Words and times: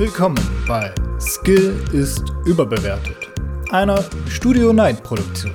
Willkommen 0.00 0.40
bei 0.66 0.94
Skill 1.20 1.78
ist 1.92 2.32
überbewertet, 2.46 3.18
einer 3.70 4.02
Studio 4.30 4.72
Night 4.72 5.02
Produktion. 5.02 5.54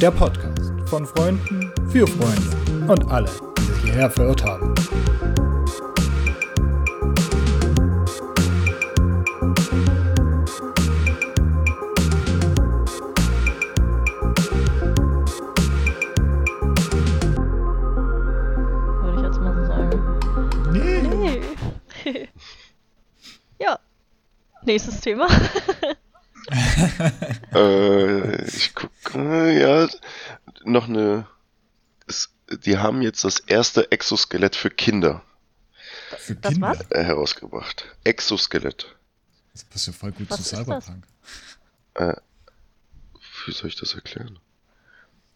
Der 0.00 0.10
Podcast 0.10 0.72
von 0.86 1.04
Freunden 1.04 1.70
für 1.90 2.06
Freunde 2.06 2.90
und 2.90 3.10
alle, 3.10 3.28
die 3.58 3.62
sich 3.62 3.82
hierher 3.82 4.08
verirrt 4.08 4.42
haben. 4.46 4.74
Thema. 25.00 25.26
Äh, 27.52 28.44
ich 28.46 28.74
gucke, 28.74 29.52
ja, 29.52 29.88
noch 30.64 30.88
eine. 30.88 31.26
Es, 32.08 32.30
die 32.64 32.78
haben 32.78 33.02
jetzt 33.02 33.22
das 33.22 33.38
erste 33.38 33.92
Exoskelett 33.92 34.56
für 34.56 34.70
Kinder 34.70 35.22
Für 36.18 36.34
Das 36.34 36.52
Kinder. 36.52 36.70
was? 36.70 36.90
äh, 36.90 37.04
herausgebracht. 37.04 37.84
Exoskelett. 38.02 38.96
Das 39.52 39.64
passt 39.64 39.86
ja 39.86 39.92
voll 39.92 40.10
gut 40.12 40.28
Was 40.30 40.42
zu? 40.42 40.56
Cyberpunk. 40.56 41.04
Wie 43.46 43.52
soll 43.52 43.68
ich 43.68 43.76
das 43.76 43.94
erklären? 43.94 44.38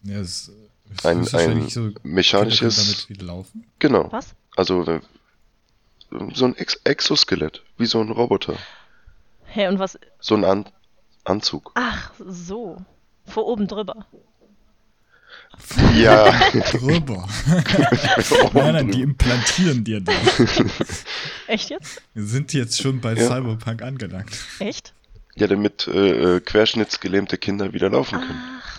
Ja, 0.02 0.18
es 0.20 0.50
es 0.96 1.04
Ein, 1.04 1.22
ist 1.22 1.34
ein 1.34 1.40
wahrscheinlich 1.40 1.74
so, 1.74 1.90
mechanisches. 2.02 2.76
damit 2.76 3.08
wieder 3.08 3.24
laufen. 3.26 3.66
Genau. 3.78 4.10
Was? 4.10 4.34
Also 4.56 4.82
äh, 4.84 5.00
so 6.34 6.44
ein 6.46 6.56
Ex 6.56 6.74
Exoskelett, 6.84 7.62
wie 7.78 7.86
so 7.86 8.00
ein 8.00 8.10
Roboter. 8.10 8.56
Hä, 9.54 9.68
und 9.68 9.78
was? 9.78 9.96
So 10.18 10.34
ein 10.34 10.44
An 10.44 10.64
Anzug. 11.22 11.70
Ach, 11.76 12.10
so. 12.18 12.76
Vor 13.24 13.46
oben 13.46 13.68
drüber. 13.68 14.04
Ja. 15.94 16.32
Drüber. 16.72 17.28
nein, 18.52 18.72
nein, 18.74 18.90
die 18.90 19.02
implantieren 19.02 19.84
dir 19.84 20.00
das. 20.00 21.04
Echt 21.46 21.70
jetzt? 21.70 22.02
Wir 22.14 22.24
sind 22.24 22.52
jetzt 22.52 22.82
schon 22.82 23.00
bei 23.00 23.14
Ja. 23.14 23.28
Cyberpunk 23.28 23.80
angelangt. 23.82 24.36
Echt? 24.58 24.92
ja, 25.36 25.46
damit 25.46 25.86
äh, 25.86 26.36
äh, 26.36 26.40
querschnittsgelähmte 26.40 27.38
Kinder 27.38 27.72
wieder 27.72 27.90
laufen 27.90 28.18
können. 28.20 28.40
Ach. 28.60 28.73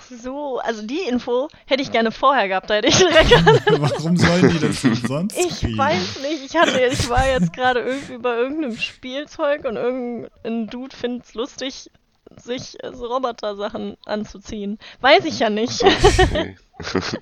Also 0.65 0.81
die 0.81 0.99
Info 1.01 1.47
hätte 1.65 1.81
ich 1.83 1.91
gerne 1.91 2.11
vorher 2.11 2.47
gehabt. 2.47 2.69
Da 2.69 2.75
hätte 2.75 2.87
ich 2.87 2.97
direkt 2.97 3.31
Warum 3.79 4.17
sollen 4.17 4.49
die 4.49 4.59
das 4.59 4.81
denn 4.81 4.95
sonst 4.95 5.37
Ich 5.37 5.59
kriegen? 5.61 5.77
weiß 5.77 6.19
nicht, 6.21 6.45
ich 6.45 6.55
hatte, 6.57 6.79
ich 6.85 7.07
war 7.09 7.27
jetzt 7.27 7.53
gerade 7.53 7.81
irgendwie 7.81 8.17
bei 8.17 8.35
irgendeinem 8.35 8.77
Spielzeug 8.77 9.65
und 9.65 9.75
irgendein 9.75 10.67
Dude 10.67 10.95
findet 10.95 11.25
es 11.25 11.33
lustig, 11.33 11.91
sich 12.37 12.77
so 12.91 13.05
Roboter-Sachen 13.07 13.97
anzuziehen. 14.05 14.79
Weiß 15.01 15.25
ich 15.25 15.39
ja 15.39 15.49
nicht. 15.49 15.83
Okay. 15.83 16.57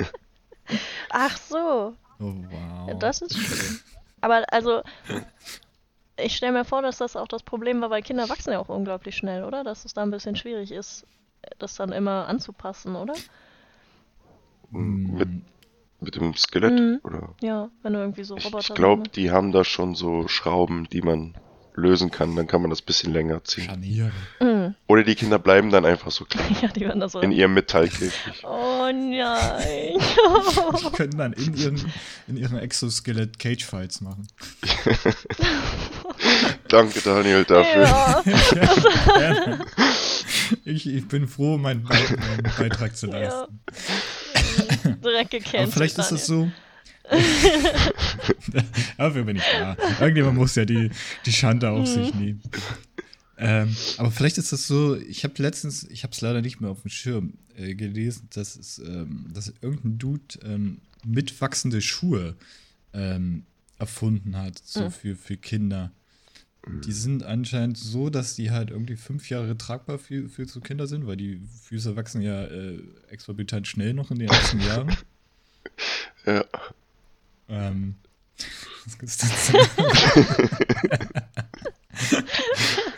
Ach 1.10 1.38
so, 1.38 1.94
Oh, 2.20 2.34
wow. 2.50 2.88
ja, 2.88 2.94
das 2.96 3.22
ist 3.22 3.38
schön. 3.38 3.80
Aber 4.22 4.46
also, 4.54 4.82
ich 6.18 6.36
stelle 6.36 6.54
mir 6.54 6.64
vor, 6.66 6.82
dass 6.82 6.98
das 7.00 7.16
auch 7.18 7.28
das 7.28 7.44
Problem 7.44 7.82
war, 7.82 7.90
weil 7.90 8.02
Kinder 8.02 8.30
wachsen 8.30 8.54
ja 8.54 8.60
auch 8.60 8.70
unglaublich 8.70 9.16
schnell, 9.18 9.44
oder? 9.44 9.64
Dass 9.64 9.84
es 9.84 9.94
da 9.94 10.02
ein 10.04 10.12
bisschen 10.12 10.36
schwierig 10.38 10.72
ist, 10.72 11.06
das 11.60 11.76
dann 11.76 11.92
immer 11.92 12.28
anzupassen, 12.28 12.96
oder? 12.96 13.14
mit, 14.72 15.30
mit 16.00 16.16
dem 16.16 16.34
Skelett, 16.36 16.74
Mhm. 16.80 17.00
oder? 17.04 17.30
Ja, 17.42 17.70
wenn 17.84 17.94
du 17.94 18.00
irgendwie 18.00 18.24
so 18.24 18.38
Ich, 18.38 18.46
Roboter. 18.46 18.70
ich 18.70 18.76
glaube, 18.76 19.10
die 19.10 19.32
haben 19.32 19.52
da 19.52 19.64
schon 19.64 19.94
so 19.96 20.28
Schrauben, 20.28 20.88
die 20.92 21.02
man 21.02 21.36
lösen 21.76 22.12
kann. 22.12 22.36
Dann 22.36 22.46
kann 22.46 22.62
man 22.62 22.70
das 22.70 22.84
bisschen 22.84 23.14
länger 23.14 23.44
ziehen. 23.44 23.66
Scharniere. 23.66 24.12
Mhm. 24.40 24.76
Oder 24.88 25.04
die 25.04 25.16
Kinder 25.16 25.40
bleiben 25.40 25.72
dann 25.72 25.86
einfach 25.86 26.12
so 26.12 26.24
klein 26.30 26.56
Ja, 26.62 26.68
die 26.70 26.82
werden 26.82 27.00
da 27.00 27.10
so. 27.10 27.20
in 27.22 27.32
ihrem 27.32 27.54
Metallkäfig. 27.56 28.44
Oh 28.84 28.92
nein. 28.92 29.98
Die 29.98 30.90
können 30.92 31.18
dann 31.18 31.34
in 31.34 31.56
ihren, 31.56 31.92
in 32.28 32.38
ihren 32.38 32.58
Exoskelett 32.58 33.40
Cage-Fights 33.40 34.02
machen. 34.02 34.28
Danke, 36.68 37.00
Daniel, 37.02 37.46
dafür. 37.46 37.84
Ja. 37.84 38.24
Gerne. 39.18 39.66
Ich, 40.66 40.88
ich 40.88 41.08
bin 41.08 41.28
froh, 41.28 41.58
meinen, 41.58 41.84
Be 41.84 41.90
meinen 41.94 42.44
Beitrag 42.58 42.96
zu 42.96 43.08
Ja. 43.08 43.14
leisten. 43.14 43.60
Direkt 45.04 45.32
gecancelt. 45.32 45.56
Aber 45.64 45.72
vielleicht 45.72 45.98
ist 45.98 46.12
das 46.12 46.28
Daniel. 46.28 46.52
so. 46.52 46.52
Dafür 48.98 49.24
bin 49.24 49.36
ich 49.38 49.44
da. 49.52 49.76
Irgendjemand 50.00 50.38
muss 50.38 50.56
ja 50.56 50.66
die, 50.66 50.90
die 51.26 51.34
Schande 51.34 51.70
auf 51.70 51.82
Mhm. 51.82 51.86
sich 51.86 52.14
nehmen. 52.14 52.42
Ähm, 53.38 53.76
aber 53.98 54.12
vielleicht 54.12 54.38
ist 54.38 54.54
das 54.54 54.68
so, 54.68 54.96
ich 54.96 55.24
habe 55.24 55.34
letztens, 55.42 55.84
ich 55.90 56.04
habe 56.04 56.14
es 56.14 56.22
leider 56.22 56.42
nicht 56.42 56.62
mehr 56.62 56.70
auf 56.70 56.82
dem 56.84 56.90
Schirm 56.90 57.34
äh, 57.56 57.74
gelesen, 57.74 58.30
dass, 58.34 58.56
es, 58.56 58.78
ähm, 58.80 59.26
dass 59.34 59.52
irgendein 59.62 59.98
Dude 59.98 60.40
ähm, 60.46 60.82
mitwachsende 61.04 61.82
Schuhe 61.82 62.36
ähm, 62.94 63.46
erfunden 63.80 64.38
hat, 64.38 64.62
so 64.64 64.86
Mhm. 64.86 64.92
für, 64.92 65.16
für 65.16 65.38
Kinder. 65.38 65.92
Die 66.66 66.94
sind 66.94 67.24
anscheinend 67.24 67.78
so, 67.78 68.10
dass 68.10 68.36
die 68.36 68.52
halt 68.52 68.70
irgendwie 68.70 68.96
fünf 68.96 69.30
Jahre 69.30 69.58
tragbar 69.58 70.00
für, 70.00 70.30
für 70.30 70.46
so 70.46 70.62
Kinder 70.62 70.88
sind, 70.88 71.06
weil 71.06 71.18
die 71.18 71.42
Füße 71.64 71.98
wachsen 71.98 72.22
ja 72.22 72.46
äh, 72.46 72.80
exorbitant 73.10 73.68
schnell 73.68 73.94
noch 73.94 74.12
in 74.12 74.20
den 74.20 74.30
ersten 74.30 74.60
Jahren. 74.66 74.96
Ja. 76.26 76.46
Ähm, 77.50 77.96
was 78.86 78.98
gibt's 78.98 79.18
dazu? 79.18 79.58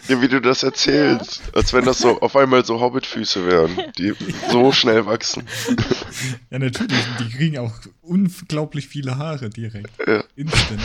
ja, 0.09 0.21
wie 0.21 0.27
du 0.27 0.39
das 0.41 0.61
erzählst. 0.61 1.41
Als 1.55 1.73
wenn 1.73 1.85
das 1.85 1.97
so 1.97 2.21
auf 2.21 2.35
einmal 2.35 2.63
so 2.65 2.79
Hobbitfüße 2.79 3.47
wären, 3.47 3.75
die 3.97 4.13
so 4.51 4.71
schnell 4.73 5.07
wachsen. 5.07 5.47
ja, 6.51 6.59
natürlich, 6.59 7.03
die 7.19 7.29
kriegen 7.29 7.57
auch 7.57 7.73
unglaublich 8.03 8.87
viele 8.87 9.17
Haare 9.17 9.49
direkt. 9.49 9.91
Ja. 10.05 10.23
Instant. 10.35 10.81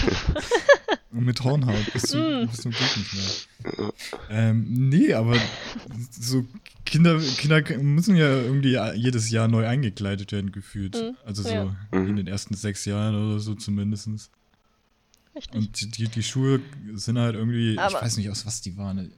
Und 1.13 1.25
mit 1.25 1.43
Hornhaut 1.43 1.93
bis 1.93 2.03
zum, 2.03 2.47
bis 2.49 2.59
zum 2.63 2.71
Glück 2.71 2.97
nicht 2.97 3.15
mehr. 3.15 3.93
Ähm, 4.31 4.67
nee, 4.91 5.13
aber 5.13 5.37
so 6.13 6.45
Kinder, 6.87 7.19
Kinder 7.37 7.63
müssen 7.79 8.15
ja 8.15 8.29
irgendwie 8.29 8.79
jedes 8.95 9.29
Jahr 9.31 9.49
neu 9.49 9.67
eingekleidet 9.67 10.31
werden, 10.31 10.53
gefühlt. 10.53 10.95
Mhm, 10.95 11.17
Also 11.25 11.43
so 11.43 11.49
ja. 11.51 11.77
in 11.91 12.15
den 12.17 12.29
ersten 12.29 12.55
sechs 12.55 12.85
Jahren 12.85 13.15
oder 13.17 13.41
so 13.41 13.55
zumindest. 13.57 14.09
Richtig. 15.35 15.55
Und 15.55 15.81
die, 15.81 15.91
die, 15.91 16.09
die 16.09 16.23
Schuhe 16.23 16.61
sind 16.95 17.19
halt 17.19 17.35
irgendwie, 17.35 17.77
Aber- 17.79 17.97
ich 17.99 18.03
weiß 18.05 18.17
nicht, 18.17 18.31
aus 18.31 18.47
was 18.47 18.61
die 18.61 18.77
waren. 18.77 19.13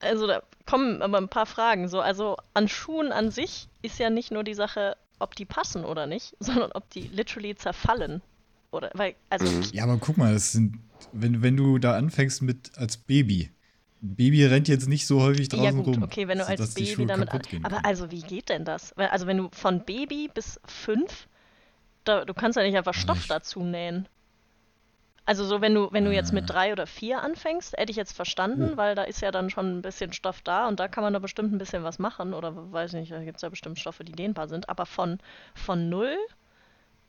Also 0.00 0.26
da 0.26 0.42
kommen 0.66 1.00
aber 1.02 1.18
ein 1.18 1.28
paar 1.28 1.46
Fragen. 1.46 1.88
So, 1.88 2.00
also 2.00 2.36
an 2.54 2.68
Schuhen 2.68 3.12
an 3.12 3.30
sich 3.30 3.68
ist 3.82 3.98
ja 3.98 4.10
nicht 4.10 4.30
nur 4.30 4.44
die 4.44 4.54
Sache, 4.54 4.96
ob 5.18 5.34
die 5.34 5.44
passen 5.46 5.84
oder 5.84 6.06
nicht, 6.06 6.36
sondern 6.40 6.70
ob 6.72 6.88
die 6.90 7.08
literally 7.08 7.54
zerfallen. 7.56 8.20
Oder 8.70 8.90
weil, 8.94 9.14
also 9.30 9.46
Mhm. 9.46 9.62
Ja, 9.72 9.84
aber 9.84 9.98
guck 9.98 10.16
mal, 10.18 10.32
das 10.32 10.52
sind, 10.52 10.78
wenn, 11.12 11.42
wenn 11.42 11.56
du 11.56 11.78
da 11.78 11.96
anfängst 11.96 12.42
mit 12.42 12.76
als 12.76 12.96
Baby. 12.96 13.50
Ein 14.02 14.14
Baby 14.14 14.44
rennt 14.44 14.68
jetzt 14.68 14.88
nicht 14.88 15.06
so 15.06 15.22
häufig 15.22 15.48
draußen 15.48 15.64
ja 15.64 15.70
gut, 15.72 15.96
rum. 15.96 16.02
okay, 16.04 16.28
wenn 16.28 16.38
du 16.38 16.46
als 16.46 16.74
Baby 16.74 17.06
damit 17.06 17.30
an, 17.30 17.40
Aber 17.64 17.84
also 17.84 18.10
wie 18.10 18.20
geht 18.20 18.48
denn 18.48 18.64
das? 18.64 18.92
Also 18.92 19.26
wenn 19.26 19.38
du 19.38 19.48
von 19.52 19.84
Baby 19.84 20.30
bis 20.32 20.60
fünf, 20.66 21.26
da, 22.04 22.24
du 22.24 22.32
kannst 22.34 22.56
ja 22.56 22.62
nicht 22.62 22.76
einfach 22.76 22.94
Stoff 22.94 23.18
Nicht. 23.18 23.30
dazu 23.30 23.64
nähen. 23.64 24.06
Also 25.24 25.44
so, 25.44 25.60
wenn 25.60 25.74
du, 25.74 25.88
wenn 25.92 26.06
du 26.06 26.12
jetzt 26.14 26.32
mit 26.32 26.48
drei 26.48 26.72
oder 26.72 26.86
vier 26.86 27.20
anfängst, 27.22 27.76
hätte 27.76 27.90
ich 27.90 27.96
jetzt 27.96 28.12
verstanden, 28.12 28.78
weil 28.78 28.94
da 28.94 29.02
ist 29.02 29.20
ja 29.20 29.30
dann 29.30 29.50
schon 29.50 29.76
ein 29.78 29.82
bisschen 29.82 30.14
Stoff 30.14 30.40
da 30.40 30.66
und 30.68 30.80
da 30.80 30.88
kann 30.88 31.04
man 31.04 31.12
da 31.12 31.18
bestimmt 31.18 31.52
ein 31.52 31.58
bisschen 31.58 31.82
was 31.82 31.98
machen 31.98 32.32
oder 32.32 32.72
weiß 32.72 32.94
nicht, 32.94 33.12
da 33.12 33.22
gibt 33.22 33.36
es 33.36 33.42
ja 33.42 33.50
bestimmt 33.50 33.78
Stoffe, 33.78 34.04
die 34.04 34.12
dehnbar 34.12 34.48
sind. 34.48 34.70
Aber 34.70 34.86
von, 34.86 35.18
von 35.54 35.90
null, 35.90 36.16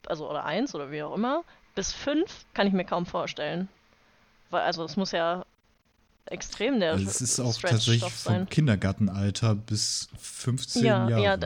also 0.09 0.29
oder 0.29 0.45
eins 0.45 0.75
oder 0.75 0.91
wie 0.91 1.03
auch 1.03 1.13
immer, 1.15 1.43
bis 1.75 1.91
fünf 1.93 2.45
kann 2.53 2.67
ich 2.67 2.73
mir 2.73 2.85
kaum 2.85 3.05
vorstellen. 3.05 3.69
Weil, 4.49 4.61
also 4.61 4.83
es 4.83 4.95
muss 4.97 5.11
ja 5.11 5.45
extrem 6.25 6.79
der 6.79 6.93
Also 6.93 7.05
es 7.07 7.21
ist 7.21 7.39
auch 7.39 7.55
tatsächlich 7.57 8.03
sein. 8.13 8.41
vom 8.41 8.49
Kindergartenalter 8.49 9.55
bis 9.55 10.09
15 10.19 10.83
Ja, 10.85 11.07
Jahre. 11.09 11.23
ja, 11.23 11.37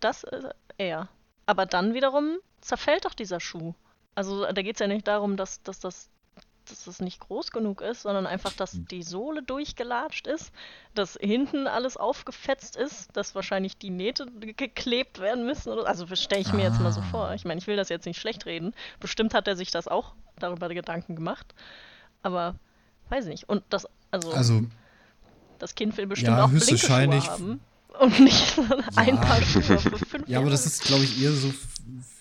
das 0.00 0.24
äh, 0.24 0.50
eher. 0.78 1.08
Aber 1.46 1.66
dann 1.66 1.94
wiederum 1.94 2.38
zerfällt 2.60 3.04
doch 3.04 3.14
dieser 3.14 3.40
Schuh. 3.40 3.74
Also 4.14 4.44
da 4.50 4.62
geht 4.62 4.76
es 4.76 4.80
ja 4.80 4.86
nicht 4.86 5.06
darum, 5.08 5.36
dass, 5.36 5.62
dass, 5.62 5.80
das, 5.80 6.08
dass 6.72 6.84
das 6.84 7.00
nicht 7.00 7.20
groß 7.20 7.50
genug 7.52 7.80
ist, 7.80 8.02
sondern 8.02 8.26
einfach, 8.26 8.52
dass 8.52 8.72
Hm. 8.72 8.86
die 8.88 9.02
Sohle 9.02 9.42
durchgelatscht 9.42 10.26
ist, 10.26 10.52
dass 10.94 11.16
hinten 11.20 11.66
alles 11.66 11.96
aufgefetzt 11.96 12.76
ist, 12.76 13.08
dass 13.16 13.34
wahrscheinlich 13.34 13.76
die 13.78 13.90
Nähte 13.90 14.26
ge- 14.40 14.52
geklebt 14.54 15.20
werden 15.20 15.46
müssen. 15.46 15.70
Oder, 15.72 15.86
also 15.86 16.06
stelle 16.16 16.40
ich 16.40 16.52
mir 16.52 16.62
jetzt 16.62 16.80
mal 16.80 16.92
so 16.92 17.00
Ah. 17.00 17.08
vor. 17.10 17.34
Ich 17.34 17.44
meine, 17.44 17.58
ich 17.58 17.66
will 17.66 17.76
das 17.76 17.88
jetzt 17.88 18.06
nicht 18.06 18.20
schlecht 18.20 18.46
reden. 18.46 18.74
Bestimmt 19.00 19.34
hat 19.34 19.46
er 19.46 19.56
sich 19.56 19.70
das 19.70 19.86
auch 19.88 20.14
darüber 20.38 20.68
Gedanken 20.68 21.14
gemacht. 21.14 21.54
Aber 22.22 22.54
weiß 23.10 23.26
nicht. 23.26 23.48
Und 23.48 23.62
das, 23.70 23.86
also, 24.10 24.32
also, 24.32 24.62
das 25.58 25.74
Kind 25.74 25.96
will 25.96 26.06
bestimmt 26.06 26.36
ja, 26.38 26.44
auch 26.44 26.48
blinke 26.48 26.64
Schuhe 26.66 26.72
höchstwahrscheinlich- 26.74 27.28
haben. 27.28 27.60
Und 28.00 28.20
nicht 28.20 28.58
ein 28.96 29.14
Ja. 29.16 29.20
Paar 29.20 29.42
Schuhe 29.42 29.62
für 29.78 29.98
fünf 29.98 30.26
ja, 30.28 30.38
aber 30.40 30.48
das 30.50 30.64
ist, 30.66 30.82
glaube 30.84 31.04
ich, 31.04 31.22
eher 31.22 31.32
so 31.32 31.52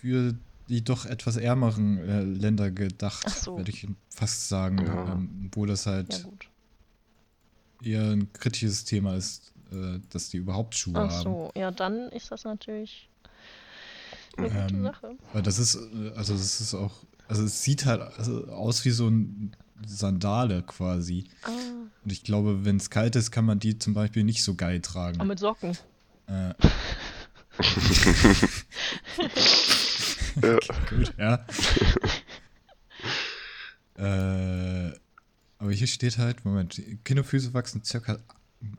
für 0.02 0.36
die 0.72 0.84
doch 0.84 1.06
etwas 1.06 1.38
ärmeren 1.38 1.98
äh, 2.00 2.22
Länder 2.24 2.72
gedacht, 2.72 3.24
Ach 3.28 3.36
so. 3.36 3.58
würde 3.58 3.70
ich 3.72 3.88
fast 4.10 4.50
sagen. 4.50 4.80
Ja. 4.86 5.14
Ähm, 5.14 5.50
wo 5.54 5.66
das 5.66 5.86
halt 5.86 6.26
Ja, 7.84 8.00
eher 8.02 8.12
ein 8.12 8.32
kritisches 8.34 8.86
Thema 8.86 9.16
ist, 9.16 9.52
äh, 9.72 10.00
dass 10.10 10.30
die 10.30 10.38
überhaupt 10.38 10.76
Schuhe 10.76 10.98
Ach 10.98 11.12
haben. 11.12 11.24
so, 11.24 11.52
ja, 11.56 11.72
dann 11.72 12.10
ist 12.10 12.32
das 12.32 12.44
natürlich 12.46 13.10
eine 14.38 14.50
gute 14.50 14.76
Ähm, 14.76 14.84
Sache. 14.84 15.12
Weil 15.34 15.42
das 15.44 15.60
ist, 15.60 15.76
äh, 15.76 16.12
also 16.16 16.34
das 16.34 16.62
ist 16.62 16.74
auch, 16.74 16.92
also 17.28 17.44
es 17.44 17.64
sieht 17.64 17.86
halt 17.86 18.02
also 18.18 18.48
aus 18.48 18.84
wie 18.86 18.92
so 18.92 19.08
ein 19.10 19.56
Sandale 19.86 20.62
quasi. 20.64 21.26
Ah, 21.44 21.50
Und 22.04 22.12
ich 22.12 22.24
glaube, 22.24 22.64
wenn 22.66 22.78
es 22.78 22.90
kalt 22.90 23.16
ist, 23.16 23.32
kann 23.32 23.46
man 23.46 23.60
die 23.60 23.78
zum 23.80 23.94
Beispiel 23.94 24.24
nicht 24.24 24.44
so 24.44 24.56
geil 24.56 24.80
tragen. 24.82 25.20
aber 25.20 25.28
mit 25.28 25.40
Socken. 25.40 25.78
Äh, 26.28 26.54
Ja. 30.42 30.60
gut, 30.90 31.14
ja. 31.18 31.46
äh, 34.90 34.94
aber 35.58 35.72
hier 35.72 35.88
steht 35.88 36.18
halt, 36.18 36.44
Moment, 36.46 36.82
Kinderfüße 37.04 37.54
wachsen 37.54 37.84
circa 37.84 38.20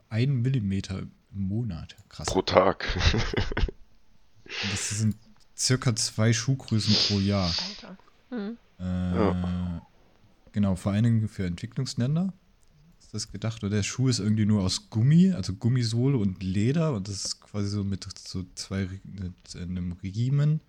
ein 0.09 0.41
Millimeter 0.41 0.99
im 0.99 1.09
Monat. 1.31 1.95
Krass. 2.09 2.27
Pro 2.27 2.41
Tag. 2.41 2.87
Das 4.69 4.89
sind 4.89 5.15
circa 5.57 5.95
zwei 5.95 6.31
Schuhgrößen 6.31 6.93
pro 7.07 7.19
Jahr. 7.19 7.51
Alter. 7.81 7.97
Hm. 8.29 8.57
Äh, 8.77 9.81
Genau, 10.53 10.75
vor 10.75 10.91
allen 10.91 11.03
Dingen 11.03 11.27
für 11.27 11.45
Entwicklungsländer 11.45 12.31
ist 12.99 13.13
das 13.13 13.31
gedacht. 13.31 13.63
Oder 13.63 13.77
der 13.77 13.83
Schuh 13.83 14.07
ist 14.07 14.19
irgendwie 14.19 14.45
nur 14.45 14.63
aus 14.63 14.89
Gummi, 14.89 15.31
also 15.31 15.53
Gummisohle 15.53 16.17
und 16.17 16.41
Leder. 16.43 16.93
Und 16.93 17.07
das 17.07 17.25
ist 17.25 17.41
quasi 17.41 17.69
so 17.69 17.83
mit 17.83 18.07
so 18.17 18.45
zwei, 18.53 18.87
mit 19.03 19.33
einem 19.55 19.93
Riemen, 20.03 20.61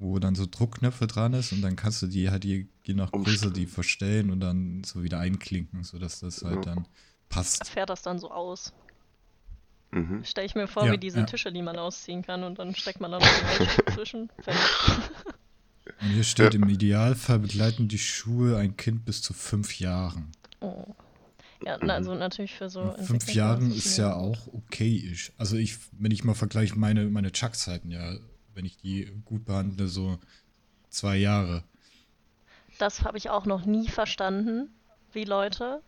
wo 0.00 0.18
dann 0.18 0.34
so 0.34 0.46
Druckknöpfe 0.50 1.06
dran 1.06 1.34
ist. 1.34 1.52
Und 1.52 1.62
dann 1.62 1.76
kannst 1.76 2.02
du 2.02 2.06
die 2.06 2.30
halt 2.30 2.44
je, 2.44 2.66
je 2.82 2.94
nach 2.94 3.12
Größe 3.12 3.52
die 3.52 3.66
verstellen 3.66 4.30
und 4.30 4.40
dann 4.40 4.82
so 4.82 5.02
wieder 5.02 5.18
einklinken, 5.18 5.84
sodass 5.84 6.20
das 6.20 6.42
halt 6.42 6.66
dann 6.66 6.88
passt. 7.28 7.68
Fährt 7.68 7.90
das 7.90 8.02
dann 8.02 8.18
so 8.18 8.30
aus? 8.30 8.72
Mhm. 9.92 10.24
Stelle 10.24 10.46
ich 10.46 10.54
mir 10.54 10.66
vor, 10.66 10.86
Ja, 10.86 10.92
wie 10.92 10.98
diese 10.98 11.20
ja. 11.20 11.26
Tische, 11.26 11.52
die 11.52 11.62
man 11.62 11.76
ausziehen 11.76 12.22
kann 12.22 12.44
und 12.44 12.58
dann 12.58 12.74
steckt 12.74 13.00
man 13.00 13.10
da 13.10 13.18
noch 13.18 13.26
die 13.58 13.92
zwischen. 13.94 14.30
Und 16.00 16.08
hier 16.08 16.24
steht, 16.24 16.54
im 16.54 16.68
Idealfall 16.68 17.40
begleiten 17.40 17.88
die 17.88 17.98
Schuhe 17.98 18.56
ein 18.56 18.76
Kind 18.76 19.04
bis 19.04 19.20
zu 19.20 19.34
fünf 19.34 19.78
Jahren. 19.80 20.32
Oh. 20.60 20.86
Ja, 21.62 21.78
na, 21.82 21.94
also 21.94 22.14
natürlich 22.14 22.54
für 22.54 22.70
so. 22.70 22.94
Fünf 23.04 23.34
Jahren 23.34 23.70
ist 23.70 23.98
ja 23.98 24.14
auch 24.14 24.46
okayisch. 24.46 25.32
Also 25.36 25.56
ich, 25.56 25.76
wenn 25.92 26.10
ich 26.10 26.24
mal 26.24 26.34
vergleiche 26.34 26.78
meine, 26.78 27.06
meine 27.10 27.32
Chuck-Zeiten, 27.32 27.90
ja, 27.90 28.16
wenn 28.60 28.66
ich 28.66 28.76
die 28.76 29.10
gut 29.24 29.46
behandle, 29.46 29.88
so 29.88 30.18
zwei 30.90 31.16
Jahre. 31.16 31.62
Das 32.78 33.04
habe 33.04 33.16
ich 33.16 33.30
auch 33.30 33.46
noch 33.46 33.64
nie 33.64 33.88
verstanden, 33.88 34.68
wie 35.14 35.24
Leute. 35.24 35.80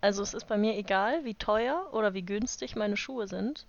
Also 0.00 0.22
es 0.22 0.32
ist 0.32 0.46
bei 0.46 0.56
mir 0.56 0.76
egal, 0.76 1.24
wie 1.24 1.34
teuer 1.34 1.88
oder 1.92 2.14
wie 2.14 2.22
günstig 2.22 2.76
meine 2.76 2.96
Schuhe 2.96 3.26
sind. 3.26 3.66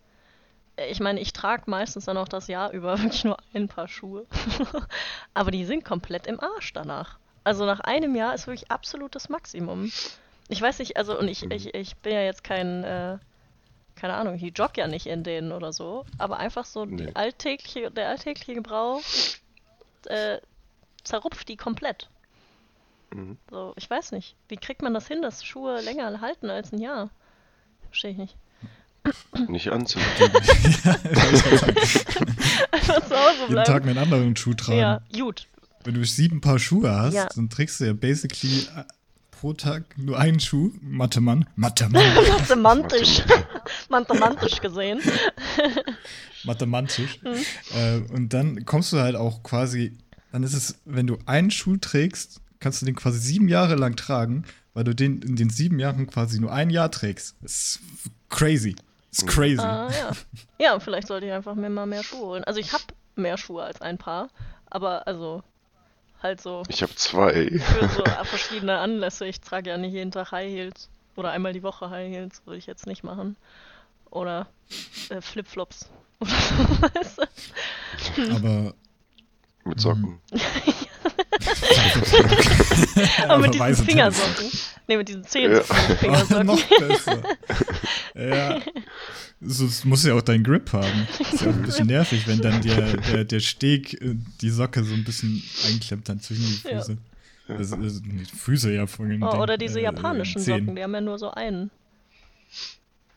Äh, 0.76 0.92
Ich 0.92 1.00
meine, 1.00 1.20
ich 1.20 1.34
trage 1.34 1.64
meistens 1.66 2.06
dann 2.06 2.18
auch 2.18 2.28
das 2.28 2.46
Jahr 2.48 2.72
über 2.74 3.00
wirklich 3.02 3.24
nur 3.24 3.38
ein 3.56 3.68
paar 3.68 3.88
Schuhe. 3.88 4.28
Aber 5.34 5.50
die 5.50 5.66
sind 5.66 5.84
komplett 5.84 6.28
im 6.28 6.40
Arsch 6.40 6.74
danach. 6.74 7.18
Also 7.44 7.66
nach 7.66 7.80
einem 7.80 8.16
Jahr 8.16 8.36
ist 8.36 8.46
wirklich 8.46 8.70
absolutes 8.70 9.30
Maximum. 9.30 9.92
Ich 10.48 10.62
weiß 10.62 10.78
nicht, 10.78 10.96
also 10.98 11.18
und 11.18 11.28
ich, 11.28 11.50
ich, 11.50 11.74
ich 11.74 11.96
bin 11.98 12.14
ja 12.14 12.22
jetzt 12.22 12.44
kein, 12.44 12.84
äh, 12.84 13.18
keine 13.96 14.14
Ahnung, 14.16 14.36
ich 14.36 14.58
jogge 14.58 14.82
ja 14.82 14.88
nicht 14.88 15.06
in 15.08 15.24
denen 15.24 15.52
oder 15.52 15.72
so, 15.74 16.06
aber 16.18 16.38
einfach 16.38 16.66
so 16.66 16.86
Nee. 16.86 17.06
die 17.08 17.16
alltägliche, 17.16 17.92
der 17.92 18.10
alltägliche 18.10 18.54
Gebrauch 18.56 19.02
äh, 20.06 20.38
zerrupft 21.04 21.48
die 21.50 21.58
komplett. 21.58 22.10
Mhm. 23.14 23.38
So, 23.50 23.74
ich 23.78 23.90
weiß 23.90 24.12
nicht. 24.12 24.36
Wie 24.50 24.58
kriegt 24.58 24.82
man 24.82 24.94
das 24.94 25.08
hin, 25.08 25.22
dass 25.22 25.44
Schuhe 25.46 25.82
länger 25.82 26.20
halten 26.22 26.50
als 26.50 26.72
ein 26.72 26.80
Jahr? 26.82 27.10
Verstehe 27.90 28.12
ich 28.12 28.18
nicht. 28.18 28.36
Nicht 29.50 29.68
anziehen. 29.70 30.02
Einfach 32.72 33.02
zu 33.08 33.16
Hause 33.16 33.42
Jeden 33.50 33.56
Tag 33.64 33.84
bleiben. 33.84 33.90
einen 33.90 33.98
anderen 34.00 34.36
Schuh 34.36 34.54
tragen. 34.54 34.80
Ja, 34.80 35.02
gut. 35.18 35.48
Wenn 35.84 35.96
du 35.96 36.06
sieben 36.06 36.40
Paar 36.42 36.60
Schuhe 36.60 36.90
hast, 36.92 37.14
Ja. 37.14 37.28
dann 37.36 37.50
trägst 37.50 37.80
du 37.82 37.86
ja 37.86 37.94
basically 37.94 38.62
äh, 38.76 38.84
pro 39.44 39.52
Tag 39.52 39.98
nur 39.98 40.18
einen 40.18 40.40
Schuh. 40.40 40.72
Mathe-Mann. 40.80 41.46
Mathe-Mann. 41.58 42.02
Semantisch. 42.48 43.24
Mathematisch 43.90 44.62
gesehen. 44.62 45.02
Mathematisch. 46.46 47.22
Mhm. 47.22 47.78
Äh, 47.78 48.14
und 48.14 48.32
dann 48.32 48.64
kommst 48.64 48.94
du 48.94 49.00
halt 49.00 49.18
auch 49.18 49.44
quasi, 49.44 49.98
dann 50.32 50.44
ist 50.44 50.54
es, 50.54 50.80
wenn 50.86 51.08
du 51.08 51.18
einen 51.26 51.52
Schuh 51.52 51.76
trägst, 51.76 52.40
kannst 52.62 52.82
du 52.82 52.86
den 52.86 52.96
quasi 52.96 53.20
sieben 53.20 53.50
Jahre 53.50 53.76
lang 53.76 53.98
tragen, 53.98 54.46
weil 54.74 54.86
du 54.86 54.96
den 54.96 55.22
in 55.22 55.36
den 55.36 55.50
sieben 55.50 55.78
Jahren 55.78 56.08
quasi 56.08 56.40
nur 56.40 56.54
ein 56.54 56.70
Jahr 56.70 56.90
trägst. 56.90 57.36
Das 57.42 57.52
ist 57.52 57.82
crazy. 58.30 58.78
Das 59.10 59.20
ist 59.20 59.28
crazy. 59.28 59.60
Ah, 59.60 59.92
ja. 59.92 60.12
Ja, 60.58 60.80
vielleicht 60.80 61.10
sollte 61.10 61.26
ich 61.26 61.34
einfach 61.34 61.56
mir 61.56 61.70
mal 61.70 61.86
mehr 61.86 62.04
Schuhe 62.04 62.28
holen. 62.28 62.44
Also 62.46 62.62
ich 62.62 62.72
habe 62.72 62.86
mehr 63.18 63.38
Schuhe 63.38 63.64
als 63.64 63.82
ein 63.82 63.98
Paar, 63.98 64.30
aber 64.68 65.06
also 65.06 65.44
halt 66.24 66.42
so 66.42 66.64
Ich 66.70 66.82
habe 66.82 66.96
zwei. 66.96 67.50
für 67.60 67.88
so 67.90 68.04
verschiedene 68.24 68.80
Anlässe. 68.80 69.26
Ich 69.26 69.42
trage 69.42 69.70
ja 69.70 69.78
nicht 69.78 69.94
jeden 69.94 70.12
Tag 70.12 70.32
High 70.32 70.50
Heels 70.50 70.90
oder 71.16 71.32
einmal 71.32 71.54
die 71.54 71.62
Woche 71.64 71.90
High 71.90 72.10
Heels, 72.12 72.42
würde 72.46 72.58
ich 72.58 72.66
jetzt 72.66 72.88
nicht 72.88 73.04
machen. 73.04 73.36
Oder 74.10 74.48
äh, 75.10 75.22
Flipflops. 75.22 75.90
Oder 76.20 76.32
so, 76.32 76.56
weißt 76.82 77.18
du? 77.18 78.36
Aber 78.36 78.74
Mit 79.66 79.80
Socken. 79.80 80.20
Aber 83.28 83.38
mit 83.40 83.54
diesen 83.54 83.66
weiße 83.66 83.84
Fingersocken. 83.84 84.52
Ne, 84.88 84.98
mit 84.98 85.08
diesen 85.10 85.24
Zehen 85.26 85.52
Ja. 85.54 85.60
Oh, 85.62 85.96
Fingersocken. 85.96 86.46
noch 86.46 86.62
besser. 86.64 87.22
ja. 88.16 88.60
So, 89.46 89.66
es 89.66 89.84
muss 89.86 90.04
ja 90.06 90.14
auch 90.14 90.22
deinen 90.22 90.44
Grip 90.44 90.72
haben. 90.74 91.08
Ist 91.20 91.42
ja 91.42 91.50
auch 91.50 91.54
ein 91.54 91.64
bisschen 91.64 91.88
nervig, 91.88 92.28
wenn 92.28 92.42
dann 92.42 92.62
der, 92.62 92.98
der, 92.98 93.26
der 93.26 93.40
Steg 93.40 94.02
äh, 94.02 94.16
die 94.42 94.50
Socke 94.50 94.84
so 94.84 94.94
ein 94.94 95.04
bisschen 95.04 95.42
einklemmt 95.66 96.08
dann 96.10 96.20
zwischen 96.20 96.44
die 96.46 96.68
Ja. 96.70 96.80
Füße. 96.80 96.98
Das, 97.48 97.70
das, 97.72 98.02
die 98.02 98.26
Füße 98.26 98.74
ja 98.74 98.88
von 98.88 99.10
den 99.10 99.22
Oh, 99.22 99.42
oder 99.42 99.58
diese 99.58 99.80
äh, 99.80 99.84
japanischen 99.84 100.42
Zehen. 100.42 100.60
Socken, 100.62 100.76
die 100.78 100.84
haben 100.84 100.94
ja 100.94 101.02
nur 101.02 101.20
so 101.20 101.32
einen 101.32 101.72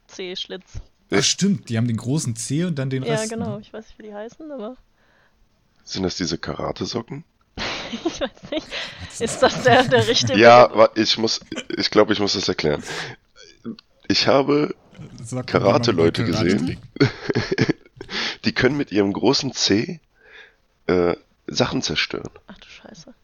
C-Schlitz. 0.09 0.81
Ach, 1.11 1.23
stimmt, 1.23 1.69
die 1.69 1.77
haben 1.77 1.87
den 1.87 1.97
großen 1.97 2.35
C 2.35 2.65
und 2.65 2.77
dann 2.77 2.91
den 2.91 3.05
Ja, 3.05 3.15
Rest. 3.15 3.31
genau. 3.31 3.57
Ne? 3.57 3.61
Ich 3.63 3.73
weiß 3.73 3.87
nicht, 3.87 3.99
wie 3.99 4.03
die 4.05 4.15
heißen, 4.15 4.51
aber 4.51 4.77
Sind 5.85 6.03
das 6.03 6.17
diese 6.17 6.39
Karate-Socken? 6.39 7.23
ich 8.05 8.21
weiß 8.21 8.51
nicht. 8.51 8.67
Ist 9.21 9.41
das 9.43 9.63
der, 9.63 9.85
der 9.85 10.09
richtige 10.09 10.39
Ja, 10.39 10.89
ich 10.97 11.17
muss, 11.19 11.41
ich 11.77 11.91
glaube, 11.91 12.13
ich 12.13 12.19
muss 12.19 12.33
das 12.33 12.49
erklären. 12.49 12.83
Ich 14.09 14.27
habe, 14.27 14.75
Karate-Leute 15.47 16.25
Karate 16.25 16.57
gesehen? 16.57 16.79
die 18.45 18.53
können 18.53 18.77
mit 18.77 18.93
ihrem 18.93 19.13
großen 19.13 19.53
C 19.53 20.01
äh, 20.87 21.15
Sachen 21.47 21.83
zerstören, 21.83 22.31
Ach 22.47 22.59
du 22.59 22.69
Scheiße. 22.69 23.15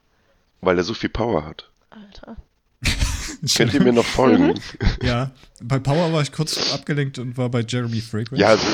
weil 0.60 0.78
er 0.78 0.84
so 0.84 0.94
viel 0.94 1.08
Power 1.08 1.44
hat. 1.44 1.70
Alter. 1.90 2.36
Könnt 3.56 3.74
ihr 3.74 3.82
mir 3.82 3.92
noch 3.92 4.04
folgen? 4.04 4.60
Ja, 5.02 5.32
bei 5.60 5.78
Power 5.78 6.12
war 6.12 6.22
ich 6.22 6.32
kurz 6.32 6.72
abgelenkt 6.72 7.18
und 7.18 7.36
war 7.36 7.48
bei 7.48 7.60
Jeremy 7.60 8.00
Fragrance. 8.00 8.40
Ja, 8.40 8.48
also, 8.48 8.66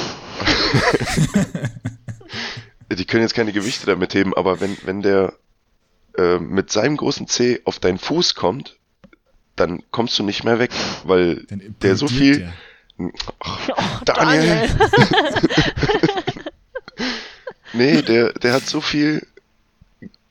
die 2.96 3.04
können 3.04 3.22
jetzt 3.22 3.34
keine 3.34 3.52
Gewichte 3.52 3.86
damit 3.86 4.14
heben, 4.14 4.34
aber 4.34 4.60
wenn, 4.60 4.76
wenn 4.84 5.02
der 5.02 5.34
äh, 6.16 6.38
mit 6.38 6.70
seinem 6.70 6.96
großen 6.96 7.28
C 7.28 7.60
auf 7.64 7.78
deinen 7.78 7.98
Fuß 7.98 8.34
kommt, 8.34 8.77
dann 9.58 9.82
kommst 9.90 10.18
du 10.18 10.22
nicht 10.22 10.44
mehr 10.44 10.58
weg, 10.58 10.70
weil 11.04 11.44
der 11.82 11.96
so 11.96 12.08
viel. 12.08 12.38
der. 12.38 12.52
Ach, 13.40 13.68
Oh, 13.76 14.04
Daniel! 14.04 14.68
nee, 17.72 18.02
der, 18.02 18.32
der 18.32 18.52
hat 18.54 18.66
so 18.66 18.80
viel 18.80 19.26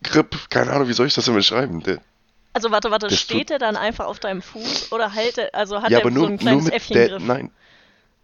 Grip, 0.03 0.35
keine 0.49 0.71
Ahnung, 0.71 0.87
wie 0.87 0.93
soll 0.93 1.07
ich 1.07 1.13
das 1.13 1.25
denn 1.25 1.33
beschreiben? 1.33 1.81
Der, 1.83 1.99
Also 2.53 2.71
warte, 2.71 2.91
warte, 2.91 3.09
steht 3.15 3.49
der 3.49 3.59
dann 3.59 3.75
einfach 3.77 4.05
auf 4.05 4.19
deinem 4.19 4.41
Fuß 4.41 4.91
oder 4.91 5.11
hält 5.13 5.37
er, 5.37 5.53
also 5.53 5.81
hat 5.81 5.91
ja, 5.91 5.99
er 5.99 6.03
so 6.03 6.09
nur, 6.09 6.27
ein 6.27 6.31
nur 6.31 6.39
kleines 6.39 6.63
mit 6.65 6.73
der. 6.73 6.79
Äffchengriff? 7.05 7.23
Nein. 7.23 7.51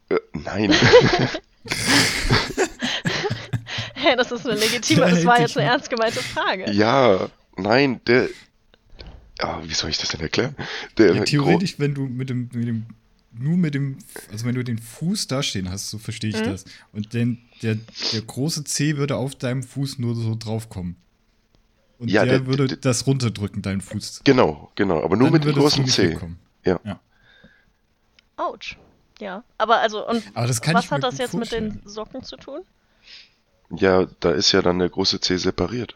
Äh, 0.09 0.17
nein. 0.33 0.73
Hey, 3.95 4.17
das 4.17 4.33
ist 4.33 4.45
eine 4.45 4.59
legitime, 4.59 5.05
Der 5.05 5.15
das 5.15 5.25
war 5.25 5.39
jetzt 5.39 5.57
eine 5.57 5.65
ernst 5.69 5.89
gemeinte 5.89 6.19
Frage. 6.21 6.69
ja, 6.71 7.27
nein, 7.55 8.01
der. 8.05 8.27
Ah, 9.43 9.61
wie 9.63 9.73
soll 9.73 9.89
ich 9.89 9.97
das 9.97 10.09
denn 10.09 10.21
erklären? 10.21 10.55
Der 10.97 11.13
Ja, 11.15 11.23
theoretisch, 11.25 11.77
wenn 11.79 11.93
du 11.93 12.03
mit 12.07 12.29
dem, 12.29 12.49
mit 12.53 12.67
dem, 12.67 12.85
nur 13.37 13.57
mit 13.57 13.73
dem, 13.75 13.97
also 14.31 14.45
wenn 14.45 14.55
du 14.55 14.63
den 14.63 14.77
Fuß 14.79 15.27
dastehen 15.27 15.69
hast, 15.69 15.89
so 15.89 15.97
verstehe 15.97 16.29
ich 16.29 16.39
Mhm. 16.39 16.45
das. 16.45 16.65
Und 16.93 17.13
den, 17.13 17.39
der, 17.61 17.77
der 18.13 18.21
große 18.21 18.63
C 18.63 18.95
würde 18.97 19.17
auf 19.17 19.35
deinem 19.35 19.63
Fuß 19.63 19.99
nur 19.99 20.15
so 20.15 20.35
draufkommen. 20.35 20.95
Und 21.99 22.09
Ja, 22.09 22.23
der, 22.25 22.39
der- 22.39 22.47
würde 22.47 22.67
der- 22.67 22.77
das 22.77 23.05
runterdrücken, 23.05 23.61
deinen 23.61 23.81
Fuß. 23.81 24.21
Genau, 24.23 24.71
genau, 24.75 25.03
aber 25.03 25.15
nur 25.17 25.27
Dann 25.27 25.33
mit 25.33 25.43
dem 25.45 25.53
großen 25.53 25.85
C. 25.87 26.17
Ja. 26.63 26.79
Ja. 26.85 26.99
Autsch. 28.37 28.77
Ja, 29.19 29.43
aber 29.57 29.77
also, 29.79 30.07
und 30.07 30.23
Aber 30.33 30.47
das 30.47 30.61
kann 30.61 30.73
was 30.75 30.89
hat 30.89 31.03
das 31.03 31.17
jetzt 31.17 31.33
mit 31.33 31.51
den 31.51 31.71
vorstellen. 31.73 31.81
Socken 31.85 32.23
zu 32.23 32.35
tun? 32.35 32.61
Ja, 33.75 34.07
da 34.19 34.31
ist 34.31 34.51
ja 34.51 34.61
dann 34.61 34.79
der 34.79 34.89
große 34.89 35.19
C 35.19 35.37
separiert. 35.37 35.95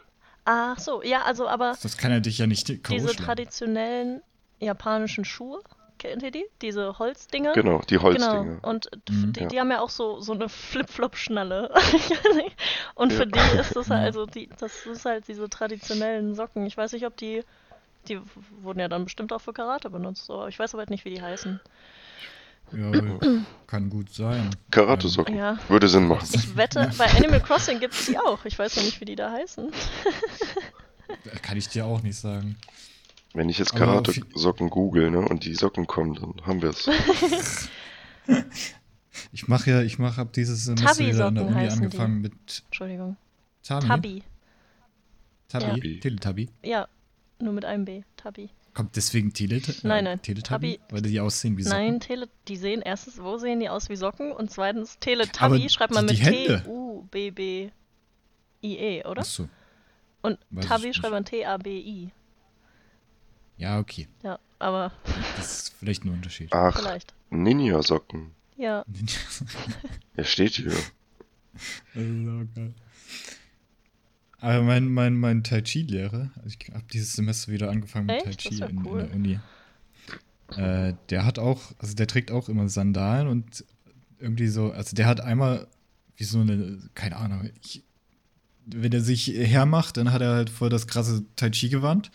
Ach 0.50 0.78
so, 0.78 1.02
ja, 1.02 1.22
also 1.24 1.46
aber 1.46 1.76
Das 1.82 1.98
kann 1.98 2.10
er 2.10 2.20
dich 2.22 2.38
ja 2.38 2.46
nicht 2.46 2.68
diese 2.88 3.14
traditionellen 3.14 4.22
japanischen 4.60 5.24
Schuhe, 5.26 5.60
Kennt 5.98 6.22
ihr 6.22 6.30
die? 6.30 6.46
Diese 6.62 6.96
Holzdinger? 7.00 7.54
Genau, 7.54 7.80
die 7.90 7.98
Holzdinger. 7.98 8.44
Genau. 8.44 8.68
Und 8.68 8.88
Mhm. 9.10 9.32
die, 9.32 9.40
Ja. 9.40 9.46
die 9.48 9.58
haben 9.60 9.70
ja 9.72 9.80
auch 9.80 9.90
so, 9.90 10.20
so 10.20 10.32
eine 10.32 10.48
Flip-Flop-Schnalle. 10.48 11.74
Und 12.94 13.12
für 13.12 13.24
Ja. 13.24 13.26
die 13.26 13.58
ist 13.60 13.74
das 13.74 13.90
halt, 13.90 14.00
Ja. 14.02 14.06
also 14.06 14.24
die, 14.24 14.48
das 14.60 14.86
ist 14.86 15.04
halt 15.04 15.26
diese 15.26 15.50
traditionellen 15.50 16.36
Socken. 16.36 16.64
Ich 16.66 16.76
weiß 16.76 16.92
nicht, 16.92 17.04
ob 17.04 17.16
die, 17.16 17.42
die 18.06 18.20
wurden 18.62 18.78
ja 18.78 18.86
dann 18.86 19.04
bestimmt 19.04 19.32
auch 19.32 19.40
für 19.40 19.52
Karate 19.52 19.90
benutzt, 19.90 20.30
aber 20.30 20.46
ich 20.48 20.58
weiß 20.58 20.72
aber 20.74 20.82
halt 20.82 20.90
nicht, 20.90 21.04
wie 21.04 21.10
die 21.10 21.20
heißen. 21.20 21.60
Ja, 22.72 22.92
kann 23.66 23.90
gut 23.90 24.12
sein. 24.12 24.50
Karate-Socken. 24.70 25.36
Ja. 25.36 25.58
Würde 25.68 25.88
Sinn 25.88 26.06
machen. 26.06 26.28
Ich 26.32 26.56
wette, 26.56 26.90
bei 26.98 27.06
Animal 27.16 27.40
Crossing 27.40 27.80
gibt 27.80 27.94
es 27.94 28.06
die 28.06 28.18
auch. 28.18 28.44
Ich 28.44 28.58
weiß 28.58 28.76
noch 28.76 28.84
nicht, 28.84 29.00
wie 29.00 29.04
die 29.06 29.16
da 29.16 29.32
heißen. 29.32 29.70
Ähm, 31.08 31.42
kann 31.42 31.56
ich 31.56 31.68
dir 31.68 31.86
auch 31.86 32.02
nicht 32.02 32.18
sagen. 32.18 32.56
Wenn 33.34 33.48
ich 33.48 33.58
jetzt 33.58 33.74
Karate-Socken 33.74 34.70
google, 34.70 35.10
ne, 35.10 35.20
und 35.20 35.44
die 35.44 35.54
Socken 35.54 35.86
kommen, 35.86 36.14
dann 36.14 36.34
haben 36.46 36.62
wir 36.62 36.70
es. 36.70 36.88
Ich 39.32 39.48
mache 39.48 39.70
ja, 39.70 39.82
ich 39.82 39.98
mache 39.98 40.20
ab 40.20 40.32
dieses 40.32 40.64
Semester 40.64 41.04
wieder 41.04 41.26
an 41.26 41.34
der 41.34 41.46
Uni 41.46 41.54
heißen 41.54 41.80
die. 41.80 41.86
angefangen 41.86 42.20
mit 42.20 42.62
Entschuldigung. 42.66 43.16
Tabi. 43.62 43.88
Tabi. 43.88 44.22
Tabi. 45.48 45.94
Ja. 45.94 46.00
Teletubby. 46.00 46.48
Ja, 46.62 46.88
nur 47.40 47.52
mit 47.52 47.64
einem 47.64 47.84
B. 47.84 48.02
Tabi. 48.16 48.50
Kommt 48.78 48.94
deswegen 48.94 49.32
Telet 49.32 49.68
äh, 49.68 49.74
Nein, 49.82 50.04
nein. 50.04 50.22
Teletubby? 50.22 50.78
Weil 50.90 51.02
die 51.02 51.18
aussehen 51.18 51.56
wie 51.56 51.64
Socken. 51.64 51.76
Nein, 51.84 51.98
Tele 51.98 52.28
die 52.46 52.56
sehen 52.56 52.80
erstens, 52.80 53.20
wo 53.20 53.36
sehen 53.36 53.58
die 53.58 53.68
aus 53.68 53.88
wie 53.88 53.96
Socken? 53.96 54.30
Und 54.30 54.52
zweitens, 54.52 55.00
Teletubby 55.00 55.56
Aber 55.56 55.68
schreibt 55.68 55.92
man 55.92 56.06
mit. 56.06 56.14
T-U-B-B-I-E, 56.22 57.74
oder? 59.04 59.22
Achso. 59.22 59.48
Und 60.22 60.38
weiß 60.50 60.64
Tabi 60.64 60.94
schreibt 60.94 61.10
man 61.10 61.24
T-A-B-I. 61.24 62.12
Ja, 63.56 63.80
okay. 63.80 64.06
Ja, 64.22 64.38
aber 64.60 64.92
Das 65.36 65.62
ist 65.62 65.74
vielleicht 65.76 66.04
ein 66.04 66.10
Unterschied. 66.10 66.52
Ach, 66.52 66.78
vielleicht. 66.78 67.14
Ninja-Socken. 67.30 68.30
Ja, 68.56 68.84
Er 70.14 70.24
steht 70.24 70.52
hier. 70.52 70.70
Das 71.94 72.04
ist 72.04 72.28
auch 72.28 72.44
geil. 72.54 72.74
Aber 74.40 74.62
mein, 74.62 74.88
mein, 74.88 75.14
mein 75.14 75.42
Tai 75.42 75.62
Chi-Lehrer, 75.62 76.30
also 76.36 76.56
ich 76.58 76.72
habe 76.72 76.84
dieses 76.92 77.14
Semester 77.14 77.52
wieder 77.52 77.70
angefangen 77.70 78.06
mit 78.06 78.16
Echt? 78.16 78.24
Tai 78.24 78.30
Das 78.32 78.42
Chi 78.44 78.54
ja 78.60 78.66
in, 78.66 78.86
cool. 78.86 79.00
in 79.00 79.06
der 79.06 79.14
Uni. 79.16 79.40
Äh, 80.56 80.94
der 81.10 81.24
hat 81.24 81.38
auch, 81.38 81.72
also 81.78 81.94
der 81.94 82.06
trägt 82.06 82.30
auch 82.30 82.48
immer 82.48 82.68
Sandalen 82.68 83.28
und 83.28 83.64
irgendwie 84.18 84.48
so, 84.48 84.72
also 84.72 84.94
der 84.96 85.06
hat 85.06 85.20
einmal 85.20 85.66
wie 86.16 86.24
so 86.24 86.40
eine, 86.40 86.78
keine 86.94 87.16
Ahnung, 87.16 87.50
ich, 87.62 87.82
wenn 88.66 88.92
er 88.92 89.00
sich 89.00 89.28
hermacht, 89.28 89.96
dann 89.96 90.12
hat 90.12 90.22
er 90.22 90.34
halt 90.34 90.50
voll 90.50 90.68
das 90.68 90.86
krasse 90.86 91.24
Tai 91.36 91.50
Chi-Gewand. 91.50 92.10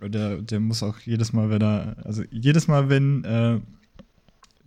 Der, 0.00 0.42
der 0.42 0.58
muss 0.58 0.82
auch 0.82 0.98
jedes 1.00 1.32
Mal, 1.32 1.48
wenn 1.48 1.62
er, 1.62 1.96
also 2.04 2.24
jedes 2.30 2.66
Mal, 2.66 2.88
wenn, 2.88 3.24
äh, 3.24 3.60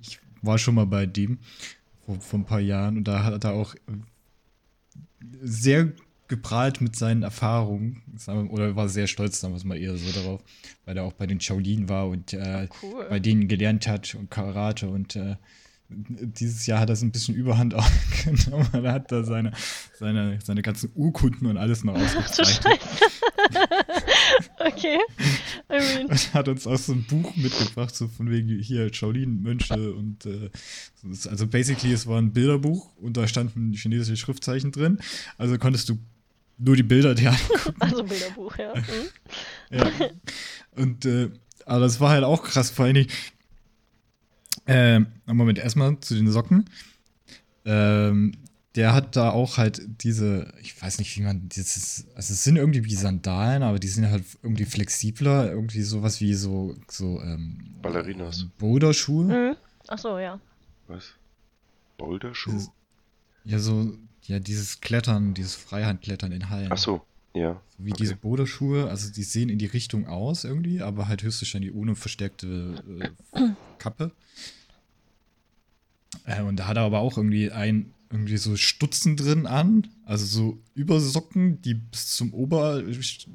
ich 0.02 0.20
war 0.42 0.58
schon 0.58 0.76
mal 0.76 0.86
bei 0.86 1.06
dem 1.06 1.40
vor, 2.06 2.22
vor 2.22 2.40
ein 2.40 2.46
paar 2.46 2.62
Jahren 2.62 2.98
und 2.98 3.04
da 3.06 3.24
hat 3.24 3.44
er 3.44 3.52
auch 3.52 3.76
sehr 5.42 5.92
geprahlt 6.28 6.82
mit 6.82 6.96
seinen 6.96 7.24
Erfahrungen 7.24 8.02
oder 8.50 8.76
war 8.76 8.90
sehr 8.90 9.08
stolz 9.08 9.42
damals 9.42 9.64
mal 9.64 9.78
eher 9.78 9.96
so 9.98 10.12
darauf, 10.12 10.42
weil 10.86 10.98
er 10.98 11.04
auch 11.04 11.14
bei 11.14 11.28
den 11.28 11.40
Shaolin 11.40 11.88
war 11.90 12.08
und 12.08 12.34
äh, 12.34 12.68
cool. 12.82 13.06
bei 13.10 13.20
denen 13.20 13.48
gelernt 13.48 13.88
hat 13.88 14.16
und 14.16 14.32
Karate 14.32 14.90
und 14.90 15.16
äh, 15.16 15.36
dieses 15.90 16.66
Jahr 16.66 16.80
hat 16.80 16.90
er 16.90 16.94
es 16.94 17.02
ein 17.02 17.12
bisschen 17.12 17.36
überhand 17.36 17.74
aufgenommen. 17.76 18.68
Er 18.74 18.94
hat 18.94 19.12
da 19.12 19.24
seine, 19.24 19.52
seine, 19.98 20.40
seine 20.44 20.62
ganzen 20.62 20.92
Urkunden 20.96 21.48
und 21.48 21.58
alles 21.58 21.84
noch 21.84 21.96
ausgezeichnet. 22.00 22.84
okay. 24.60 24.98
I 25.70 25.98
mean, 25.98 26.08
Und 26.08 26.34
hat 26.34 26.48
uns 26.48 26.66
auch 26.66 26.78
so 26.78 26.94
ein 26.94 27.04
Buch 27.04 27.36
mitgebracht, 27.36 27.96
so 27.96 28.08
von 28.08 28.30
wegen 28.30 28.60
hier 28.60 28.92
Shaolin-Mönche 28.92 29.94
und 29.94 30.26
äh, 30.26 30.50
also 31.30 31.48
basically 31.48 31.94
es 31.94 32.08
war 32.08 32.20
ein 32.20 32.34
Bilderbuch 32.34 32.96
und 32.98 33.18
da 33.18 33.28
standen 33.28 33.74
chinesische 33.74 34.18
Schriftzeichen 34.18 34.72
drin. 34.72 35.00
Also 35.38 35.58
konntest 35.58 35.90
du 35.90 36.00
nur 36.58 36.76
die 36.76 36.84
Bilder 36.84 37.16
dir 37.16 37.30
angucken. 37.50 37.76
also 37.82 38.04
Bilderbuch, 38.04 38.58
ja. 38.58 38.74
Hm? 38.76 38.84
Ja. 39.72 39.92
Und 40.76 41.06
äh, 41.06 41.30
aber 41.66 41.80
das 41.82 42.00
war 42.00 42.12
halt 42.12 42.24
auch 42.24 42.44
krass, 42.44 42.70
vor 42.70 42.86
allen 42.86 42.96
Dingen. 42.96 43.10
Ähm, 44.68 45.08
Moment, 45.26 45.60
erstmal 45.60 46.00
zu 46.00 46.16
den 46.16 46.30
Socken. 46.32 46.66
Ähm, 47.66 48.34
der 48.76 48.94
hat 48.94 49.16
da 49.16 49.30
auch 49.32 49.58
halt 49.58 49.82
diese, 50.04 50.52
ich 50.62 50.80
weiß 50.82 51.00
nicht, 51.00 51.16
wie 51.18 51.22
man 51.22 51.48
dieses, 51.48 52.06
also 52.16 52.34
es 52.34 52.44
sind 52.44 52.58
irgendwie 52.58 52.84
wie 52.84 52.96
Sandalen, 52.96 53.64
aber 53.64 53.80
die 53.80 53.88
sind 53.88 54.10
halt 54.10 54.24
irgendwie 54.44 54.66
flexibler, 54.66 55.50
irgendwie 55.50 55.82
sowas 55.82 56.20
wie 56.20 56.34
so, 56.34 56.76
so 56.90 57.22
ähm, 57.22 57.76
Ballerinas. 57.82 58.48
Boulderschuhe. 58.58 59.26
Mhm. 59.52 59.56
Ach 59.88 59.98
so, 59.98 60.18
ja. 60.20 60.40
Was? 60.88 61.06
Boulderschuh? 61.98 62.52
Dieses- 62.52 62.72
Ja, 63.46 63.60
so, 63.60 63.98
ja, 64.28 64.40
dieses 64.40 64.82
Klettern, 64.82 65.34
dieses 65.34 65.56
Freihandklettern 65.56 66.32
in 66.32 66.50
Hallen. 66.50 66.72
Ach 66.72 66.78
so, 66.78 67.02
ja. 67.34 67.62
Wie 67.78 67.92
Okay. 67.92 68.04
diese 68.04 68.16
Boulderschuhe, 68.16 68.90
also 68.90 69.12
die 69.12 69.24
sehen 69.24 69.50
in 69.50 69.60
die 69.60 69.66
Richtung 69.66 70.08
aus 70.08 70.44
irgendwie, 70.44 70.82
aber 70.82 71.08
halt 71.08 71.24
höchstwahrscheinlich 71.24 71.74
ohne 71.74 71.96
verstärkte 71.96 72.84
äh, 73.34 73.50
Kappe. 73.78 74.12
Äh, 76.26 76.42
und 76.42 76.58
da 76.58 76.68
hat 76.68 76.78
er 76.78 76.84
aber 76.84 77.00
auch 77.00 77.18
irgendwie 77.18 77.52
ein, 77.52 77.92
irgendwie 78.12 78.38
so 78.38 78.56
Stutzen 78.56 79.18
drin 79.18 79.46
an, 79.46 79.88
also 80.06 80.26
so 80.26 80.58
Übersocken, 80.76 81.62
die 81.64 81.74
bis 81.74 82.16
zum 82.16 82.34
Ober, 82.34 82.82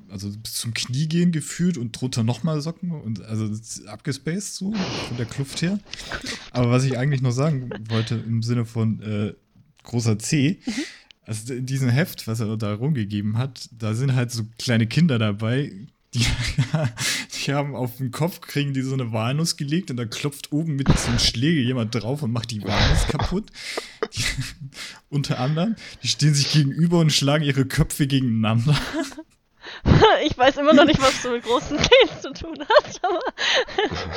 also 0.09 0.30
bis 0.30 0.54
zum 0.54 0.73
Knie 0.73 1.06
gehen 1.06 1.32
gefühlt 1.32 1.76
und 1.76 1.92
drunter 1.92 2.23
nochmal 2.23 2.61
Socken 2.61 2.92
und 2.92 3.20
also 3.23 3.50
abgespaced 3.87 4.54
so 4.54 4.73
von 4.73 5.16
der 5.18 5.26
Kluft 5.26 5.61
her. 5.62 5.78
Aber 6.52 6.70
was 6.70 6.85
ich 6.85 6.97
eigentlich 6.97 7.20
noch 7.20 7.32
sagen 7.32 7.70
wollte 7.88 8.14
im 8.14 8.42
Sinne 8.42 8.64
von 8.64 9.02
äh, 9.02 9.35
großer 9.90 10.18
C, 10.18 10.59
also 11.26 11.54
in 11.54 11.66
diesem 11.66 11.88
Heft, 11.88 12.26
was 12.26 12.40
er 12.40 12.56
da 12.56 12.75
rumgegeben 12.75 13.37
hat, 13.37 13.68
da 13.73 13.94
sind 13.94 14.14
halt 14.14 14.30
so 14.30 14.44
kleine 14.59 14.87
Kinder 14.87 15.18
dabei, 15.18 15.73
die, 16.14 16.26
die 17.47 17.52
haben 17.52 17.76
auf 17.76 17.99
den 17.99 18.11
Kopf, 18.11 18.40
kriegen 18.40 18.75
die 18.75 18.82
so 18.82 18.94
eine 18.94 19.12
Walnuss 19.12 19.56
gelegt 19.56 19.90
und 19.90 19.97
da 19.97 20.06
klopft 20.06 20.52
oben 20.52 20.76
mit 20.76 20.88
so 20.88 21.09
einem 21.09 21.18
Schläger 21.18 21.61
jemand 21.61 21.94
drauf 21.94 22.23
und 22.23 22.32
macht 22.32 22.50
die 22.50 22.62
Walnuss 22.62 23.06
kaputt. 23.06 23.50
Die, 24.14 24.25
unter 25.09 25.38
anderem, 25.38 25.76
die 26.02 26.09
stehen 26.09 26.35
sich 26.35 26.50
gegenüber 26.52 26.99
und 26.99 27.12
schlagen 27.12 27.44
ihre 27.44 27.64
Köpfe 27.64 28.06
gegeneinander. 28.06 28.76
Ich 30.26 30.37
weiß 30.37 30.56
immer 30.58 30.72
noch 30.72 30.84
nicht, 30.84 31.00
was 31.00 31.22
du 31.22 31.30
mit 31.30 31.42
großen 31.44 31.78
Zehen 31.78 32.20
zu 32.20 32.32
tun 32.32 32.56
hast, 32.82 33.00
aber 33.04 33.20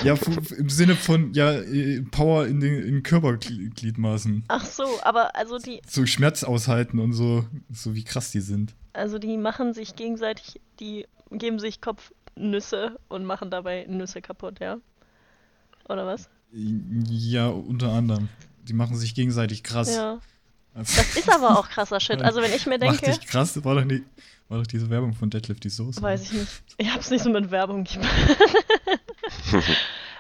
Ja, 0.04 0.16
im 0.58 0.70
Sinne 0.70 0.96
von, 0.96 1.34
ja, 1.34 1.52
äh, 1.54 2.02
Power 2.12 2.46
in 2.48 2.60
den 2.60 2.82
in 2.84 3.04
Körpergliedmaßen. 3.04 4.44
ach 4.48 4.66
so, 4.66 4.84
aber 5.04 5.36
also 5.36 5.58
die, 5.60 5.82
So 5.88 6.06
Schmerz 6.06 6.44
aushalten 6.44 7.00
und 7.00 7.14
so, 7.14 7.46
so 7.72 7.96
wie 7.96 8.04
krass 8.04 8.32
die 8.32 8.42
sind. 8.42 8.74
also 8.94 9.20
die 9.20 9.38
machen 9.38 9.74
sich 9.74 9.96
gegenseitig, 9.96 10.60
die 10.80 11.06
geben 11.32 11.60
sich 11.60 11.80
Kopfnüsse 11.82 13.00
und 13.10 13.26
machen 13.26 13.50
dabei 13.52 13.86
Nüsse 13.88 14.22
kaputt, 14.22 14.60
ja? 14.60 14.78
Oder 15.90 16.06
was? 16.06 16.30
Ja, 16.52 17.48
unter 17.50 17.92
anderem. 17.92 18.30
Die 18.68 18.74
machen 18.74 18.96
sich 18.96 19.16
gegenseitig 19.16 19.64
krass. 19.64 19.94
Ja. 19.96 20.20
Das 20.76 21.16
ist 21.16 21.30
aber 21.32 21.60
auch 21.60 21.70
krasser 21.70 22.00
Shit. 22.00 22.22
Also 22.22 22.42
wenn 22.42 22.52
ich 22.54 22.66
mir 22.66 22.80
Macht 22.80 23.02
denke, 23.04 23.20
dich 23.20 23.28
krass, 23.28 23.64
war 23.64 23.76
doch, 23.76 23.84
nie, 23.84 24.04
war 24.50 24.58
doch 24.60 24.66
diese 24.68 24.90
Werbung 24.90 25.14
von 25.14 25.30
Deadlift 25.30 25.64
die 25.64 25.70
Soße. 25.70 26.02
weiß 26.02 26.24
ich 26.24 26.32
nicht. 26.34 26.64
Ich 26.78 26.92
hab's 26.94 27.10
nicht 27.12 27.24
so 27.24 27.30
mit 27.30 27.52
Werbung. 27.52 27.86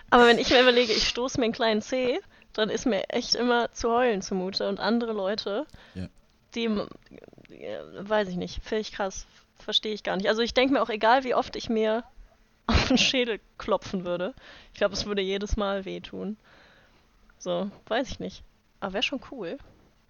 Aber 0.09 0.27
wenn 0.27 0.37
ich 0.37 0.49
mir 0.51 0.61
überlege, 0.61 0.93
ich 0.93 1.07
stoße 1.07 1.39
mir 1.39 1.45
einen 1.45 1.53
kleinen 1.53 1.81
Zeh, 1.81 2.19
dann 2.53 2.69
ist 2.69 2.85
mir 2.85 3.09
echt 3.09 3.33
immer 3.35 3.71
zu 3.71 3.89
heulen 3.89 4.21
zumute. 4.21 4.69
Und 4.69 4.79
andere 4.79 5.11
Leute, 5.13 5.65
Ja. 5.95 6.07
die, 6.53 6.65
äh, 6.65 7.79
weiß 7.99 8.27
ich 8.29 8.35
nicht, 8.35 8.63
finde 8.63 8.81
ich 8.81 8.91
krass. 8.91 9.25
Verstehe 9.59 9.93
ich 9.93 10.03
gar 10.03 10.17
nicht. 10.17 10.27
Also 10.27 10.41
ich 10.41 10.53
denke 10.53 10.73
mir 10.73 10.81
auch, 10.83 10.89
egal 10.89 11.23
wie 11.23 11.33
oft 11.33 11.55
ich 11.55 11.69
mir 11.69 12.03
auf 12.67 12.87
den 12.87 12.97
Schädel 12.97 13.39
klopfen 13.57 14.05
würde, 14.05 14.33
ich 14.71 14.77
glaube, 14.77 14.93
es 14.93 15.05
würde 15.05 15.21
jedes 15.21 15.57
Mal 15.57 15.85
wehtun. 15.85 16.37
So, 17.39 17.71
weiß 17.87 18.07
ich 18.09 18.19
nicht. 18.19 18.43
Aber 18.79 18.93
wäre 18.93 19.03
schon 19.03 19.21
cool, 19.31 19.57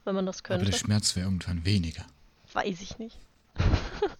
wenn 0.05 0.15
man 0.15 0.25
das 0.25 0.39
Aber 0.39 0.55
könnte. 0.57 0.71
der 0.71 0.77
Schmerz 0.77 1.15
wäre 1.15 1.25
irgendwann 1.27 1.65
weniger. 1.65 2.05
Weiß 2.53 2.81
ich 2.81 2.97
nicht. 2.99 3.17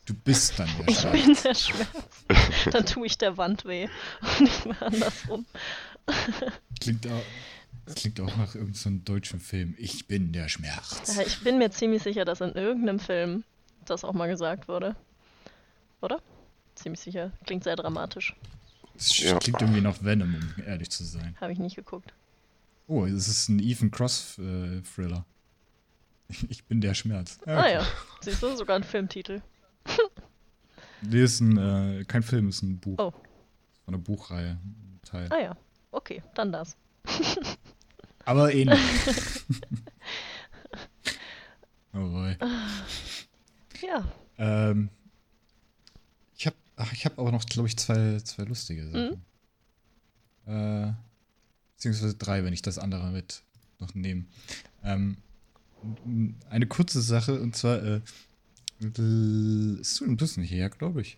Du 0.06 0.14
bist 0.14 0.60
dann 0.60 0.70
der 0.80 0.88
Ich 0.90 1.00
Schmerz. 1.00 1.26
bin 1.26 1.38
der 1.44 1.56
Schmerz. 1.56 2.66
Dann 2.72 2.86
tue 2.86 3.06
ich 3.08 3.18
der 3.18 3.38
Wand 3.38 3.66
weh 3.66 3.88
und 4.22 4.42
nicht 4.42 4.66
mehr 4.66 4.82
andersrum. 4.82 5.46
Klingt 6.80 7.08
auch, 7.08 7.22
das 7.86 7.96
klingt 7.96 8.20
auch 8.22 8.36
nach 8.38 8.54
irgendeinem 8.56 8.74
so 8.76 8.90
einem 8.90 9.06
deutschen 9.06 9.40
Film. 9.40 9.76
Ich 9.78 10.08
bin 10.08 10.32
der 10.34 10.50
Schmerz. 10.50 11.16
Ja, 11.16 11.24
ich 11.24 11.44
bin 11.44 11.58
mir 11.58 11.72
ziemlich 11.72 12.04
sicher, 12.04 12.26
dass 12.26 12.42
in 12.42 12.52
irgendeinem 12.54 13.00
Film 13.00 13.44
das 13.86 14.04
auch 14.04 14.14
mal 14.14 14.28
gesagt 14.28 14.68
wurde. 14.68 14.96
Oder? 16.02 16.22
Ziemlich 16.76 17.02
sicher. 17.02 17.32
Klingt 17.46 17.64
sehr 17.64 17.76
dramatisch. 17.76 18.36
Das 18.96 19.18
Ja. 19.20 19.38
klingt 19.40 19.62
irgendwie 19.62 19.82
nach 19.82 20.04
Venom, 20.04 20.36
um 20.36 20.64
ehrlich 20.64 20.90
zu 20.92 21.04
sein. 21.04 21.36
Habe 21.42 21.54
ich 21.54 21.60
nicht 21.60 21.76
geguckt. 21.76 22.14
Oh, 22.88 23.06
es 23.06 23.28
ist 23.28 23.50
ein 23.50 23.60
Ethan 23.60 23.90
Cross-Thriller. 23.92 25.26
ich 26.50 26.66
bin 26.66 26.82
der 26.82 26.94
Schmerz. 26.94 27.40
Ah 27.46 27.68
ja. 27.68 27.86
Siehst 28.22 28.42
du, 28.42 28.56
sogar 28.56 28.76
ein 28.76 28.84
Filmtitel. 28.84 29.42
Nee, 31.06 31.24
ist 31.24 31.42
ein, 31.42 31.58
äh, 31.58 32.06
kein 32.06 32.24
Film, 32.24 32.48
ist 32.48 32.62
ein 32.62 32.80
Buch. 32.80 32.98
Oh. 32.98 33.12
Von 33.12 33.94
einer 33.94 33.98
Buchreihe. 33.98 34.52
Ein 34.52 35.00
Teil. 35.04 35.28
Ah 35.34 35.42
ja. 35.42 35.58
okay, 35.92 36.24
dann 36.34 36.54
das. 36.54 36.78
Aber 38.26 38.54
ähnlich. 38.54 38.80
oh 41.94 42.10
boy. 42.10 42.38
Ja. 43.82 44.06
Ähm, 44.38 44.90
ich 46.38 46.48
habe 46.48 46.56
ich 46.94 47.06
hab 47.06 47.20
aber 47.20 47.34
noch, 47.34 47.46
glaube 47.46 47.68
ich, 47.68 47.78
zwei, 47.78 48.20
zwei 48.20 48.44
lustige 48.44 48.88
Sachen. 48.88 49.26
Äh, 50.46 50.94
beziehungsweise 51.76 52.16
drei, 52.16 52.46
wenn 52.46 52.54
ich 52.54 52.62
das 52.62 52.80
andere 52.80 53.12
mit 53.12 53.44
noch 53.80 53.94
nehme. 53.94 54.26
Ähm, 54.84 55.18
eine 56.50 56.68
kurze 56.68 57.02
Sache, 57.02 57.40
und 57.40 57.56
zwar, 57.56 57.82
äh, 57.84 58.02
ist 58.80 59.96
so 59.96 60.06
ein 60.06 60.18
bisschen 60.18 60.44
her, 60.44 60.70
glaube 60.70 61.02
ich. 61.02 61.18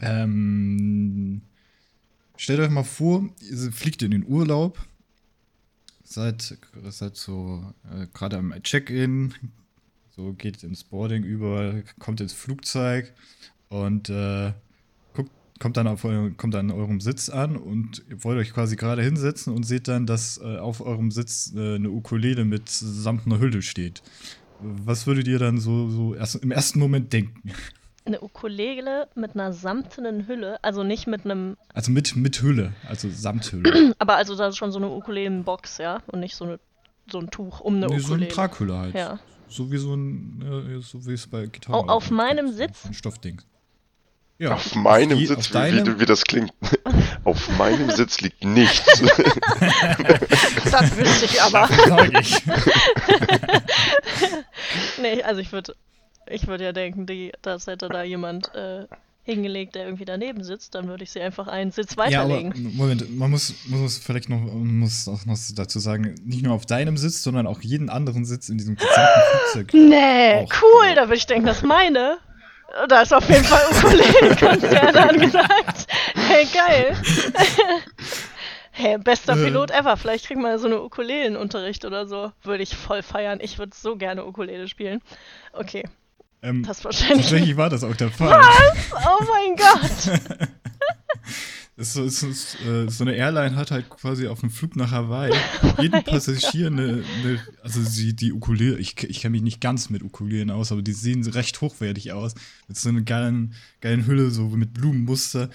Ähm, 0.00 1.42
stellt 2.36 2.60
euch 2.60 2.70
mal 2.70 2.84
vor, 2.84 3.28
ihr 3.40 3.72
fliegt 3.72 4.02
in 4.02 4.10
den 4.10 4.26
Urlaub, 4.26 4.78
seid, 6.02 6.58
seid 6.88 7.16
so 7.16 7.72
äh, 7.90 8.06
gerade 8.12 8.38
am 8.38 8.54
Check-in, 8.62 9.34
so 10.16 10.32
geht 10.32 10.62
ins 10.62 10.84
Boarding 10.84 11.24
über, 11.24 11.82
kommt 11.98 12.20
ins 12.20 12.32
Flugzeug 12.32 13.12
und 13.68 14.08
äh, 14.08 14.52
kommt, 15.60 15.76
dann 15.76 15.86
auf 15.86 16.04
eurem, 16.04 16.36
kommt 16.36 16.54
dann 16.54 16.70
an 16.70 16.76
eurem 16.76 17.00
Sitz 17.00 17.28
an 17.28 17.56
und 17.56 18.02
ihr 18.10 18.22
wollt 18.24 18.38
euch 18.38 18.52
quasi 18.52 18.76
gerade 18.76 19.02
hinsetzen 19.02 19.52
und 19.54 19.64
seht 19.64 19.88
dann, 19.88 20.06
dass 20.06 20.38
äh, 20.38 20.58
auf 20.58 20.80
eurem 20.80 21.10
Sitz 21.10 21.52
äh, 21.56 21.76
eine 21.76 21.90
Ukulele 21.90 22.44
mit 22.44 22.68
samt 22.68 23.26
einer 23.26 23.38
Hülle 23.38 23.62
steht. 23.62 24.02
Was 24.60 25.06
würdet 25.06 25.26
ihr 25.28 25.38
dann 25.38 25.58
so, 25.58 25.88
so 25.90 26.14
erst, 26.14 26.36
im 26.36 26.50
ersten 26.50 26.78
Moment 26.78 27.12
denken? 27.12 27.52
Eine 28.06 28.20
Ukulele 28.20 29.08
mit 29.14 29.34
einer 29.34 29.52
samtenen 29.52 30.26
Hülle, 30.28 30.62
also 30.62 30.82
nicht 30.84 31.06
mit 31.06 31.24
einem, 31.24 31.56
Also 31.72 31.90
mit, 31.90 32.16
mit 32.16 32.42
Hülle, 32.42 32.72
also 32.86 33.08
Samthülle. 33.10 33.94
aber 33.98 34.16
also 34.16 34.36
da 34.36 34.48
ist 34.48 34.56
schon 34.56 34.72
so 34.72 34.78
eine 34.78 34.90
Ukulelenbox, 34.90 35.78
ja, 35.78 36.02
und 36.08 36.20
nicht 36.20 36.36
so 36.36 36.44
eine 36.44 36.60
so 37.10 37.18
ein 37.18 37.30
Tuch 37.30 37.60
um 37.60 37.76
eine 37.76 37.86
nee, 37.86 37.98
so 37.98 38.14
eine 38.14 38.24
Ukulele. 38.24 38.28
Traghülle 38.28 38.78
halt. 38.78 38.94
Ja. 38.94 39.18
So 39.48 39.70
wie 39.70 39.76
so 39.76 39.94
ein, 39.94 40.80
so 40.80 41.04
wie 41.06 41.12
es 41.12 41.26
bei 41.26 41.46
Gitarren 41.46 41.88
Au- 41.88 41.92
auf 41.92 42.10
meinem 42.10 42.50
Sitz? 42.50 42.86
Ein 42.86 42.94
Stoffding. 42.94 43.42
Ja. 44.38 44.54
Auf 44.54 44.74
meinem 44.74 45.18
die- 45.18 45.26
Sitz, 45.26 45.54
auf 45.54 45.62
wie, 45.62 45.86
wie, 45.86 46.00
wie 46.00 46.06
das 46.06 46.24
klingt. 46.24 46.52
Auf 47.24 47.48
meinem 47.56 47.88
Sitz 47.90 48.20
liegt 48.20 48.44
nichts. 48.44 49.00
Das 50.70 50.96
wüsste 50.96 51.24
ich 51.26 51.40
aber. 51.40 51.68
Ich. 52.20 52.42
Nee, 55.00 55.22
also 55.22 55.40
ich 55.40 55.52
würde 55.52 55.74
ich 56.26 56.46
würd 56.46 56.60
ja 56.60 56.72
denken, 56.72 57.06
die, 57.06 57.32
das 57.42 57.66
hätte 57.66 57.88
da 57.88 58.02
jemand 58.02 58.54
äh, 58.54 58.86
hingelegt, 59.22 59.74
der 59.74 59.84
irgendwie 59.84 60.04
daneben 60.04 60.42
sitzt, 60.42 60.74
dann 60.74 60.88
würde 60.88 61.04
ich 61.04 61.10
sie 61.10 61.20
einfach 61.20 61.48
einen 61.48 61.70
Sitz 61.70 61.94
Ja, 61.96 62.22
aber 62.22 62.30
weiterlegen. 62.34 62.76
Moment, 62.76 63.16
man 63.16 63.30
muss, 63.30 63.54
man 63.66 63.80
muss 63.82 63.98
vielleicht 63.98 64.28
noch, 64.28 64.40
muss 64.40 65.06
auch 65.08 65.24
noch 65.26 65.38
dazu 65.54 65.78
sagen, 65.78 66.14
nicht 66.24 66.42
nur 66.42 66.54
auf 66.54 66.66
deinem 66.66 66.96
Sitz, 66.96 67.22
sondern 67.22 67.46
auch 67.46 67.60
jeden 67.60 67.88
anderen 67.90 68.24
Sitz 68.24 68.48
in 68.48 68.58
diesem 68.58 68.76
gesamten 68.76 69.20
Flugzeug. 69.52 69.74
nee, 69.74 70.34
auch, 70.36 70.52
cool, 70.62 70.86
ja. 70.88 70.94
da 70.94 71.02
würde 71.02 71.16
ich 71.16 71.26
denken, 71.26 71.46
das 71.46 71.58
ist 71.58 71.64
meine. 71.64 72.18
Da 72.88 73.02
ist 73.02 73.12
auf 73.14 73.28
jeden 73.28 73.44
Fall 73.44 73.62
Ukulele-Konzert 73.72 74.96
angesagt. 75.10 75.86
Hey, 76.14 76.46
geil. 76.52 76.96
hey, 78.72 78.98
bester 78.98 79.34
Äh. 79.36 79.44
Pilot 79.44 79.70
ever. 79.70 79.96
Vielleicht 79.96 80.26
kriegen 80.26 80.42
wir 80.42 80.58
so 80.58 80.66
eine 80.66 80.82
Ukulelenunterricht 80.82 81.84
oder 81.84 82.06
so. 82.06 82.32
Würde 82.42 82.62
ich 82.62 82.76
voll 82.76 83.02
feiern. 83.02 83.38
Ich 83.40 83.58
würde 83.58 83.72
so 83.76 83.96
gerne 83.96 84.24
Ukulele 84.26 84.66
spielen. 84.68 85.00
Okay, 85.52 85.84
Ähm, 86.42 86.64
das 86.66 86.84
wahrscheinlich. 86.84 87.26
tatsächlich 87.26 87.56
war 87.56 87.70
das 87.70 87.84
auch 87.84 87.94
der 87.94 88.10
Fall. 88.10 88.42
Oh 88.92 89.24
mein 89.24 89.56
Gott. 89.56 90.20
Ist 91.76 91.94
so, 91.94 92.04
ist, 92.04 92.22
ist, 92.22 92.56
äh, 92.64 92.88
so 92.88 93.02
eine 93.02 93.16
Airline 93.16 93.56
hat 93.56 93.72
halt 93.72 93.90
quasi 93.90 94.28
auf 94.28 94.38
dem 94.40 94.50
Flug 94.50 94.76
nach 94.76 94.92
Hawaii 94.92 95.32
jeden 95.80 96.04
Passagier 96.04 96.68
eine, 96.68 97.02
eine 97.18 97.40
also 97.64 97.82
sie, 97.82 98.14
die 98.14 98.32
Ukulele, 98.32 98.78
ich, 98.78 99.02
ich 99.02 99.20
kenne 99.20 99.32
mich 99.32 99.42
nicht 99.42 99.60
ganz 99.60 99.90
mit 99.90 100.04
Ukulelen 100.04 100.52
aus, 100.52 100.70
aber 100.70 100.82
die 100.82 100.92
sehen 100.92 101.24
recht 101.24 101.60
hochwertig 101.60 102.12
aus, 102.12 102.34
mit 102.68 102.76
so 102.76 102.90
einer 102.90 103.02
geilen, 103.02 103.54
geilen 103.80 104.06
Hülle, 104.06 104.30
so 104.30 104.48
mit 104.50 104.72
Blumenmuster 104.72 105.50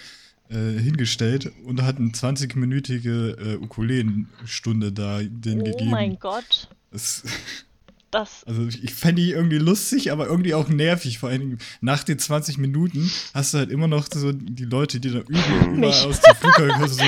äh, 0.49 0.77
hingestellt 0.77 1.53
und 1.63 1.83
hat 1.83 1.97
eine 1.97 2.09
20-minütige 2.09 3.37
äh, 3.37 3.55
Ukulelenstunde 3.55 4.91
da 4.91 5.19
denen 5.21 5.61
Oh 5.61 5.63
gegeben. 5.65 5.91
mein 5.91 6.19
Gott. 6.19 6.67
Das, 6.91 7.23
Das. 8.11 8.43
also 8.45 8.65
ich, 8.67 8.93
fände 8.93 9.21
die 9.21 9.31
irgendwie 9.31 9.59
lustig, 9.59 10.11
aber 10.11 10.25
irgendwie 10.27 10.53
auch 10.55 10.67
nervig. 10.67 11.19
Vor 11.19 11.29
allem 11.29 11.59
nach 11.81 12.03
den 12.03 12.17
20 12.17 12.57
Minuten 12.57 13.11
hast 13.35 13.53
du 13.53 13.59
halt 13.59 13.69
immer 13.69 13.87
noch 13.87 14.07
so 14.11 14.31
die 14.31 14.65
Leute, 14.65 14.99
die 14.99 15.11
da 15.11 15.19
üben, 15.19 15.75
über 15.77 15.89
aus 15.89 16.19
dem 16.19 16.35
Flugzeug 16.35 16.71
du 16.79 16.87
so 16.87 17.03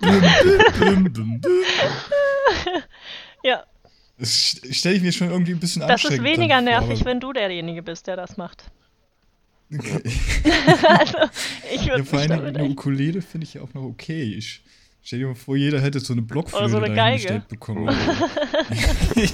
bim, 0.00 1.04
bim, 1.04 1.12
bim. 1.12 1.40
Ja, 3.44 3.64
Das 4.18 4.56
stelle 4.70 4.96
ich 4.96 5.02
mir 5.02 5.12
schon 5.12 5.30
irgendwie 5.30 5.52
ein 5.52 5.60
bisschen 5.60 5.80
das 5.80 5.90
ist 6.02 6.06
anstrengend 6.10 6.24
weniger 6.24 6.54
vor, 6.56 6.62
nervig, 6.62 7.00
aber- 7.00 7.10
wenn 7.10 7.20
du 7.20 7.32
derjenige 7.32 7.82
bist, 7.82 8.06
der 8.06 8.16
das 8.16 8.36
macht. 8.36 8.64
Okay. 9.74 10.02
also, 10.88 11.18
ich 11.74 11.84
Ja, 11.86 11.92
würde 11.94 12.04
vor 12.04 12.20
mich 12.20 12.30
allem 12.30 12.44
eine. 12.44 12.64
Ukulele 12.64 13.22
finde 13.22 13.46
ich 13.46 13.54
ja 13.54 13.62
auch 13.62 13.72
noch 13.74 13.82
okay. 13.84 14.22
Ich 14.34 14.62
stell 15.02 15.18
dir 15.20 15.26
mal 15.28 15.34
vor, 15.34 15.56
jeder 15.56 15.80
hätte 15.80 16.00
so 16.00 16.12
eine 16.12 16.22
Blockflöte 16.22 16.68
so 16.68 16.76
eine 16.78 16.94
dahingestellt 16.94 17.42
Geige. 17.48 17.48
bekommen. 17.48 17.94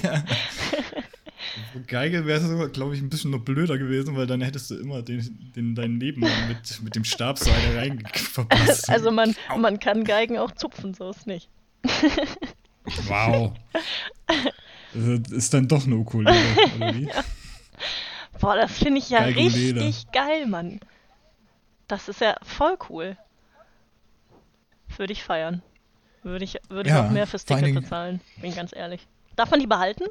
ja. 0.03 0.25
Geige 1.87 2.27
wäre 2.27 2.41
sogar, 2.41 2.69
glaube 2.69 2.95
ich, 2.95 3.01
ein 3.01 3.09
bisschen 3.09 3.31
noch 3.31 3.41
blöder 3.41 3.79
gewesen, 3.79 4.17
weil 4.17 4.27
dann 4.27 4.41
hättest 4.41 4.71
du 4.71 4.77
immer 4.77 5.03
den, 5.03 5.53
den 5.55 5.75
deinen 5.75 5.99
Nebenmann 5.99 6.49
mit, 6.49 6.83
mit 6.83 6.95
dem 6.97 7.05
Stabseil 7.05 7.77
rein 7.77 8.03
verpasst. 8.13 8.89
Also 8.89 9.11
man, 9.11 9.35
man 9.57 9.79
kann 9.79 10.05
Geigen 10.05 10.39
auch 10.39 10.51
zupfen, 10.53 10.95
so 10.95 11.11
ist 11.11 11.27
nicht. 11.27 11.49
wow. 13.07 13.53
Also, 14.95 15.19
das 15.19 15.33
ist 15.33 15.55
dann 15.55 15.69
doch 15.69 15.85
eine 15.87 15.97
Ukulele, 15.97 16.37
oder 16.77 16.95
wie? 16.95 17.09
Boah, 18.41 18.57
das 18.57 18.73
finde 18.79 18.99
ich 18.99 19.11
ja 19.11 19.21
Geigulele. 19.21 19.81
richtig 19.85 20.13
geil, 20.13 20.47
Mann. 20.47 20.81
Das 21.87 22.09
ist 22.09 22.21
ja 22.21 22.37
voll 22.43 22.77
cool. 22.89 23.17
Würde 24.99 25.13
ich 25.15 25.25
feiern. 25.25 25.63
Würde 26.23 26.45
ich, 26.45 26.59
würde 26.69 26.91
ich 26.91 26.95
Ja, 26.95 27.07
auch 27.07 27.11
mehr 27.11 27.27
fürs 27.27 27.45
Ticket 27.47 27.65
Dingen- 27.65 27.81
bezahlen, 27.83 28.21
bin 28.43 28.55
ganz 28.55 28.75
ehrlich. 28.75 29.07
Darf 29.37 29.51
man 29.51 29.61
die 29.61 29.67
behalten? 29.67 30.05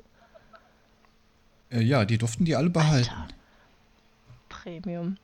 Äh, 1.70 1.82
ja, 1.82 2.06
die 2.06 2.18
durften 2.18 2.46
die 2.46 2.56
alle 2.56 2.70
behalten. 2.70 3.10
Alter. 3.10 3.28
Premium. 4.50 5.18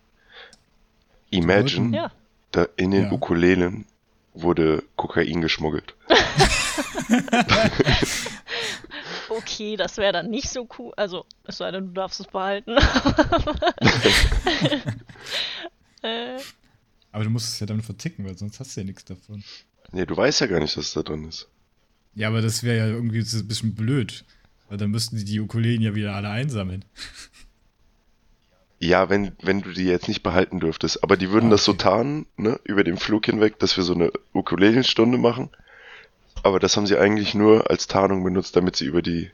Imagine, 1.32 1.96
Ja. 1.96 2.12
da 2.52 2.68
in 2.76 2.92
den 2.92 3.06
Ja. 3.06 3.12
Ukulelen 3.14 3.86
wurde 4.34 4.84
Kokain 4.98 5.42
geschmuggelt. 5.42 5.96
Okay, 9.30 9.78
das 9.78 9.98
wäre 9.98 10.12
dann 10.14 10.30
nicht 10.30 10.50
so 10.50 10.68
cool. 10.78 10.94
Also, 10.96 11.26
es 11.46 11.58
sei 11.58 11.72
denn, 11.72 11.88
du 11.88 11.94
darfst 11.94 12.20
es 12.20 12.28
behalten. 12.28 12.78
äh, 16.04 16.38
Aber 17.14 17.24
du 17.24 17.30
musst 17.30 17.48
es 17.54 17.60
ja 17.62 17.66
dann 17.66 17.82
verticken, 17.82 18.26
weil 18.26 18.38
sonst 18.38 18.60
hast 18.60 18.76
du 18.76 18.82
ja 18.82 18.86
nichts 18.86 19.06
davon. 19.06 19.46
Nee, 19.94 20.06
du 20.06 20.18
weißt 20.18 20.42
ja 20.42 20.48
gar 20.48 20.60
nicht, 20.60 20.76
dass 20.76 20.92
da 20.92 21.04
drin 21.04 21.24
ist. 21.26 21.48
Ja, 22.16 22.28
aber 22.28 22.42
das 22.42 22.64
wäre 22.64 22.78
ja 22.78 22.88
irgendwie 22.88 23.20
ein 23.20 23.48
bisschen 23.48 23.76
blöd. 23.76 24.26
Weil 24.70 24.78
dann 24.78 24.92
müssten 24.92 25.18
die 25.18 25.26
die 25.26 25.40
Ukulelen 25.40 25.82
ja 25.82 25.96
wieder 25.96 26.16
alle 26.16 26.30
einsammeln. 26.30 26.86
Ja, 28.80 29.10
wenn, 29.10 29.32
wenn 29.42 29.62
du 29.62 29.72
die 29.72 29.86
jetzt 29.86 30.08
nicht 30.08 30.24
behalten 30.24 30.60
dürftest. 30.60 31.04
Aber 31.04 31.16
die 31.18 31.32
würden 31.32 31.50
Ah, 31.50 31.50
das 31.50 31.64
so 31.66 31.74
okay. 31.74 31.74
tarnen, 31.74 32.26
ne, 32.38 32.60
über 32.66 32.84
den 32.84 32.98
Flug 32.98 33.26
hinweg, 33.26 33.58
dass 33.60 33.78
wir 33.78 33.84
so 33.84 33.94
eine 33.96 34.12
Ukulelenstunde 34.34 35.18
machen. 35.18 35.50
Aber 36.44 36.60
das 36.60 36.78
haben 36.78 36.88
sie 36.88 36.98
eigentlich 36.98 37.36
nur 37.36 37.70
als 37.72 37.88
Tarnung 37.88 38.24
benutzt, 38.24 38.56
damit 38.56 38.76
sie 38.78 38.86
über 38.86 39.02
die, 39.02 39.32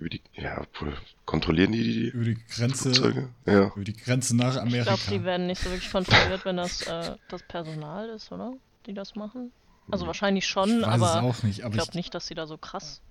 über 0.00 0.08
die, 0.08 0.20
ja, 0.34 0.60
obwohl, 0.62 0.94
kontrollieren 1.26 1.72
die 1.72 1.82
die 1.82 2.08
Über 2.08 2.24
die 2.24 2.38
Grenze, 2.48 2.92
Flugzeuge? 2.94 3.28
Ja. 3.46 3.66
über 3.74 3.84
die 3.84 3.96
Grenze 3.96 4.36
nach 4.36 4.54
ich 4.56 4.60
Amerika. 4.62 4.94
glaube, 4.94 5.02
die 5.10 5.24
werden 5.24 5.46
nicht 5.46 5.62
so 5.62 5.70
wirklich 5.70 5.90
kontrolliert, 5.92 6.44
wenn 6.44 6.56
das 6.56 6.82
äh, 6.82 7.16
das 7.28 7.42
Personal 7.44 8.08
ist, 8.08 8.32
oder? 8.32 8.54
Die 8.86 8.94
das 8.94 9.14
machen. 9.14 9.52
Also 9.90 10.06
wahrscheinlich 10.06 10.46
schon, 10.46 10.80
ich 10.80 10.86
weiß 10.86 10.96
es 10.96 11.02
aber 11.02 11.22
auch 11.26 11.42
nicht, 11.42 11.64
aber 11.64 11.74
ich 11.74 11.80
ich, 11.80 11.84
glaube 11.84 11.98
nicht, 11.98 12.14
dass 12.14 12.26
sie 12.26 12.34
da 12.34 12.46
so 12.46 12.56
krass. 12.56 13.02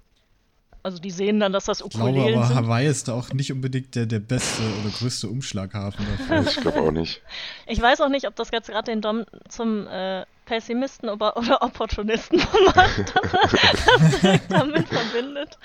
Also 0.82 0.98
die 1.00 1.12
sehen 1.12 1.42
dann, 1.42 1.52
dass 1.52 1.66
das 1.66 1.80
glaube 1.80 2.06
Ukulelen 2.06 2.38
aber, 2.38 2.48
sind. 2.48 2.56
Hawaii 2.56 2.88
ist 2.88 3.10
da 3.10 3.14
auch 3.14 3.34
nicht 3.34 3.52
unbedingt 3.52 3.96
der, 3.96 4.06
der 4.06 4.20
beste 4.20 4.64
oder 4.82 4.90
größte 4.98 5.28
Umschlaghafen 5.28 6.06
dafür. 6.18 6.50
Ich 6.50 6.62
glaube 6.62 6.80
auch 6.82 6.92
nicht. 6.92 7.22
Ich 7.68 7.82
weiß 7.82 8.00
auch 8.02 8.10
nicht, 8.10 8.28
ob 8.28 8.36
das 8.38 8.50
jetzt 8.52 8.70
gerade 8.70 8.90
den 8.90 9.02
Dom 9.02 9.26
zum 9.50 9.88
äh, 9.88 10.26
Pessimisten 10.50 11.10
oder, 11.10 11.38
oder 11.38 11.62
Opportunisten 11.62 12.40
macht, 12.76 13.16
dass 13.16 13.34
er 13.34 14.00
das 14.00 14.20
direkt 14.20 14.52
damit 14.52 14.88
verbindet. 14.88 15.60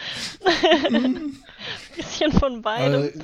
Bisschen 1.96 2.32
von 2.32 2.60
beidem. 2.60 3.22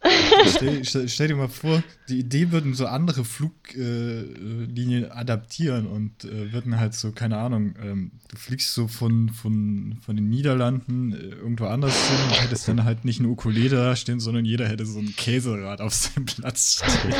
Aber, 0.00 0.48
stell, 0.48 0.84
stell, 0.84 1.08
stell 1.08 1.28
dir 1.28 1.36
mal 1.36 1.48
vor, 1.48 1.84
die 2.08 2.18
Idee 2.18 2.50
würden 2.50 2.74
so 2.74 2.86
andere 2.86 3.24
Fluglinien 3.24 5.04
äh, 5.04 5.10
adaptieren 5.10 5.86
und 5.86 6.24
äh, 6.24 6.52
würden 6.52 6.80
halt 6.80 6.94
so, 6.94 7.12
keine 7.12 7.38
Ahnung, 7.38 7.76
ähm, 7.80 8.10
du 8.28 8.36
fliegst 8.36 8.74
so 8.74 8.88
von, 8.88 9.28
von, 9.28 9.98
von 10.04 10.16
den 10.16 10.28
Niederlanden 10.30 11.12
äh, 11.12 11.36
irgendwo 11.36 11.66
anders 11.66 11.94
hin 12.08 12.18
und 12.26 12.42
hättest 12.42 12.66
dann 12.66 12.82
halt 12.82 13.04
nicht 13.04 13.20
eine 13.20 13.28
Ukulele 13.28 13.76
da 13.76 13.94
stehen, 13.94 14.18
sondern 14.18 14.44
jeder 14.44 14.66
hätte 14.66 14.84
so 14.84 14.98
ein 14.98 15.14
Käserad 15.14 15.80
auf 15.80 15.94
seinem 15.94 16.26
Platz 16.26 16.82
stehen. 16.84 17.14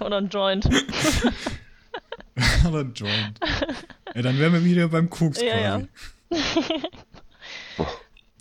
Oder 0.00 0.16
ein 0.16 0.30
Joint. 0.30 0.66
Oder 2.68 2.80
ein 2.80 2.94
Joint. 2.94 3.40
Ja, 4.14 4.22
dann 4.22 4.38
wären 4.38 4.52
wir 4.52 4.64
wieder 4.64 4.88
beim 4.88 5.10
Koks 5.10 5.40
Ja, 5.40 5.58
ja. 5.58 5.80
quasi. 6.28 6.82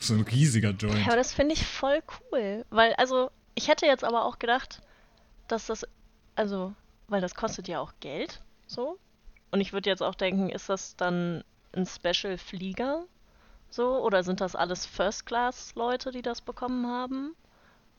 So 0.02 0.16
ein 0.16 0.22
riesiger 0.22 0.72
Joint. 0.72 0.98
Ja, 0.98 1.08
aber 1.08 1.18
das 1.18 1.32
finde 1.32 1.54
ich 1.54 1.64
voll 1.64 2.02
cool. 2.32 2.66
Weil, 2.72 2.94
also, 2.96 3.30
ich 3.54 3.68
hätte 3.68 3.86
jetzt 3.86 4.04
aber 4.04 4.26
auch 4.26 4.40
gedacht, 4.40 4.82
dass 5.48 5.68
das, 5.68 5.86
also, 6.36 6.74
weil 7.08 7.22
das 7.22 7.36
kostet 7.36 7.68
ja 7.68 7.80
auch 7.80 7.94
Geld, 8.00 8.42
so. 8.66 8.98
Und 9.52 9.62
ich 9.62 9.74
würde 9.74 9.92
jetzt 9.92 10.02
auch 10.02 10.16
denken, 10.16 10.50
ist 10.50 10.70
das 10.70 10.96
dann 10.96 11.44
ein 11.74 11.86
Special-Flieger, 11.86 13.06
so? 13.70 14.04
Oder 14.04 14.24
sind 14.24 14.42
das 14.42 14.56
alles 14.56 14.88
First-Class-Leute, 14.88 16.12
die 16.12 16.24
das 16.24 16.42
bekommen 16.42 16.88
haben? 16.88 17.36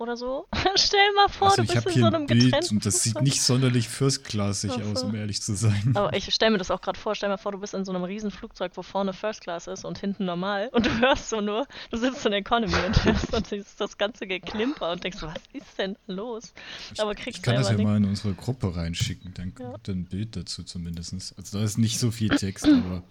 Oder 0.03 0.17
so? 0.17 0.49
Stell 0.75 1.13
mal 1.15 1.29
vor, 1.29 1.51
also 1.51 1.63
du 1.63 1.63
ich 1.63 1.75
bist 1.75 1.87
in 1.87 1.93
so 2.01 2.07
ein 2.07 2.15
einem 2.17 2.27
Bild 2.27 2.43
getrennten 2.47 2.75
und 2.79 2.85
das 2.87 3.05
sieht 3.05 3.23
nicht 3.23 3.41
sonderlich 3.41 3.89
first-classig 3.89 4.73
Ach 4.75 4.87
aus, 4.87 5.05
um 5.05 5.15
ehrlich 5.15 5.41
zu 5.41 5.55
sein. 5.55 5.93
Aber 5.95 6.13
ich 6.13 6.35
stelle 6.35 6.51
mir 6.51 6.59
das 6.59 6.73
auch 6.73 6.81
gerade 6.81 6.99
vor, 6.99 7.15
stell 7.15 7.29
mir 7.29 7.39
vor, 7.39 7.53
du 7.53 7.59
bist 7.59 7.73
in 7.73 7.85
so 7.85 7.93
einem 7.93 8.03
riesen 8.03 8.33
Flugzeug, 8.33 8.73
wo 8.75 8.83
vorne 8.83 9.13
First 9.13 9.43
Class 9.43 9.69
ist 9.69 9.85
und 9.85 9.99
hinten 9.99 10.25
normal 10.25 10.71
und 10.73 10.87
du 10.87 10.99
hörst 10.99 11.31
so 11.31 11.41
nur, 11.41 11.69
du 11.93 11.99
sitzt 11.99 12.27
in 12.27 12.33
Economy 12.33 12.75
und 12.85 13.05
hörst 13.05 13.33
und 13.33 13.47
siehst 13.47 13.81
das 13.81 13.97
ganze 13.97 14.27
Geklimper 14.27 14.91
und 14.91 15.05
denkst, 15.05 15.23
was 15.23 15.35
ist 15.53 15.79
denn 15.79 15.97
los? 16.09 16.53
Aber 16.99 17.13
ich 17.13 17.19
kriegst 17.19 17.45
kann 17.45 17.55
das 17.55 17.69
ja 17.69 17.77
selber 17.77 17.91
mal 17.91 17.97
in 17.99 18.05
unsere 18.07 18.35
Gruppe 18.35 18.75
reinschicken, 18.75 19.33
dann 19.35 19.55
Ja. 19.57 19.71
kommt 19.71 19.89
ein 19.89 20.07
Bild 20.07 20.35
dazu 20.35 20.65
zumindest. 20.65 21.13
Also 21.39 21.59
da 21.59 21.65
ist 21.65 21.79
nicht 21.79 22.01
so 22.01 22.11
viel 22.11 22.31
Text, 22.31 22.67
aber 22.67 23.05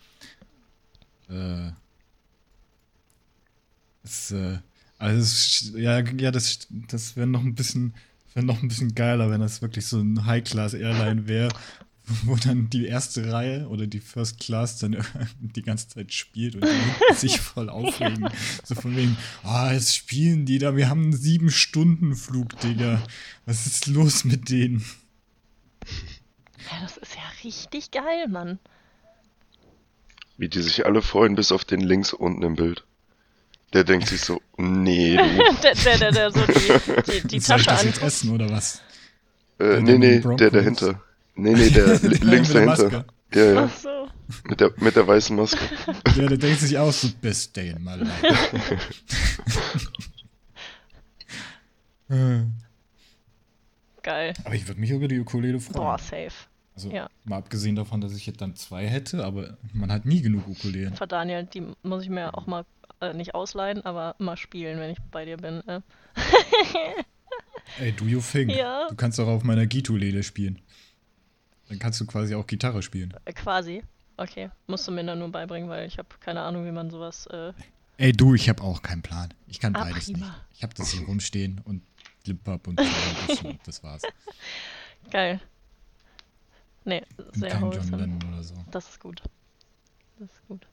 äh, 1.30 1.71
es, 4.04 4.32
äh, 4.32 4.58
also 5.01 5.19
es, 5.19 5.73
ja, 5.75 5.99
ja, 5.99 6.29
das, 6.29 6.67
das 6.69 7.15
wäre 7.15 7.25
noch 7.25 7.43
ein 7.43 7.55
bisschen, 7.55 7.95
wäre 8.35 8.45
noch 8.45 8.61
ein 8.61 8.67
bisschen 8.67 8.93
geiler, 8.93 9.31
wenn 9.31 9.41
das 9.41 9.63
wirklich 9.63 9.87
so 9.87 9.99
ein 9.99 10.27
High-Class-Airline 10.27 11.27
wäre, 11.27 11.49
wo 12.23 12.35
dann 12.35 12.69
die 12.69 12.85
erste 12.85 13.31
Reihe 13.31 13.67
oder 13.67 13.87
die 13.87 13.99
First 13.99 14.39
Class 14.39 14.77
dann 14.77 15.03
die 15.39 15.63
ganze 15.63 15.87
Zeit 15.87 16.13
spielt 16.13 16.55
und 16.55 16.67
sich 17.15 17.41
voll 17.41 17.69
aufregen. 17.69 18.29
So 18.63 18.75
von 18.75 18.95
wegen, 18.95 19.17
ah, 19.43 19.73
jetzt 19.73 19.95
spielen 19.95 20.45
die 20.45 20.59
da, 20.59 20.75
wir 20.75 20.87
haben 20.87 21.03
einen 21.03 21.13
sieben 21.13 21.49
Stunden 21.49 22.15
Flug, 22.15 22.59
Digga. 22.59 23.01
Was 23.47 23.65
ist 23.65 23.87
los 23.87 24.23
mit 24.23 24.49
denen? 24.49 24.85
Ja, 26.69 26.79
das 26.83 26.97
ist 26.97 27.15
ja 27.15 27.23
richtig 27.43 27.89
geil, 27.89 28.27
Mann. 28.29 28.59
Wie 30.37 30.47
die 30.47 30.61
sich 30.61 30.85
alle 30.85 31.01
freuen, 31.01 31.33
bis 31.33 31.51
auf 31.51 31.65
den 31.65 31.81
links 31.81 32.13
unten 32.13 32.43
im 32.43 32.55
Bild. 32.55 32.83
Der 33.73 33.84
denkt 33.86 34.07
sich 34.07 34.19
so, 34.21 34.41
nee, 34.57 35.15
du. 35.15 35.23
der, 35.63 35.75
der, 35.75 35.97
der, 35.97 36.12
der 36.12 36.31
so 36.31 36.39
die, 36.45 37.12
die, 37.21 37.27
die 37.27 37.39
Soll 37.39 37.60
ich 37.60 37.65
Tasche 37.65 37.65
das 37.65 37.84
jetzt 37.86 38.01
an. 38.01 38.07
essen 38.07 38.31
oder 38.31 38.49
was? 38.49 38.81
Äh, 39.60 39.63
Der 39.63 39.81
nee, 39.81 39.97
nee, 39.97 40.19
der 40.38 40.51
dahinter. 40.51 41.01
Nee, 41.36 41.53
nee, 41.53 41.69
der 41.69 41.86
li- 41.99 42.17
Der 42.19 42.27
links 42.27 42.49
mit 42.49 42.57
der 42.57 42.65
dahinter. 42.65 42.65
Maske. 42.65 43.05
Ja, 43.34 43.53
ja, 43.53 43.69
Ach 43.73 43.77
so. 43.79 44.07
mit 44.49 44.60
der, 44.60 44.71
mit 44.77 44.95
der 44.97 45.07
weißen 45.07 45.36
Maske. 45.36 45.60
Ja, 46.17 46.27
der 46.27 46.38
denkt 46.38 46.60
sich 46.60 46.77
auch 46.77 46.91
so, 46.91 47.07
best 47.21 47.55
day 47.55 47.69
in 47.69 47.81
my 47.84 47.95
life. 47.95 48.77
Geil. 54.03 54.34
aber 54.43 54.55
ich 54.55 54.67
würde 54.67 54.79
mich 54.81 54.89
über 54.89 55.07
die 55.07 55.19
Ukulele 55.19 55.60
freuen. 55.60 55.75
Boah, 55.75 55.97
safe. 55.97 56.31
Also 56.85 56.95
ja. 56.95 57.09
mal 57.25 57.37
abgesehen 57.37 57.75
davon, 57.75 58.01
dass 58.01 58.15
ich 58.15 58.25
jetzt 58.25 58.41
dann 58.41 58.55
zwei 58.55 58.87
hätte, 58.87 59.23
aber 59.25 59.57
man 59.73 59.91
hat 59.91 60.05
nie 60.05 60.21
genug 60.21 60.47
Ukulelen. 60.47 60.95
Für 60.95 61.07
Daniel, 61.07 61.43
die 61.45 61.63
muss 61.83 62.03
ich 62.03 62.09
mir 62.09 62.35
auch 62.35 62.47
mal 62.47 62.65
äh, 63.01 63.13
nicht 63.13 63.35
ausleihen, 63.35 63.85
aber 63.85 64.15
mal 64.17 64.37
spielen, 64.37 64.79
wenn 64.79 64.89
ich 64.91 64.97
bei 65.11 65.25
dir 65.25 65.37
bin. 65.37 65.61
Äh. 65.67 65.81
Ey, 67.79 67.91
do 67.93 68.05
you 68.05 68.19
think? 68.19 68.51
Ja. 68.51 68.87
Du 68.89 68.95
kannst 68.95 69.19
doch 69.19 69.27
auf 69.27 69.43
meiner 69.43 69.65
Gitulele 69.65 70.23
spielen. 70.23 70.59
Dann 71.69 71.79
kannst 71.79 72.01
du 72.01 72.05
quasi 72.05 72.35
auch 72.35 72.47
Gitarre 72.47 72.81
spielen. 72.81 73.13
Äh, 73.25 73.33
quasi. 73.33 73.83
Okay. 74.17 74.49
Musst 74.67 74.87
du 74.87 74.91
mir 74.91 75.03
dann 75.05 75.19
nur 75.19 75.29
beibringen, 75.31 75.69
weil 75.69 75.87
ich 75.87 75.97
habe 75.97 76.09
keine 76.19 76.41
Ahnung, 76.41 76.65
wie 76.65 76.71
man 76.71 76.89
sowas. 76.89 77.27
Äh, 77.27 77.53
Ey, 77.97 78.11
du, 78.11 78.33
ich 78.33 78.49
habe 78.49 78.63
auch 78.63 78.81
keinen 78.81 79.01
Plan. 79.03 79.33
Ich 79.47 79.59
kann 79.59 79.75
Ah, 79.75 79.83
beides 79.83 80.05
prima. 80.05 80.25
nicht. 80.25 80.35
Ich 80.55 80.63
habe 80.63 80.73
das 80.73 80.91
hier 80.91 81.05
rumstehen 81.05 81.61
und 81.63 81.81
Lippab 82.25 82.67
und 82.67 82.79
und 82.79 83.59
das 83.65 83.83
war's. 83.83 84.01
geil. 85.11 85.39
Nee, 86.83 87.03
sehr 87.33 87.49
kein 87.49 87.61
John 87.61 87.71
wholesome. 87.73 87.97
Lennon 87.97 88.33
oder 88.33 88.43
so. 88.43 88.55
Das 88.71 88.89
ist 88.89 88.99
gut. 88.99 89.21
Das 90.19 90.29
ist 90.31 90.47
gut. 90.47 90.65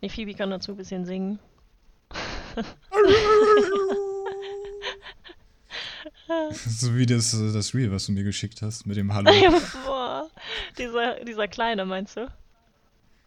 Nee, 0.00 0.08
Phoebe 0.10 0.34
kann 0.34 0.50
dazu 0.50 0.72
ein 0.72 0.76
bisschen 0.76 1.04
singen. 1.06 1.38
So 6.52 6.94
wie 6.96 7.06
das, 7.06 7.34
äh, 7.34 7.52
das 7.52 7.74
Reel, 7.74 7.90
was 7.92 8.06
du 8.06 8.12
mir 8.12 8.24
geschickt 8.24 8.62
hast 8.62 8.86
mit 8.86 8.96
dem 8.96 9.12
Hallo. 9.12 9.30
Boah, 9.84 10.28
dieser, 10.78 11.22
dieser 11.24 11.48
Kleine, 11.48 11.84
meinst 11.84 12.16
du? 12.16 12.30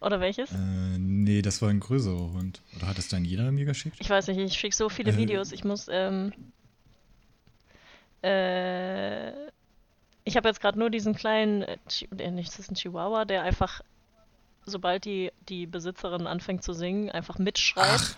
Oder 0.00 0.20
welches? 0.20 0.50
äh, 0.52 0.98
nee, 0.98 1.42
das 1.42 1.60
war 1.62 1.70
ein 1.70 1.80
größerer 1.80 2.32
Hund. 2.32 2.62
Oder 2.76 2.88
hat 2.88 2.98
das 2.98 3.08
dann 3.08 3.24
jeder 3.24 3.50
mir 3.52 3.64
geschickt? 3.64 3.96
Ich 4.00 4.08
weiß 4.10 4.28
nicht, 4.28 4.38
ich 4.38 4.54
schicke 4.54 4.74
so 4.74 4.88
viele 4.88 5.12
Äh. 5.12 5.16
Videos. 5.16 5.52
Ich 5.52 5.64
muss, 5.64 5.86
ähm. 5.90 6.32
Äh. 8.22 9.47
Ich 10.28 10.36
habe 10.36 10.46
jetzt 10.46 10.60
gerade 10.60 10.78
nur 10.78 10.90
diesen 10.90 11.14
kleinen. 11.14 11.62
Äh, 11.62 11.78
äh, 12.18 12.30
nicht, 12.30 12.50
das 12.52 12.58
ist 12.58 12.70
ein 12.70 12.74
Chihuahua, 12.74 13.24
der 13.24 13.44
einfach, 13.44 13.80
sobald 14.66 15.06
die, 15.06 15.32
die 15.48 15.66
Besitzerin 15.66 16.26
anfängt 16.26 16.62
zu 16.62 16.74
singen, 16.74 17.08
einfach 17.10 17.38
mitschreit. 17.38 18.14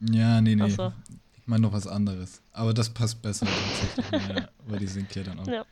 Ja, 0.00 0.40
nee, 0.40 0.54
nee. 0.54 0.62
Ach 0.62 0.70
so. 0.70 0.92
Ich 1.36 1.46
meine 1.48 1.62
noch 1.62 1.72
was 1.72 1.88
anderes. 1.88 2.40
Aber 2.52 2.72
das 2.72 2.90
passt 2.90 3.20
besser 3.20 3.46
tatsächlich. 3.46 4.28
ja, 4.36 4.48
weil 4.68 4.78
die 4.78 4.86
singt 4.86 5.12
ja 5.16 5.24
dann 5.24 5.40
auch. 5.40 5.46
Ja. 5.48 5.64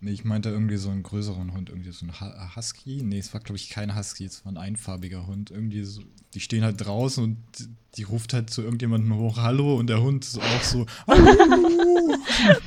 Nee, 0.00 0.10
ich 0.12 0.24
meinte 0.24 0.48
irgendwie 0.48 0.76
so 0.78 0.90
einen 0.90 1.04
größeren 1.04 1.52
Hund, 1.52 1.70
irgendwie 1.70 1.90
so 1.92 2.04
ein 2.06 2.20
Ha- 2.20 2.52
Husky. 2.56 3.02
Nee, 3.04 3.18
es 3.18 3.32
war 3.34 3.40
glaube 3.40 3.56
ich 3.56 3.68
kein 3.70 3.96
Husky, 3.96 4.24
es 4.24 4.44
war 4.44 4.50
ein 4.52 4.56
einfarbiger 4.56 5.28
Hund. 5.28 5.52
Irgendwie 5.52 5.84
so, 5.84 6.02
die 6.34 6.40
stehen 6.40 6.64
halt 6.64 6.84
draußen 6.84 7.22
und 7.22 7.36
die, 7.58 7.68
die 7.96 8.02
ruft 8.04 8.32
halt 8.32 8.50
zu 8.50 8.62
irgendjemandem 8.62 9.14
hoch 9.16 9.38
Hallo 9.38 9.76
und 9.76 9.86
der 9.88 10.00
Hund 10.00 10.24
ist 10.24 10.38
auch 10.40 10.62
so 10.62 10.86
Hallo 11.06 12.16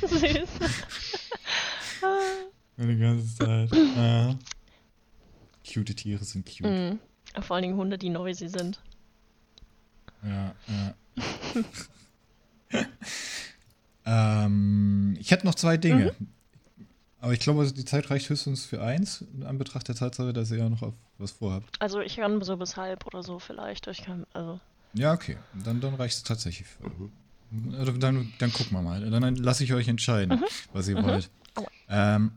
Süß. 0.06 0.48
Die 2.76 2.98
ganze 2.98 3.36
Zeit. 3.36 3.70
Ja. 3.96 4.36
Cute 5.64 5.94
Tiere 5.94 6.24
sind 6.24 6.44
cute. 6.44 6.68
Mhm. 6.68 6.98
Vor 7.40 7.56
allen 7.56 7.62
Dingen 7.62 7.76
Hunde, 7.76 7.96
die 7.96 8.10
noisy 8.10 8.48
sind. 8.48 8.80
Ja, 10.24 10.54
ja. 10.68 10.94
ähm, 14.44 15.16
ich 15.20 15.30
hätte 15.30 15.46
noch 15.46 15.54
zwei 15.54 15.76
Dinge. 15.76 16.14
Aber 17.20 17.32
ich 17.32 17.38
glaube, 17.38 17.70
die 17.70 17.84
Zeit 17.84 18.10
reicht 18.10 18.28
höchstens 18.28 18.64
für 18.64 18.82
eins, 18.82 19.24
in 19.34 19.44
Anbetracht 19.44 19.86
der 19.86 19.94
Tatsache, 19.94 20.32
dass 20.32 20.50
ihr 20.50 20.58
ja 20.58 20.68
noch 20.68 20.82
auf 20.82 20.94
was 21.18 21.30
vorhabt. 21.30 21.80
Also 21.80 22.00
ich 22.00 22.16
kann 22.16 22.42
so 22.42 22.56
bis 22.56 22.76
halb 22.76 23.06
oder 23.06 23.22
so 23.22 23.38
vielleicht. 23.38 23.86
Ich 23.86 24.02
kann, 24.02 24.26
also. 24.32 24.58
Ja, 24.94 25.12
okay. 25.12 25.36
Dann, 25.64 25.80
dann 25.80 25.94
reicht 25.94 26.16
es 26.16 26.22
tatsächlich 26.24 26.66
für. 26.66 26.90
Also 27.78 27.92
Dann, 27.92 28.32
dann 28.38 28.52
gucken 28.52 28.72
wir 28.72 28.82
mal. 28.82 29.08
Dann 29.08 29.36
lasse 29.36 29.62
ich 29.62 29.72
euch 29.72 29.86
entscheiden, 29.86 30.42
was 30.72 30.88
ihr 30.88 31.00
wollt. 31.02 31.30
Aua. 31.54 31.66
Ähm, 31.88 32.32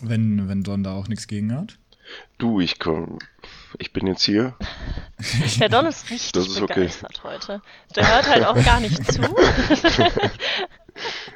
wenn, 0.00 0.48
wenn 0.48 0.62
Don 0.62 0.82
da 0.82 0.94
auch 0.94 1.08
nichts 1.08 1.26
gegen 1.26 1.54
hat. 1.54 1.78
Du, 2.38 2.60
ich 2.60 2.78
komm. 2.78 3.18
Ich 3.78 3.92
bin 3.92 4.06
jetzt 4.06 4.22
hier. 4.22 4.56
Der 5.60 5.68
Don 5.68 5.86
ist 5.86 6.10
richtig 6.10 6.32
Das 6.32 6.48
ist 6.48 6.60
okay. 6.60 6.74
begeistert 6.74 7.22
heute. 7.22 7.62
Der 7.94 8.08
hört 8.08 8.28
halt 8.28 8.44
auch 8.44 8.64
gar 8.64 8.80
nicht 8.80 9.12
zu. 9.12 9.22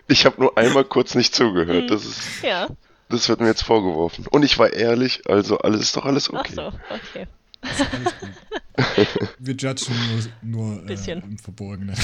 Ich 0.09 0.27
habe 0.27 0.41
nur 0.41 0.59
einmal 0.59 0.85
kurz 0.85 1.15
nicht 1.15 1.35
zugehört. 1.35 1.91
Das 1.91 2.05
ist, 2.05 2.21
ja. 2.43 2.69
das 3.09 3.29
wird 3.29 3.41
mir 3.41 3.47
jetzt 3.47 3.63
vorgeworfen. 3.63 4.27
Und 4.27 4.45
ich 4.45 4.59
war 4.59 4.73
ehrlich, 4.73 5.23
also 5.29 5.59
alles 5.59 5.81
ist 5.81 5.97
doch 5.97 6.05
alles 6.05 6.31
Ach 6.33 6.41
okay. 6.41 6.55
so, 6.55 6.67
okay. 6.91 7.27
Alles 7.63 8.15
gut. 8.21 8.31
Wir 9.39 9.55
judgen 9.55 9.97
nur, 10.43 10.67
nur 10.67 10.83
äh, 10.83 10.87
Bisschen. 10.87 11.23
im 11.23 11.39
Verborgenen. 11.39 11.97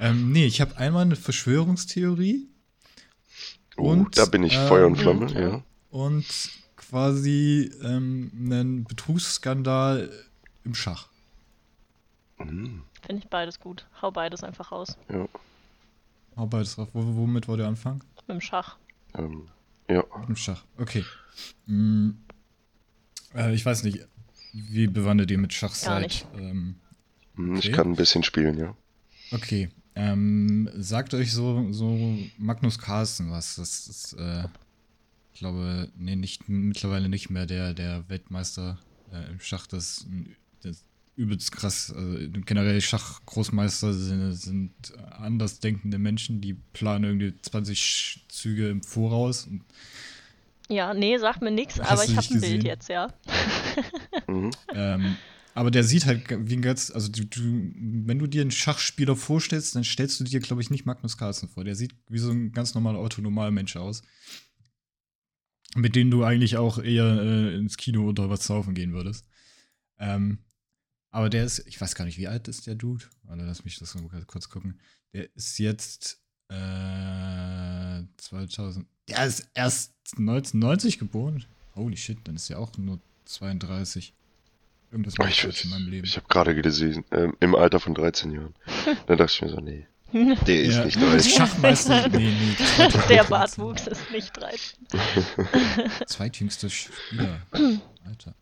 ähm, 0.00 0.32
nee, 0.32 0.44
ich 0.44 0.60
habe 0.60 0.76
einmal 0.76 1.02
eine 1.02 1.16
Verschwörungstheorie 1.16 2.46
Oh, 3.80 3.90
Und, 3.90 4.16
da 4.18 4.26
bin 4.26 4.42
ich 4.42 4.54
ähm, 4.54 4.68
Feuer 4.68 4.86
und 4.86 4.96
Flamme, 4.96 5.32
ja. 5.32 5.40
ja. 5.48 5.62
und 5.90 6.24
quasi 6.76 7.70
ähm, 7.82 8.30
einen 8.34 8.84
Betrugsskandal 8.84 10.10
im 10.64 10.74
Schach. 10.74 11.08
Mhm. 12.38 12.82
Finde 13.04 13.22
ich 13.22 13.28
beides 13.28 13.60
gut. 13.60 13.86
Hau 14.00 14.10
beides 14.10 14.42
einfach 14.44 14.72
raus. 14.72 14.96
Ja. 15.10 15.26
Hau 16.36 16.46
beides 16.46 16.74
drauf. 16.76 16.88
Wo, 16.92 17.02
womit 17.16 17.48
wollt 17.48 17.60
ihr 17.60 17.66
anfangen? 17.66 18.02
Mit 18.26 18.36
dem 18.36 18.40
Schach. 18.40 18.76
Ähm, 19.14 19.48
ja. 19.88 20.04
Im 20.28 20.36
Schach. 20.36 20.64
Okay. 20.78 21.04
Mm, 21.66 22.10
äh, 23.34 23.54
ich 23.54 23.64
weiß 23.64 23.82
nicht, 23.84 24.06
wie 24.52 24.86
bewandert 24.86 25.30
ihr 25.30 25.38
mit 25.38 25.52
Schach 25.52 25.70
Gar 25.70 26.00
seid. 26.00 26.02
nicht. 26.02 26.26
Ähm, 26.36 26.76
Hm, 27.36 27.54
Ich 27.56 27.66
Okay. 27.66 27.72
kann 27.72 27.88
ein 27.92 27.96
bisschen 27.96 28.22
spielen, 28.24 28.58
ja. 28.58 28.74
okay. 29.32 29.70
Ähm, 29.94 30.70
sagt 30.74 31.14
euch 31.14 31.32
so, 31.32 31.72
so 31.72 32.18
Magnus 32.38 32.78
Carlsen 32.78 33.30
was. 33.30 33.56
Das 33.56 33.86
ist, 33.88 34.12
äh, 34.14 34.44
ich 35.32 35.40
glaube, 35.40 35.90
nee, 35.96 36.16
nicht, 36.16 36.48
mittlerweile 36.48 37.08
nicht 37.08 37.30
mehr 37.30 37.46
der, 37.46 37.74
der 37.74 38.08
Weltmeister 38.08 38.78
äh, 39.12 39.30
im 39.30 39.40
Schach. 39.40 39.66
Das 39.66 39.98
ist 39.98 40.06
ein 40.06 40.36
das 40.62 40.84
übelst 41.16 41.52
krass. 41.52 41.92
Also 41.94 42.18
generell 42.44 42.80
Schachgroßmeister 42.80 43.92
sind, 43.92 44.34
sind 44.34 44.72
andersdenkende 45.10 45.98
Menschen, 45.98 46.40
die 46.40 46.54
planen 46.72 47.04
irgendwie 47.04 47.34
20 47.42 48.24
Züge 48.28 48.68
im 48.68 48.82
Voraus. 48.82 49.46
Und 49.46 49.64
Ja, 50.68 50.94
nee, 50.94 51.16
sagt 51.18 51.42
mir 51.42 51.50
nichts, 51.50 51.80
aber 51.80 52.04
ich 52.04 52.16
habe 52.16 52.26
ein 52.30 52.40
Bild 52.40 52.64
jetzt, 52.64 52.88
ja. 52.88 53.12
Mhm. 54.26 54.50
Ähm, 54.74 55.16
aber 55.54 55.70
der 55.70 55.84
sieht 55.84 56.06
halt 56.06 56.28
wie 56.48 56.54
ein 56.54 56.62
ganz, 56.62 56.90
also 56.90 57.10
du, 57.10 57.24
du, 57.24 57.40
wenn 57.40 58.18
du 58.18 58.26
dir 58.26 58.42
einen 58.42 58.50
Schachspieler 58.50 59.16
vorstellst, 59.16 59.74
dann 59.74 59.84
stellst 59.84 60.20
du 60.20 60.24
dir, 60.24 60.40
glaube 60.40 60.62
ich, 60.62 60.70
nicht 60.70 60.86
Magnus 60.86 61.16
Carlsen 61.16 61.48
vor. 61.48 61.64
Der 61.64 61.74
sieht 61.74 61.94
wie 62.08 62.18
so 62.18 62.30
ein 62.30 62.52
ganz 62.52 62.74
normaler 62.74 62.98
autonomaler 62.98 63.50
Mensch 63.50 63.76
aus. 63.76 64.02
Mit 65.74 65.96
dem 65.96 66.10
du 66.10 66.24
eigentlich 66.24 66.56
auch 66.56 66.78
eher 66.78 67.22
äh, 67.22 67.54
ins 67.56 67.76
Kino 67.76 68.08
oder 68.08 68.28
was 68.28 68.44
saufen 68.44 68.74
gehen 68.74 68.92
würdest. 68.92 69.26
Ähm, 69.98 70.38
aber 71.10 71.30
der 71.30 71.44
ist, 71.44 71.64
ich 71.66 71.80
weiß 71.80 71.94
gar 71.94 72.04
nicht, 72.04 72.18
wie 72.18 72.28
alt 72.28 72.48
ist 72.48 72.66
der 72.66 72.74
Dude? 72.76 73.04
Warte, 73.24 73.44
lass 73.44 73.64
mich 73.64 73.78
das 73.78 73.94
mal 73.94 74.24
kurz 74.26 74.48
gucken. 74.48 74.80
Der 75.12 75.34
ist 75.34 75.58
jetzt 75.58 76.20
äh, 76.48 78.02
2000. 78.16 78.86
Der 79.08 79.26
ist 79.26 79.48
erst 79.54 79.94
1990 80.12 80.98
geboren. 80.98 81.44
Holy 81.74 81.96
shit, 81.96 82.18
dann 82.24 82.36
ist 82.36 82.50
er 82.50 82.58
auch 82.58 82.76
nur 82.76 83.00
32. 83.24 84.14
Irgendwas 84.90 85.16
mache 85.18 85.28
ich 85.30 85.44
Ich, 85.44 85.64
in 85.64 85.70
meinem 85.70 85.88
Leben. 85.88 86.04
ich 86.04 86.16
habe 86.16 86.26
gerade 86.28 86.54
gelesen, 86.54 87.04
ähm, 87.12 87.36
im 87.40 87.54
Alter 87.54 87.78
von 87.80 87.94
13 87.94 88.32
Jahren. 88.32 88.54
Dann 89.06 89.18
dachte 89.18 89.32
ich 89.32 89.42
mir 89.42 89.48
so, 89.50 89.60
nee, 89.60 89.86
der 90.12 90.62
ist 90.62 90.74
Ja, 90.76 90.84
nicht 90.84 90.96
als 90.98 91.10
30. 91.12 91.34
Schachmeister. 91.34 92.08
Nee, 92.12 92.32
nee. 92.32 92.54
Der 92.56 93.24
2013. 93.24 93.28
Bartwuchs 93.28 93.86
ist 93.86 94.10
nicht 94.10 94.36
13. 94.36 94.78
Zweitjüngster 96.06 96.68
Spieler. 96.68 97.40
Alter. 98.04 98.34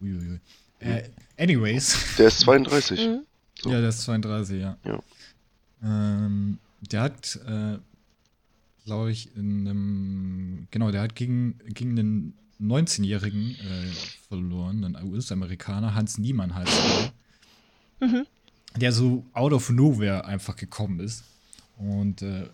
Uiuiui. 0.00 0.40
Äh, 0.80 1.02
anyways. 1.38 2.16
Der 2.18 2.28
ist 2.28 2.40
32. 2.40 3.06
Mhm. 3.06 3.20
So. 3.60 3.70
Ja, 3.70 3.80
der 3.80 3.88
ist 3.90 4.02
32, 4.02 4.60
ja. 4.60 4.76
Ja. 4.84 5.00
Ähm, 5.82 6.58
der 6.80 7.00
hat, 7.02 7.38
äh, 7.46 7.78
glaube 8.86 9.10
ich, 9.10 9.34
in 9.36 9.66
einem, 9.68 10.68
genau, 10.70 10.90
der 10.90 11.02
hat 11.02 11.14
gegen, 11.14 11.58
gegen 11.68 11.98
einen 11.98 12.38
19-Jährigen 12.60 13.50
äh, 13.56 13.90
verloren, 14.28 14.84
einen 14.84 15.12
US-Amerikaner, 15.12 15.94
Hans 15.94 16.18
Niemann 16.18 16.54
heißt 16.54 16.72
er, 18.00 18.08
Mhm. 18.08 18.26
der 18.76 18.92
so 18.92 19.24
out 19.32 19.52
of 19.52 19.70
nowhere 19.70 20.24
einfach 20.26 20.56
gekommen 20.56 21.00
ist 21.00 21.24
und 21.78 22.20
äh, 22.22 22.48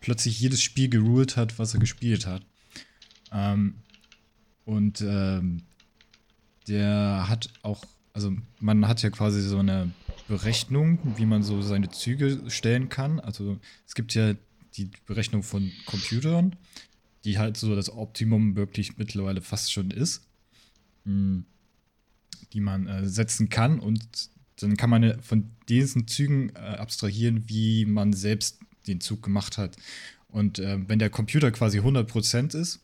plötzlich 0.00 0.38
jedes 0.40 0.62
Spiel 0.62 0.88
geruht 0.88 1.36
hat, 1.36 1.58
was 1.58 1.74
er 1.74 1.80
gespielt 1.80 2.26
hat. 2.26 2.42
Ähm, 3.32 3.74
und 4.64 5.00
ähm, 5.00 5.62
der 6.68 7.26
hat 7.28 7.48
auch, 7.62 7.84
also 8.12 8.32
man 8.60 8.86
hat 8.86 9.02
ja 9.02 9.10
quasi 9.10 9.42
so 9.42 9.58
eine 9.58 9.90
Berechnung, 10.28 10.98
wie 11.16 11.26
man 11.26 11.42
so 11.42 11.60
seine 11.60 11.90
Züge 11.90 12.42
stellen 12.48 12.88
kann. 12.88 13.18
Also 13.20 13.58
es 13.86 13.94
gibt 13.94 14.14
ja 14.14 14.34
die 14.76 14.90
Berechnung 15.06 15.42
von 15.42 15.70
Computern, 15.86 16.54
die 17.24 17.38
halt 17.38 17.56
so 17.56 17.74
das 17.74 17.90
Optimum 17.90 18.56
wirklich 18.56 18.98
mittlerweile 18.98 19.40
fast 19.40 19.72
schon 19.72 19.90
ist, 19.90 20.26
mh, 21.04 21.42
die 22.52 22.60
man 22.60 22.86
äh, 22.86 23.08
setzen 23.08 23.48
kann 23.48 23.80
und 23.80 24.28
dann 24.60 24.76
kann 24.76 24.90
man 24.90 25.02
ja 25.02 25.16
von 25.20 25.50
diesen 25.68 26.06
Zügen 26.06 26.50
äh, 26.50 26.58
abstrahieren, 26.58 27.48
wie 27.48 27.86
man 27.86 28.12
selbst 28.12 28.58
den 28.86 29.00
Zug 29.00 29.22
gemacht 29.22 29.58
hat. 29.58 29.76
Und 30.28 30.58
äh, 30.58 30.78
wenn 30.88 30.98
der 30.98 31.10
Computer 31.10 31.50
quasi 31.50 31.80
100% 31.80 32.56
ist, 32.56 32.80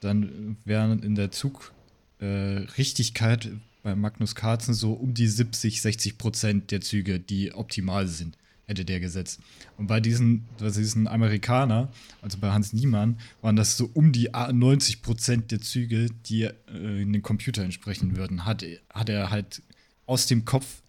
dann 0.00 0.56
wären 0.64 1.02
in 1.02 1.14
der 1.14 1.30
Zugrichtigkeit 1.30 3.46
äh, 3.46 3.50
bei 3.82 3.94
Magnus 3.94 4.34
Carlsen 4.34 4.74
so 4.74 4.92
um 4.92 5.14
die 5.14 5.26
70, 5.26 5.80
60 5.82 6.18
Prozent 6.18 6.70
der 6.70 6.80
Züge, 6.80 7.20
die 7.20 7.52
optimal 7.52 8.08
sind, 8.08 8.36
hätte 8.66 8.84
der 8.84 9.00
gesetzt. 9.00 9.40
Und 9.76 9.86
bei 9.86 10.00
diesen, 10.00 10.46
bei 10.58 10.70
diesen 10.70 11.08
Amerikaner, 11.08 11.90
also 12.20 12.38
bei 12.38 12.50
Hans 12.50 12.72
Niemann, 12.72 13.18
waren 13.40 13.56
das 13.56 13.76
so 13.76 13.90
um 13.92 14.12
die 14.12 14.30
90 14.32 15.02
Prozent 15.02 15.50
der 15.50 15.60
Züge, 15.60 16.06
die 16.26 16.44
äh, 16.44 17.02
in 17.02 17.12
den 17.12 17.22
Computer 17.22 17.62
entsprechen 17.62 18.16
würden, 18.16 18.44
hat, 18.44 18.64
hat 18.92 19.08
er 19.08 19.30
halt 19.30 19.62
aus 20.06 20.26
dem 20.26 20.44
Kopf 20.44 20.82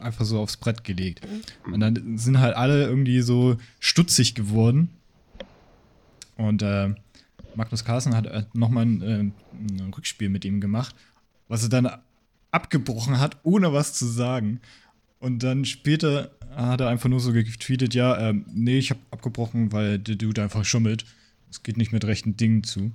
einfach 0.00 0.24
so 0.24 0.40
aufs 0.40 0.56
Brett 0.56 0.84
gelegt. 0.84 1.26
Und 1.64 1.80
dann 1.80 2.18
sind 2.18 2.38
halt 2.38 2.56
alle 2.56 2.84
irgendwie 2.86 3.20
so 3.20 3.56
stutzig 3.80 4.34
geworden. 4.34 4.90
Und 6.36 6.62
äh, 6.62 6.94
Magnus 7.54 7.84
Carlsen 7.84 8.14
hat 8.14 8.26
äh, 8.26 8.44
nochmal 8.52 8.86
ein, 8.86 9.02
äh, 9.02 9.18
ein 9.18 9.92
Rückspiel 9.96 10.28
mit 10.28 10.44
ihm 10.44 10.60
gemacht, 10.60 10.94
was 11.48 11.62
er 11.62 11.68
dann 11.68 11.90
abgebrochen 12.50 13.18
hat, 13.18 13.38
ohne 13.42 13.72
was 13.72 13.94
zu 13.94 14.06
sagen. 14.06 14.60
Und 15.20 15.42
dann 15.42 15.64
später 15.64 16.30
hat 16.50 16.80
er 16.80 16.88
einfach 16.88 17.08
nur 17.08 17.20
so 17.20 17.32
getweetet, 17.32 17.94
ja, 17.94 18.18
ähm, 18.18 18.46
nee, 18.52 18.78
ich 18.78 18.90
habe 18.90 19.00
abgebrochen, 19.10 19.72
weil 19.72 19.98
der 19.98 20.16
Dude 20.16 20.42
einfach 20.42 20.64
schummelt. 20.64 21.04
Es 21.50 21.62
geht 21.62 21.76
nicht 21.76 21.92
mit 21.92 22.04
rechten 22.04 22.36
Dingen 22.36 22.62
zu. 22.62 22.92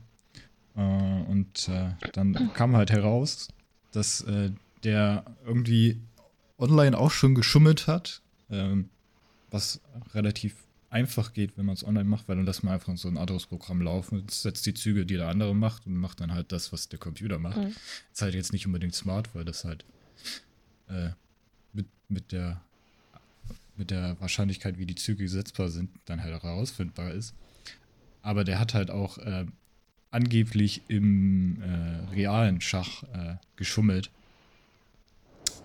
Äh, 0.75 0.81
und 0.81 1.69
äh, 1.69 1.91
dann 2.13 2.51
kam 2.53 2.75
halt 2.75 2.91
heraus, 2.91 3.49
dass 3.91 4.21
äh, 4.21 4.51
der 4.83 5.25
irgendwie 5.45 5.99
online 6.57 6.97
auch 6.97 7.11
schon 7.11 7.35
geschummelt 7.35 7.87
hat, 7.87 8.21
ähm, 8.49 8.89
was 9.49 9.81
relativ 10.13 10.55
einfach 10.89 11.33
geht, 11.33 11.57
wenn 11.57 11.65
man 11.65 11.73
es 11.73 11.85
online 11.85 12.03
macht, 12.03 12.27
weil 12.27 12.35
dann 12.35 12.45
lässt 12.45 12.63
man 12.63 12.73
einfach 12.75 12.95
so 12.97 13.07
ein 13.07 13.17
anderes 13.17 13.47
Programm 13.47 13.81
laufen 13.81 14.19
und 14.19 14.31
setzt 14.31 14.65
die 14.65 14.75
Züge, 14.75 15.05
die 15.05 15.15
der 15.15 15.27
andere 15.27 15.55
macht 15.55 15.87
und 15.87 15.95
macht 15.97 16.19
dann 16.19 16.33
halt 16.33 16.51
das, 16.51 16.71
was 16.71 16.87
der 16.87 16.99
Computer 16.99 17.39
macht. 17.39 17.57
Mhm. 17.57 17.75
Ist 18.11 18.21
halt 18.21 18.35
jetzt 18.35 18.53
nicht 18.53 18.67
unbedingt 18.67 18.93
smart, 18.93 19.33
weil 19.33 19.43
das 19.43 19.63
halt 19.63 19.85
äh, 20.89 21.09
mit, 21.73 21.87
mit 22.09 22.31
der 22.31 22.61
mit 23.75 23.91
der 23.91 24.19
Wahrscheinlichkeit, 24.19 24.77
wie 24.77 24.85
die 24.85 24.95
Züge 24.95 25.27
setzbar 25.27 25.69
sind, 25.69 25.89
dann 26.05 26.21
halt 26.21 26.43
herausfindbar 26.43 27.11
ist. 27.11 27.33
Aber 28.21 28.43
der 28.43 28.59
hat 28.59 28.73
halt 28.73 28.91
auch 28.91 29.17
äh, 29.17 29.45
angeblich 30.11 30.81
im 30.87 31.61
äh, 31.61 32.11
realen 32.11 32.61
Schach 32.61 33.03
äh, 33.13 33.35
geschummelt. 33.55 34.11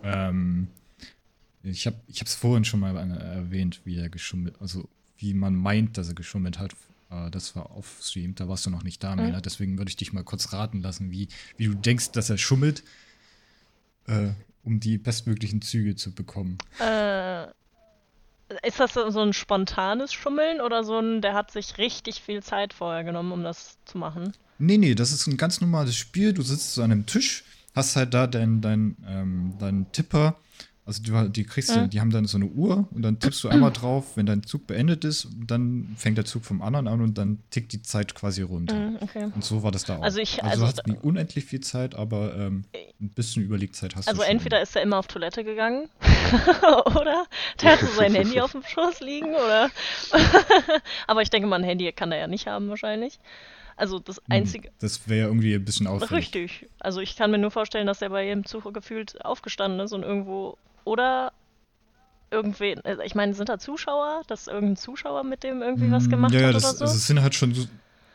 Ähm, 0.03 0.69
ich 1.63 1.87
habe 1.87 1.99
es 2.07 2.35
vorhin 2.35 2.65
schon 2.65 2.81
mal 2.81 2.97
äh, 2.97 3.35
erwähnt, 3.37 3.81
wie 3.85 3.97
er 3.97 4.09
geschummelt, 4.09 4.55
also 4.61 4.89
wie 5.19 5.35
man 5.35 5.55
meint, 5.55 5.99
dass 5.99 6.09
er 6.09 6.15
geschummelt 6.15 6.59
hat. 6.59 6.75
Äh, 7.11 7.31
das 7.31 7.55
war 7.55 7.71
auf 7.71 8.01
Stream, 8.03 8.35
da 8.35 8.49
warst 8.49 8.65
du 8.65 8.71
noch 8.71 8.85
nicht 8.85 9.03
da, 9.05 9.17
Mhm. 9.17 9.41
Deswegen 9.43 9.77
würde 9.77 9.91
ich 9.91 9.97
dich 9.97 10.13
mal 10.13 10.25
kurz 10.25 10.53
raten 10.53 10.81
lassen, 10.81 11.11
wie, 11.11 11.29
wie 11.57 11.67
du 11.67 11.75
denkst, 11.75 12.13
dass 12.13 12.31
er 12.31 12.39
schummelt, 12.39 12.83
äh, 14.07 14.31
um 14.65 14.81
die 14.81 14.99
bestmöglichen 14.99 15.63
Züge 15.63 15.97
zu 15.97 16.15
bekommen. 16.15 16.59
Äh, 16.81 17.47
ist 18.67 18.81
das 18.81 18.95
so 18.95 19.21
ein 19.21 19.33
spontanes 19.33 20.13
Schummeln 20.13 20.61
oder 20.61 20.85
so 20.85 20.99
ein, 20.99 21.21
der 21.21 21.35
hat 21.35 21.51
sich 21.51 21.79
richtig 21.79 22.21
viel 22.23 22.43
Zeit 22.43 22.73
vorher 22.73 23.05
genommen, 23.05 23.33
um 23.33 23.43
das 23.43 23.79
zu 23.85 23.99
machen? 23.99 24.33
Nee, 24.59 24.79
nee, 24.79 24.95
das 24.95 25.13
ist 25.13 25.27
ein 25.27 25.37
ganz 25.37 25.61
normales 25.61 25.97
Spiel. 25.97 26.33
Du 26.33 26.43
sitzt 26.43 26.75
so 26.75 26.83
an 26.83 26.91
einem 26.91 27.07
Tisch, 27.07 27.45
hast 27.75 27.97
halt 27.97 28.15
da 28.15 28.27
deinen 28.27 28.61
dein, 28.61 28.97
ähm, 29.07 29.55
deinen 29.59 29.93
Tipper. 29.93 30.37
Also 30.89 31.03
du, 31.03 31.29
die 31.29 31.45
kriegst 31.45 31.77
du, 31.77 31.81
Mhm. 31.81 31.91
die 31.91 32.01
haben 32.01 32.11
dann 32.11 32.25
so 32.25 32.39
eine 32.39 32.47
Uhr 32.47 32.89
und 32.93 33.03
dann 33.03 33.19
tippst 33.21 33.45
du 33.45 33.49
einmal 33.51 33.71
drauf, 33.73 34.17
wenn 34.17 34.27
dein 34.27 34.43
Zug 34.43 34.67
beendet 34.67 35.05
ist, 35.05 35.29
dann 35.47 35.95
fängt 35.99 36.17
der 36.19 36.25
Zug 36.25 36.45
vom 36.45 36.63
anderen 36.63 36.89
an 36.89 37.01
und 37.03 37.19
dann 37.19 37.39
tickt 37.51 37.73
die 37.73 37.83
Zeit 37.83 38.15
quasi 38.15 38.43
runter. 38.43 38.75
Mhm, 38.75 38.99
okay. 39.03 39.31
Und 39.35 39.45
so 39.45 39.63
war 39.63 39.71
das 39.71 39.85
da 39.85 39.97
auch. 39.99 40.03
Also 40.03 40.19
ich- 40.19 40.43
also, 40.43 40.51
also 40.51 40.61
du 40.63 40.67
hast 40.79 40.87
nicht 40.87 41.05
unendlich 41.05 41.45
viel 41.45 41.61
Zeit, 41.61 41.95
aber 41.95 42.35
ähm, 42.37 42.65
ein 43.01 43.11
bisschen 43.11 43.45
Überlegzeit 43.45 43.95
hast 43.97 44.09
Also 44.09 44.21
du 44.23 44.25
schon. 44.27 44.33
entweder 44.37 44.61
ist 44.63 44.75
er 44.75 44.83
immer 44.83 44.99
auf 44.99 45.07
Toilette 45.07 45.45
gegangen 45.45 45.89
oder 46.97 47.27
der 47.63 47.73
hatte 47.73 47.87
sein 47.89 48.15
Handy 48.15 48.41
auf 48.41 48.53
dem 48.53 48.63
Schoß 48.63 49.01
liegen 49.01 49.35
oder 49.35 49.71
aber 51.07 51.23
ich 51.23 51.31
denke 51.31 51.47
mal, 51.49 51.57
ein 51.57 51.65
Handy 51.65 51.91
kann 51.93 52.13
er 52.13 52.19
ja 52.19 52.27
nicht 52.27 52.47
haben 52.47 52.69
wahrscheinlich. 52.69 53.19
Also 53.77 53.99
das 54.01 54.17
Hm, 54.19 54.25
einzige 54.31 54.71
Das 54.81 55.09
wäre 55.09 55.29
irgendwie 55.29 55.55
ein 55.55 55.65
bisschen 55.65 55.87
auffällig. 55.87 56.27
richtig. 56.27 56.67
Also 56.81 57.01
ich 57.01 57.15
kann 57.15 57.31
mir 57.31 57.39
nur 57.39 57.51
vorstellen, 57.51 57.87
dass 57.87 58.03
er 58.03 58.11
bei 58.11 58.25
jedem 58.25 58.45
Zug 58.45 58.73
gefühlt 58.75 59.25
aufgestanden 59.25 59.79
ist 59.81 59.93
und 59.93 60.03
irgendwo 60.03 60.57
oder 60.89 61.33
irgendwen, 62.31 62.81
also 62.85 63.03
ich 63.03 63.15
meine, 63.15 63.35
sind 63.35 63.49
da 63.49 63.59
Zuschauer, 63.59 64.23
dass 64.29 64.47
irgendein 64.49 64.77
Zuschauer 64.77 65.25
mit 65.25 65.43
dem 65.45 65.63
irgendwie 65.63 65.91
was 65.91 66.05
Mm, 66.05 66.11
gemacht 66.11 66.33
ja, 66.33 66.41
ja, 66.41 66.47
hat 66.49 66.55
das, 66.55 66.65
oder 66.65 66.75
so? 66.75 66.85
Also 66.85 66.97
es 66.97 67.07
sind 67.07 67.21
halt 67.23 67.35
schon 67.35 67.55
so, 67.55 67.67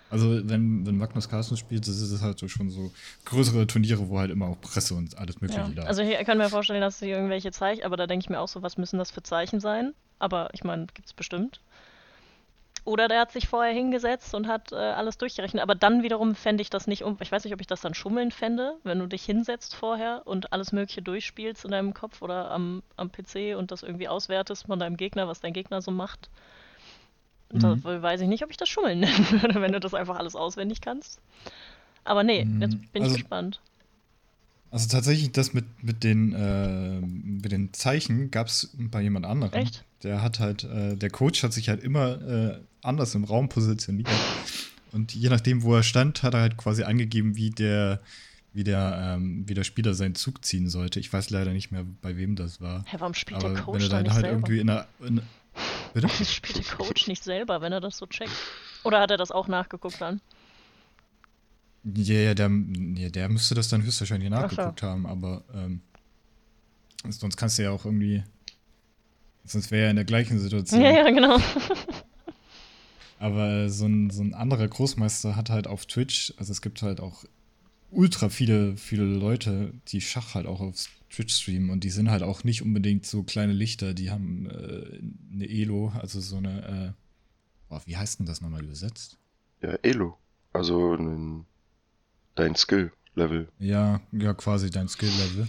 also 0.09 0.29
wenn, 0.47 0.85
wenn 0.85 0.97
Magnus 0.97 1.29
Carlsen 1.29 1.57
spielt, 1.57 1.87
das 1.87 1.99
ist 1.99 2.21
halt 2.21 2.37
so 2.39 2.47
schon 2.47 2.69
so 2.69 2.91
größere 3.25 3.65
Turniere, 3.67 4.07
wo 4.09 4.19
halt 4.19 4.31
immer 4.31 4.47
auch 4.47 4.61
Presse 4.61 4.93
und 4.95 5.17
alles 5.17 5.41
mögliche 5.41 5.61
Ja, 5.61 5.67
da 5.75 5.83
ist. 5.83 5.87
also 5.87 6.01
ich 6.01 6.25
kann 6.25 6.37
mir 6.37 6.49
vorstellen, 6.49 6.81
dass 6.81 6.99
sie 6.99 7.09
irgendwelche 7.09 7.51
Zeichen, 7.51 7.83
aber 7.83 7.97
da 7.97 8.07
denke 8.07 8.23
ich 8.23 8.29
mir 8.29 8.39
auch 8.39 8.47
so, 8.47 8.61
was 8.61 8.77
müssen 8.77 8.97
das 8.99 9.11
für 9.11 9.23
Zeichen 9.23 9.59
sein? 9.59 9.93
Aber 10.19 10.49
ich 10.53 10.63
meine, 10.63 10.87
gibt's 10.93 11.13
bestimmt. 11.13 11.59
Oder 12.85 13.07
der 13.07 13.21
hat 13.21 13.31
sich 13.31 13.47
vorher 13.47 13.73
hingesetzt 13.73 14.33
und 14.35 14.47
hat 14.47 14.73
äh, 14.73 14.75
alles 14.75 15.17
durchgerechnet. 15.17 15.63
Aber 15.63 15.73
dann 15.73 16.03
wiederum 16.03 16.35
fände 16.35 16.61
ich 16.61 16.69
das 16.69 16.85
nicht 16.85 17.03
um. 17.03 17.17
Ich 17.21 17.31
weiß 17.31 17.45
nicht, 17.45 17.53
ob 17.53 17.61
ich 17.61 17.67
das 17.67 17.79
dann 17.79 17.93
schummeln 17.93 18.31
fände, 18.31 18.75
wenn 18.83 18.99
du 18.99 19.07
dich 19.07 19.23
hinsetzt 19.23 19.73
vorher 19.73 20.23
und 20.25 20.51
alles 20.51 20.73
Mögliche 20.73 21.01
durchspielst 21.01 21.63
in 21.63 21.71
deinem 21.71 21.93
Kopf 21.93 22.21
oder 22.21 22.51
am, 22.51 22.83
am 22.97 23.09
PC 23.09 23.55
und 23.57 23.71
das 23.71 23.83
irgendwie 23.83 24.09
auswertest 24.09 24.65
von 24.65 24.79
deinem 24.79 24.97
Gegner, 24.97 25.29
was 25.29 25.39
dein 25.39 25.53
Gegner 25.53 25.81
so 25.81 25.91
macht. 25.91 26.29
Mhm. 27.53 27.59
Da 27.83 28.01
weiß 28.01 28.19
ich 28.19 28.27
nicht, 28.27 28.43
ob 28.43 28.51
ich 28.51 28.57
das 28.57 28.67
schummeln 28.67 28.99
nennen 28.99 29.27
würde, 29.41 29.61
wenn 29.61 29.71
du 29.71 29.79
das 29.79 29.93
einfach 29.93 30.17
alles 30.17 30.35
auswendig 30.35 30.81
kannst. 30.81 31.21
Aber 32.03 32.23
nee, 32.23 32.43
Mhm, 32.43 32.61
jetzt 32.61 32.91
bin 32.91 33.03
also- 33.03 33.15
ich 33.15 33.21
gespannt. 33.21 33.61
Also 34.71 34.89
tatsächlich, 34.89 35.31
das 35.31 35.53
mit, 35.53 35.65
mit, 35.83 36.03
den, 36.03 36.33
äh, 36.33 36.99
mit 36.99 37.51
den 37.51 37.73
Zeichen 37.73 38.31
gab 38.31 38.47
es 38.47 38.75
bei 38.75 39.01
jemand 39.01 39.23
anderem. 39.27 39.53
Echt? 39.53 39.83
Der 40.01 40.23
hat 40.23 40.39
halt, 40.39 40.63
äh, 40.63 40.95
der 40.97 41.11
Coach 41.11 41.43
hat 41.43 41.53
sich 41.53 41.69
halt 41.69 41.83
immer 41.83 42.19
äh, 42.23 42.59
anders 42.83 43.15
im 43.15 43.23
Raum 43.23 43.49
positioniert. 43.49 44.09
Und 44.91 45.13
je 45.13 45.29
nachdem, 45.29 45.63
wo 45.63 45.75
er 45.75 45.83
stand, 45.83 46.21
hat 46.23 46.33
er 46.33 46.41
halt 46.41 46.57
quasi 46.57 46.83
angegeben, 46.83 47.35
wie 47.35 47.49
der, 47.49 47.99
wie 48.53 48.63
der, 48.63 49.15
ähm, 49.15 49.43
wie 49.47 49.55
der 49.55 49.63
Spieler 49.63 49.93
seinen 49.93 50.15
Zug 50.15 50.45
ziehen 50.45 50.69
sollte. 50.69 50.99
Ich 50.99 51.11
weiß 51.11 51.31
leider 51.31 51.51
nicht 51.51 51.71
mehr, 51.71 51.85
bei 52.01 52.15
wem 52.15 52.35
das 52.35 52.61
war. 52.61 52.85
Hä, 52.87 52.97
warum 52.99 53.13
spielt 53.15 53.43
Aber 53.43 53.53
der 53.53 53.63
Coach 53.63 53.75
wenn 53.75 53.81
er 53.81 53.89
da 53.89 53.95
dann 53.95 54.03
nicht 54.03 54.13
halt 54.13 54.25
selber? 54.25 54.37
irgendwie 54.37 54.59
in 54.59 54.69
einer. 54.69 54.87
In, 54.99 55.21
bitte? 55.93 56.07
Warum 56.07 56.25
spielt 56.25 56.57
der 56.57 56.75
Coach 56.75 57.07
nicht 57.07 57.23
selber, 57.23 57.61
wenn 57.61 57.71
er 57.73 57.81
das 57.81 57.97
so 57.97 58.05
checkt? 58.05 58.31
Oder 58.83 58.99
hat 58.99 59.09
er 59.11 59.17
das 59.17 59.31
auch 59.31 59.47
nachgeguckt 59.47 59.99
dann? 59.99 60.21
Ja, 61.83 62.15
ja, 62.15 62.33
der, 62.33 62.49
ja, 62.95 63.09
der 63.09 63.29
müsste 63.29 63.55
das 63.55 63.67
dann 63.67 63.83
höchstwahrscheinlich 63.83 64.31
Ach 64.31 64.49
so. 64.49 64.55
nachgeguckt 64.55 64.83
haben, 64.83 65.05
aber 65.05 65.43
ähm, 65.53 65.81
sonst 67.09 67.35
kannst 67.35 67.57
du 67.57 67.63
ja 67.63 67.71
auch 67.71 67.83
irgendwie. 67.83 68.23
Sonst 69.45 69.71
wäre 69.71 69.85
er 69.85 69.89
in 69.89 69.97
der 69.97 70.05
gleichen 70.05 70.39
Situation. 70.39 70.81
Ja, 70.81 70.91
ja, 70.91 71.09
genau. 71.09 71.37
Aber 73.23 73.69
so 73.69 73.85
ein, 73.85 74.09
so 74.09 74.21
ein 74.21 74.33
anderer 74.33 74.67
Großmeister 74.67 75.37
hat 75.37 75.49
halt 75.49 75.65
auf 75.65 75.85
Twitch, 75.85 76.33
also 76.35 76.51
es 76.51 76.61
gibt 76.61 76.81
halt 76.81 76.99
auch 76.99 77.23
ultra 77.89 78.27
viele, 78.27 78.75
viele 78.75 79.05
Leute, 79.05 79.71
die 79.87 80.01
Schach 80.01 80.35
halt 80.35 80.45
auch 80.45 80.59
auf 80.59 80.75
Twitch 81.09 81.33
streamen 81.33 81.69
und 81.69 81.85
die 81.85 81.89
sind 81.89 82.11
halt 82.11 82.21
auch 82.21 82.43
nicht 82.43 82.61
unbedingt 82.63 83.05
so 83.05 83.23
kleine 83.23 83.53
Lichter, 83.53 83.93
die 83.93 84.11
haben 84.11 84.49
äh, 84.49 84.99
eine 85.31 85.47
Elo, 85.47 85.93
also 86.01 86.19
so 86.19 86.35
eine, 86.35 86.67
äh, 86.67 86.91
boah, 87.69 87.81
wie 87.85 87.95
heißt 87.95 88.19
denn 88.19 88.25
das 88.25 88.41
nochmal 88.41 88.61
übersetzt? 88.61 89.17
Ja, 89.61 89.73
Elo. 89.83 90.17
Also 90.51 90.93
ein, 90.93 91.45
dein 92.35 92.55
Skill-Level. 92.55 93.47
Ja, 93.57 94.01
ja, 94.11 94.33
quasi 94.33 94.69
dein 94.69 94.89
Skill-Level. 94.89 95.47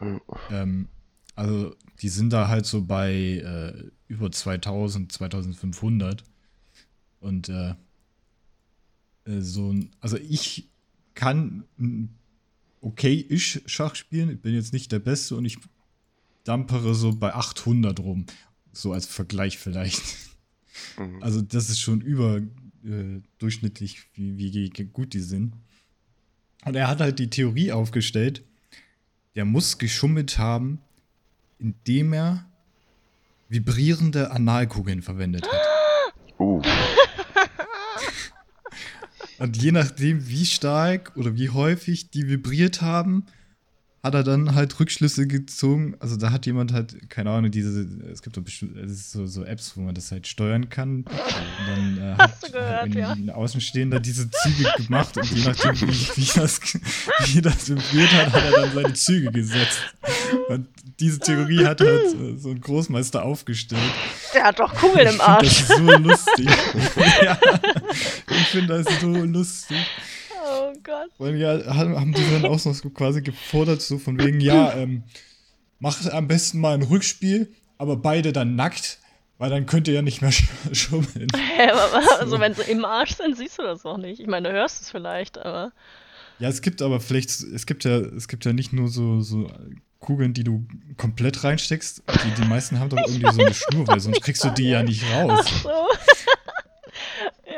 Ja. 0.00 0.62
Ähm, 0.62 0.88
also 1.34 1.76
die 2.00 2.08
sind 2.08 2.32
da 2.32 2.48
halt 2.48 2.64
so 2.64 2.82
bei 2.82 3.12
äh, 3.12 3.90
über 4.06 4.32
2000, 4.32 5.12
2500 5.12 6.24
und 7.20 7.48
äh, 7.48 7.74
äh, 9.26 9.40
so 9.40 9.72
ein, 9.72 9.90
also 10.00 10.16
ich 10.16 10.68
kann 11.14 11.64
ein 11.78 12.14
okay-ish 12.80 13.60
Schach 13.66 13.94
spielen, 13.96 14.30
ich 14.30 14.40
bin 14.40 14.54
jetzt 14.54 14.72
nicht 14.72 14.90
der 14.92 15.00
Beste 15.00 15.34
und 15.36 15.44
ich 15.44 15.58
dampere 16.44 16.94
so 16.94 17.12
bei 17.14 17.34
800 17.34 17.98
rum, 18.00 18.24
so 18.72 18.92
als 18.92 19.06
Vergleich 19.06 19.58
vielleicht. 19.58 20.00
Mhm. 20.96 21.20
Also 21.22 21.42
das 21.42 21.68
ist 21.70 21.80
schon 21.80 22.00
überdurchschnittlich, 22.00 24.04
wie, 24.14 24.38
wie 24.38 24.70
ge- 24.70 24.86
gut 24.86 25.12
die 25.12 25.20
sind. 25.20 25.54
Und 26.64 26.76
er 26.76 26.86
hat 26.88 27.00
halt 27.00 27.18
die 27.18 27.30
Theorie 27.30 27.72
aufgestellt, 27.72 28.44
der 29.34 29.44
muss 29.44 29.78
geschummelt 29.78 30.38
haben, 30.38 30.78
indem 31.58 32.12
er 32.12 32.46
vibrierende 33.48 34.30
Analkugeln 34.30 35.02
verwendet 35.02 35.46
hat. 35.50 35.60
Uh, 36.40 36.62
Und 39.38 39.62
je 39.62 39.72
nachdem, 39.72 40.28
wie 40.28 40.46
stark 40.46 41.12
oder 41.16 41.36
wie 41.36 41.50
häufig 41.50 42.10
die 42.10 42.28
vibriert 42.28 42.82
haben, 42.82 43.26
hat 44.02 44.14
er 44.14 44.22
dann 44.22 44.54
halt 44.54 44.78
Rückschlüsse 44.78 45.26
gezogen. 45.26 45.96
Also 45.98 46.16
da 46.16 46.30
hat 46.30 46.46
jemand 46.46 46.72
halt, 46.72 47.10
keine 47.10 47.30
Ahnung, 47.30 47.50
diese, 47.50 47.82
es 48.12 48.22
gibt 48.22 48.36
doch 48.36 48.42
so, 48.86 49.26
so 49.26 49.44
Apps, 49.44 49.76
wo 49.76 49.80
man 49.80 49.94
das 49.94 50.12
halt 50.12 50.26
steuern 50.26 50.68
kann. 50.68 50.98
Und 50.98 51.06
dann 51.66 51.98
äh, 51.98 52.14
Hast 52.16 52.20
hat, 52.20 52.42
du 52.48 52.52
gehört, 52.52 52.82
hat 52.82 52.94
ja. 52.94 53.12
ein 53.12 53.30
Außenstehender 53.30 53.98
diese 53.98 54.30
Züge 54.30 54.72
gemacht 54.76 55.16
und 55.16 55.30
je 55.32 55.44
nachdem, 55.44 55.80
wie, 55.80 56.08
wie, 56.16 56.30
das, 56.34 56.60
wie 57.26 57.42
das 57.42 57.68
vibriert 57.68 58.12
hat, 58.12 58.32
hat 58.32 58.44
er 58.44 58.50
dann 58.52 58.72
seine 58.72 58.94
Züge 58.94 59.32
gesetzt. 59.32 59.78
Und 60.48 60.68
diese 61.00 61.18
Theorie 61.18 61.64
hat 61.64 61.80
halt 61.80 62.14
äh, 62.14 62.36
so 62.36 62.50
ein 62.50 62.60
Großmeister 62.60 63.24
aufgestellt. 63.24 63.82
Der 64.32 64.44
hat 64.44 64.58
doch 64.60 64.74
Kugeln 64.74 65.08
im 65.08 65.14
Ich 65.16 65.20
Arsch. 65.22 65.62
finde 65.64 66.08
das 66.08 66.24
so 66.24 66.36
lustig. 66.36 66.48
ja, 67.22 67.38
ich 68.30 68.46
finde 68.48 68.82
das 68.82 69.00
so 69.00 69.08
lustig. 69.24 69.76
Oh 70.68 70.78
Gott. 70.82 71.10
Weil 71.18 71.36
ja, 71.36 71.74
haben 71.74 72.12
die 72.12 72.30
dann 72.30 72.44
auch 72.44 72.58
so 72.58 72.72
quasi 72.90 73.22
gefordert, 73.22 73.80
so 73.80 73.98
von 73.98 74.18
wegen, 74.18 74.40
ja, 74.40 74.72
ähm, 74.76 75.04
macht 75.78 76.10
am 76.10 76.28
besten 76.28 76.60
mal 76.60 76.74
ein 76.74 76.82
Rückspiel, 76.82 77.52
aber 77.78 77.96
beide 77.96 78.32
dann 78.32 78.54
nackt, 78.56 78.98
weil 79.38 79.50
dann 79.50 79.66
könnt 79.66 79.88
ihr 79.88 79.94
ja 79.94 80.02
nicht 80.02 80.20
mehr 80.20 80.32
sch 80.32 80.44
schummeln. 80.72 81.28
Hä, 81.34 81.70
aber, 81.70 82.20
also 82.20 82.38
wenn 82.40 82.54
sie 82.54 82.70
im 82.70 82.84
Arsch 82.84 83.16
sind, 83.16 83.36
siehst 83.36 83.58
du 83.58 83.62
das 83.62 83.82
doch 83.82 83.96
nicht. 83.96 84.20
Ich 84.20 84.26
meine, 84.26 84.48
du 84.50 84.54
hörst 84.54 84.82
es 84.82 84.90
vielleicht, 84.90 85.38
aber. 85.38 85.72
Ja, 86.38 86.48
es 86.48 86.60
gibt 86.60 86.82
aber 86.82 87.00
vielleicht, 87.00 87.30
es 87.30 87.66
gibt 87.66 87.84
ja, 87.84 87.96
es 87.98 88.28
gibt 88.28 88.44
ja 88.44 88.52
nicht 88.52 88.72
nur 88.72 88.88
so, 88.88 89.20
so 89.20 89.50
Kugeln, 90.00 90.34
die 90.34 90.44
du 90.44 90.66
komplett 90.96 91.42
reinsteckst. 91.42 92.02
Die, 92.24 92.42
die 92.42 92.48
meisten 92.48 92.78
haben 92.78 92.90
doch 92.90 92.98
irgendwie 93.06 93.32
so 93.32 93.40
eine 93.40 93.54
Schnur, 93.54 93.86
weil 93.88 94.00
sonst 94.00 94.22
kriegst 94.22 94.44
du 94.44 94.50
die 94.50 94.68
ja 94.68 94.82
nicht 94.82 95.02
raus. 95.12 95.44
Ach 95.44 95.62
so. 95.62 95.70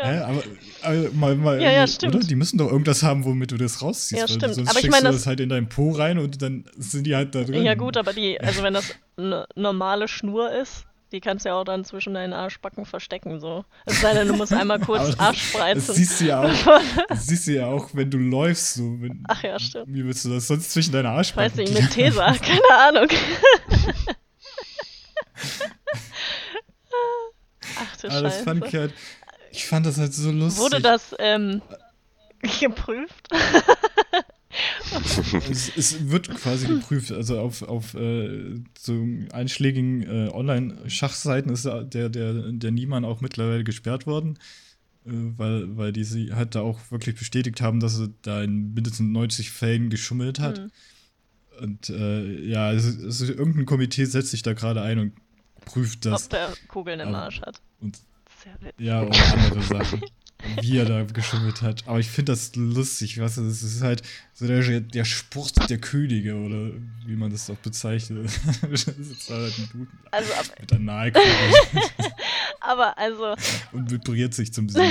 Ja. 0.03 0.09
Hä? 0.11 0.19
Aber, 0.21 0.43
aber 0.83 1.11
mal, 1.13 1.35
mal, 1.37 1.61
Ja, 1.63 1.71
ja, 1.71 1.87
stimmt. 1.87 2.15
oder? 2.17 2.27
Die 2.27 2.35
müssen 2.37 2.59
doch 2.59 2.71
irgendwas 2.71 3.03
haben, 3.03 3.25
womit 3.25 3.53
du 3.53 3.57
das 3.57 3.83
rausziehst. 3.83 4.21
Ja, 4.21 4.29
stimmt. 4.29 4.55
Sonst 4.55 4.71
Aber 4.71 4.79
ich 4.81 4.91
meine, 4.91 5.03
du 5.05 5.13
das- 5.13 5.17
das 5.23 5.27
halt 5.27 5.41
in 5.41 5.49
deinen 5.49 5.69
Po 5.69 5.91
rein 5.93 6.19
und 6.19 6.41
dann 6.43 6.65
sind 6.77 7.07
die 7.07 7.15
halt 7.17 7.35
da 7.35 7.43
drin. 7.45 7.63
ja, 7.65 7.75
gut, 7.75 7.97
aber 7.97 8.13
die, 8.13 8.41
also 8.41 8.63
wenn 8.63 8.75
das 8.75 8.95
eine 9.17 9.47
normale 9.55 10.09
Schnur 10.09 10.51
ist, 10.53 10.85
die 11.13 11.21
kannst 11.21 11.45
du 11.45 11.49
ja 11.49 11.57
auch 11.57 11.65
dann 11.65 11.85
zwischen 11.85 12.15
deinen 12.15 12.33
Arschbacken 12.33 12.87
verstecken, 12.87 13.41
so. 13.41 13.65
Es 13.85 14.01
sei 14.01 14.15
denn, 14.15 14.29
du 14.29 14.35
musst 14.37 14.53
einmal 14.53 14.79
kurz 14.87 15.07
das- 15.09 15.19
Arsch 15.19 15.39
Das 15.41 15.49
spreizen. 15.51 15.95
siehst 15.97 16.21
du 16.21 16.25
ja 16.27 16.43
auch, 16.45 16.83
das 17.09 17.27
siehst 17.27 17.49
du 17.49 17.53
ja 17.57 17.67
auch, 17.67 17.89
wenn 17.95 18.11
du 18.11 18.19
läufst. 18.19 18.75
So, 18.75 19.01
wenn, 19.01 19.25
Ach 19.27 19.43
ja, 19.43 19.59
stimmt. 19.59 19.87
Wie 19.93 20.05
willst 20.05 20.25
du 20.25 20.29
das 20.31 20.47
sonst 20.47 20.71
zwischen 20.71 20.93
deine 20.93 21.09
Weiß 21.09 21.17
Arschbacken? 21.37 21.59
nicht, 21.65 21.75
mit 21.75 21.91
Tesa, 21.91 22.33
keine 22.35 22.61
Ahnung. 22.89 23.09
Ach 27.79 27.97
du 27.97 28.09
das 28.09 28.21
Scheiße. 28.21 28.45
fand 28.45 28.67
ich 28.67 28.75
halt, 28.75 28.95
ich 29.51 29.67
fand 29.67 29.87
das 29.87 29.99
halt 29.99 30.15
so 30.15 30.31
lustig. 30.31 30.63
Wurde 30.63 30.81
das 30.81 31.15
ähm, 31.19 31.61
geprüft? 32.61 33.29
es, 35.51 35.77
es 35.77 36.09
wird 36.09 36.29
quasi 36.29 36.67
geprüft. 36.67 37.13
Also 37.13 37.41
auf, 37.41 37.63
auf 37.63 37.95
äh, 37.95 38.61
so 38.79 39.07
einschlägigen 39.33 40.03
äh, 40.03 40.31
Online-Schachseiten 40.33 41.53
ist 41.53 41.65
der, 41.65 41.85
der, 41.85 42.09
der 42.09 42.71
Niemann 42.71 43.05
auch 43.05 43.21
mittlerweile 43.21 43.65
gesperrt 43.65 44.07
worden, 44.07 44.39
äh, 45.05 45.11
weil, 45.13 45.77
weil 45.77 45.93
die 45.93 46.05
sie 46.05 46.33
halt 46.33 46.55
da 46.55 46.63
auch 46.63 46.79
wirklich 46.91 47.17
bestätigt 47.17 47.61
haben, 47.61 47.81
dass 47.81 48.01
er 48.01 48.09
da 48.23 48.43
in 48.43 48.75
mindestens 48.75 49.11
90 49.11 49.51
Fällen 49.51 49.91
geschummelt 49.91 50.41
hat. 50.41 50.59
Hm. 50.59 50.71
Und 51.61 51.91
äh, 51.91 52.41
ja, 52.41 52.69
also, 52.69 53.05
also 53.05 53.27
irgendein 53.27 53.67
Komitee 53.67 54.07
setzt 54.07 54.31
sich 54.31 54.43
da 54.43 54.55
gerade 54.55 54.81
ein 54.81 54.99
und 54.99 55.13
prüft 55.67 56.07
das. 56.07 56.25
Ob 56.25 56.31
der 56.31 56.53
Kugeln 56.69 57.01
im 57.01 57.15
Arsch 57.15 57.43
hat. 57.43 57.61
Und 57.81 57.99
Sehr 58.43 58.55
witzig. 58.61 58.75
ja, 58.87 59.01
und 59.01 59.33
andere 59.33 59.63
Sachen. 59.63 60.03
Wie 60.63 60.79
er 60.79 60.87
da 60.87 61.03
geschummelt 61.05 61.61
hat. 61.61 61.87
Aber 61.87 61.99
ich 61.99 62.09
finde 62.09 62.33
das 62.33 62.57
lustig, 62.57 63.21
weißt 63.21 63.37
du, 63.37 63.43
das 63.45 63.63
ist 63.63 63.83
halt 63.83 64.03
so 64.33 64.47
der, 64.47 64.81
der 64.81 65.05
Sport 65.05 65.69
der 65.69 65.77
Könige 65.79 66.35
oder 66.35 66.71
wie 67.05 67.15
man 67.17 67.31
das 67.31 67.51
auch 67.51 67.57
bezeichnet. 67.59 68.31
das 68.71 68.85
ist 68.89 69.29
halt 69.29 69.59
ein 69.59 69.69
Dude 69.71 69.91
Also, 70.11 70.33
ab- 70.33 70.47
mit 70.59 70.73
Analkugel 70.73 71.29
aber 72.61 72.97
also, 72.97 73.35
und 73.73 73.91
vibriert 73.91 74.33
sich 74.33 74.51
zum 74.51 74.71
Sieg. 74.71 74.83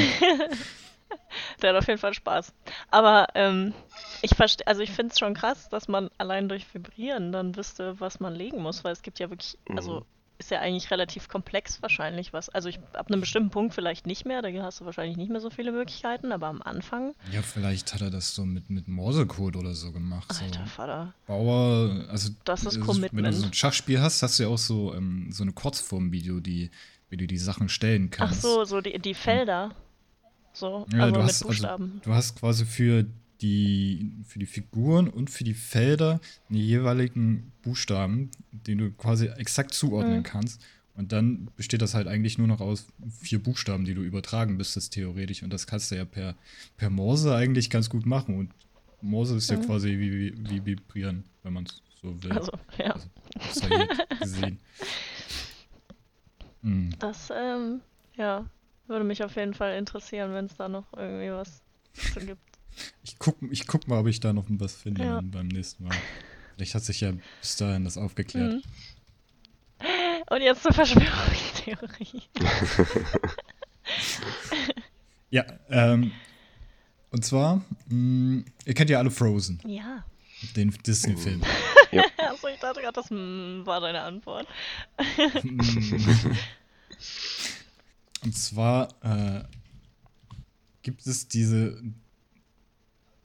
der 1.63 1.69
hat 1.71 1.77
auf 1.77 1.87
jeden 1.87 1.99
Fall 1.99 2.13
Spaß. 2.13 2.53
Aber 2.91 3.25
ähm, 3.33 3.73
ich 4.21 4.35
verstehe, 4.35 4.67
also 4.67 4.81
ich 4.81 4.91
finde 4.91 5.13
es 5.13 5.19
schon 5.19 5.33
krass, 5.33 5.67
dass 5.69 5.87
man 5.87 6.09
allein 6.19 6.47
durch 6.47 6.71
Vibrieren 6.75 7.31
dann 7.31 7.55
wüsste, 7.55 7.99
was 7.99 8.19
man 8.19 8.35
legen 8.35 8.61
muss, 8.61 8.83
weil 8.83 8.93
es 8.93 9.01
gibt 9.01 9.17
ja 9.17 9.31
wirklich, 9.31 9.57
also 9.75 10.01
Mhm. 10.01 10.05
Ist 10.39 10.51
ja 10.51 10.59
eigentlich 10.61 10.89
relativ 10.89 11.27
komplex 11.27 11.81
wahrscheinlich 11.81 12.31
was. 12.33 12.49
Also 12.49 12.69
ich 12.69 12.79
ab 12.93 13.07
einem 13.11 13.19
bestimmten 13.19 13.49
Punkt 13.51 13.73
vielleicht 13.75 14.07
nicht 14.07 14.25
mehr, 14.25 14.41
da 14.41 14.49
hast 14.63 14.79
du 14.79 14.85
wahrscheinlich 14.85 15.17
nicht 15.17 15.29
mehr 15.29 15.41
so 15.41 15.49
viele 15.49 15.71
Möglichkeiten, 15.73 16.31
aber 16.31 16.47
am 16.47 16.61
Anfang, 16.61 17.13
Ja, 17.31 17.41
vielleicht 17.41 17.93
hat 17.93 18.01
er 18.01 18.09
das 18.09 18.33
so 18.33 18.45
mit, 18.45 18.69
mit 18.69 18.87
Morsecode 18.87 19.57
oder 19.57 19.73
so 19.75 19.91
gemacht. 19.91 20.31
So. 20.33 20.45
alter 20.45 20.65
Vater. 20.65 21.13
Bauer, 21.27 22.05
also 22.09 22.29
Das 22.45 22.63
ist 22.63 22.75
Wenn 22.75 22.79
du 22.81 22.85
Commitment. 22.87 23.35
so 23.35 23.45
ein 23.47 23.53
Schachspiel 23.53 23.99
hast, 24.01 24.23
hast 24.23 24.39
du 24.39 24.43
ja 24.43 24.49
auch 24.49 24.57
so, 24.57 24.93
ähm, 24.95 25.27
so 25.31 25.43
eine 25.43 25.51
Kurzform-Video, 25.51 26.39
die, 26.39 26.71
wie 27.09 27.17
du 27.17 27.27
die 27.27 27.37
Sachen 27.37 27.67
stellen 27.69 28.09
Ach 28.13 28.17
kannst. 28.17 28.41
so, 28.41 28.63
so 28.63 28.79
die, 28.81 28.97
die 28.97 29.13
Felder. 29.13 29.71
So, 30.53 30.85
Ja, 30.93 30.99
also 31.03 31.13
du 31.15 31.19
mit 31.19 31.29
hast, 31.29 31.43
Buchstaben. 31.43 31.91
Also, 31.99 32.09
du 32.09 32.13
hast 32.15 32.39
quasi 32.39 32.65
für 32.65 33.05
die, 33.41 34.11
für 34.27 34.39
die 34.39 34.45
Figuren 34.45 35.07
und 35.09 35.29
für 35.29 35.43
die 35.43 35.53
Felder 35.53 36.19
die 36.49 36.65
jeweiligen 36.65 37.51
Buchstaben, 37.61 38.31
die 38.51 38.75
du 38.75 38.91
quasi 38.91 39.27
exakt 39.27 39.73
zuordnen 39.73 40.19
Mhm. 40.19 40.23
kannst. 40.23 40.61
Und 40.95 41.13
dann 41.13 41.49
besteht 41.55 41.81
das 41.81 41.93
halt 41.93 42.07
eigentlich 42.07 42.37
nur 42.37 42.47
noch 42.47 42.59
aus 42.59 42.87
vier 43.21 43.41
Buchstaben, 43.41 43.85
die 43.85 43.93
du 43.93 44.01
übertragen 44.01 44.57
müsstest, 44.57 44.91
theoretisch. 44.93 45.43
Und 45.43 45.53
das 45.53 45.65
kannst 45.65 45.91
du 45.91 45.95
ja 45.95 46.03
per, 46.03 46.35
per 46.75 46.89
Morse 46.89 47.33
eigentlich 47.33 47.69
ganz 47.69 47.89
gut 47.89 48.05
machen. 48.05 48.37
Und 48.37 48.51
Morse 49.01 49.37
ist 49.37 49.49
ja 49.49 49.55
Mhm. 49.57 49.61
quasi 49.61 49.97
wie, 49.97 50.11
wie, 50.11 50.49
wie 50.49 50.65
vibrieren, 50.65 51.23
wenn 51.43 51.53
man 51.53 51.63
es 51.65 51.81
so 52.01 52.21
will. 52.23 52.33
Also, 52.37 52.51
ja. 52.77 52.91
Also, 52.91 53.07
das 53.33 53.57
ich 53.63 54.19
gesehen. 54.19 54.59
Mhm. 56.61 56.89
Das, 56.99 57.29
ähm, 57.33 57.79
ja, 58.17 58.45
würde 58.87 59.05
mich 59.05 59.23
auf 59.23 59.35
jeden 59.37 59.53
Fall 59.53 59.77
interessieren, 59.77 60.33
wenn 60.33 60.45
es 60.45 60.55
da 60.57 60.67
noch 60.67 60.91
irgendwie 60.91 61.31
was 61.31 61.61
zu 62.13 62.19
gibt. 62.19 62.41
Ich 63.03 63.17
guck, 63.19 63.37
ich 63.51 63.67
guck 63.67 63.87
mal, 63.87 63.99
ob 63.99 64.07
ich 64.07 64.19
da 64.19 64.31
noch 64.33 64.45
was 64.49 64.75
finde 64.75 65.03
Ja. 65.03 65.21
beim 65.21 65.47
nächsten 65.47 65.83
Mal. 65.85 65.95
Vielleicht 66.55 66.75
hat 66.75 66.83
sich 66.83 67.01
ja 67.01 67.13
bis 67.41 67.55
dahin 67.57 67.83
das 67.85 67.97
aufgeklärt. 67.97 68.53
Mhm. 68.53 68.61
Und 70.29 70.41
jetzt 70.41 70.61
zur 70.63 70.73
Verschwörungstheorie. 70.73 72.23
Ja, 75.31 75.45
ähm, 75.69 76.11
und 77.11 77.23
zwar, 77.23 77.63
mh, 77.87 78.43
ihr 78.65 78.73
kennt 78.73 78.89
ja 78.89 78.97
alle 78.99 79.11
Frozen, 79.11 79.59
Ja. 79.65 80.03
den 80.55 80.71
Disney-Film. 80.71 81.41
Achso, 82.17 82.47
ich 82.47 82.59
dachte 82.59 82.81
gerade, 82.81 82.93
das 82.93 83.09
mm, 83.11 83.65
war 83.65 83.79
deine 83.81 84.01
Antwort. 84.01 84.47
Und 88.23 88.35
zwar 88.37 88.89
äh, 89.01 89.43
gibt 90.81 91.05
es 91.07 91.27
diese 91.27 91.81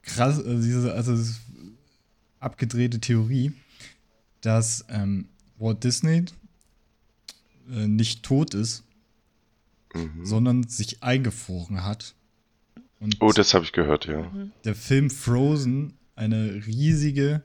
krass, 0.05 0.39
äh, 0.39 0.61
diese 0.61 0.93
also 0.95 1.17
abgedrehte 2.41 3.01
Theorie, 3.01 3.53
dass 4.41 4.85
ähm, 4.89 5.29
Walt 5.59 5.83
Disney 5.85 6.25
äh, 7.71 7.87
nicht 7.87 8.23
tot 8.23 8.55
ist, 8.55 8.83
Mhm. 9.95 10.27
sondern 10.27 10.65
sich 10.65 11.05
eingefroren 11.05 11.85
hat. 11.85 12.17
Und 12.99 13.17
Oh, 13.21 13.31
das 13.31 13.55
habe 13.55 13.65
ich 13.65 13.71
gehört, 13.73 14.07
ja. 14.07 14.29
der 14.65 14.75
Film 14.75 15.09
Frozen 15.09 15.95
eine 16.17 16.67
riesige 16.67 17.45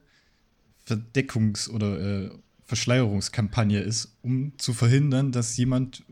Verdeckungs- 0.87 1.69
oder 1.69 1.99
äh, 2.25 2.31
Verschleierungskampagne 2.65 3.79
ist, 3.81 4.15
um 4.23 4.57
zu 4.57 4.73
verhindern, 4.73 5.31
dass 5.31 5.55
jemand 5.57 6.03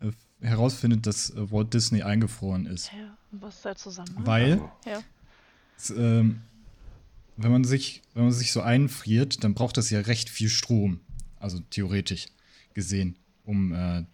äh, 0.00 0.12
herausfindet, 0.40 1.06
dass 1.06 1.28
äh, 1.30 1.50
Walt 1.52 1.74
Disney 1.74 2.02
eingefroren 2.02 2.64
ist. 2.66 2.90
Ja, 2.92 3.16
was 3.32 3.56
ist 3.56 3.64
der 3.66 3.76
Zusammenhang? 3.76 4.26
Weil, 4.26 4.62
Ja. 4.86 5.02
Ähm, 5.90 6.42
wenn, 7.36 7.52
man 7.52 7.64
sich, 7.64 8.02
wenn 8.14 8.24
man 8.24 8.32
sich 8.32 8.52
so 8.52 8.60
einfriert, 8.60 9.44
dann 9.44 9.54
braucht 9.54 9.76
das 9.76 9.90
ja 9.90 10.00
recht 10.00 10.28
viel 10.28 10.48
Strom. 10.48 11.00
Also 11.38 11.60
theoretisch 11.70 12.26
gesehen, 12.74 13.16
um 13.44 13.72
äh, 13.72 14.04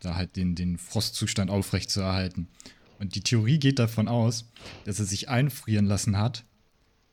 da 0.00 0.14
halt 0.14 0.36
den, 0.36 0.54
den 0.54 0.78
Frostzustand 0.78 1.50
aufrechtzuerhalten. 1.50 2.48
Und 2.98 3.14
die 3.14 3.22
Theorie 3.22 3.58
geht 3.58 3.78
davon 3.78 4.08
aus, 4.08 4.44
dass 4.84 4.98
er 4.98 5.06
sich 5.06 5.28
einfrieren 5.28 5.86
lassen 5.86 6.18
hat. 6.18 6.44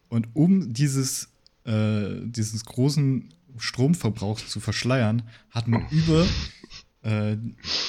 Und 0.10 0.28
um 0.36 0.74
dieses, 0.74 1.30
äh, 1.66 2.22
dieses 2.24 2.66
großen 2.66 3.30
Stromverbrauchs 3.58 4.50
zu 4.50 4.60
verschleiern, 4.60 5.24
hat 5.50 5.68
man 5.68 5.88
über, 5.90 6.28
äh, 7.04 7.34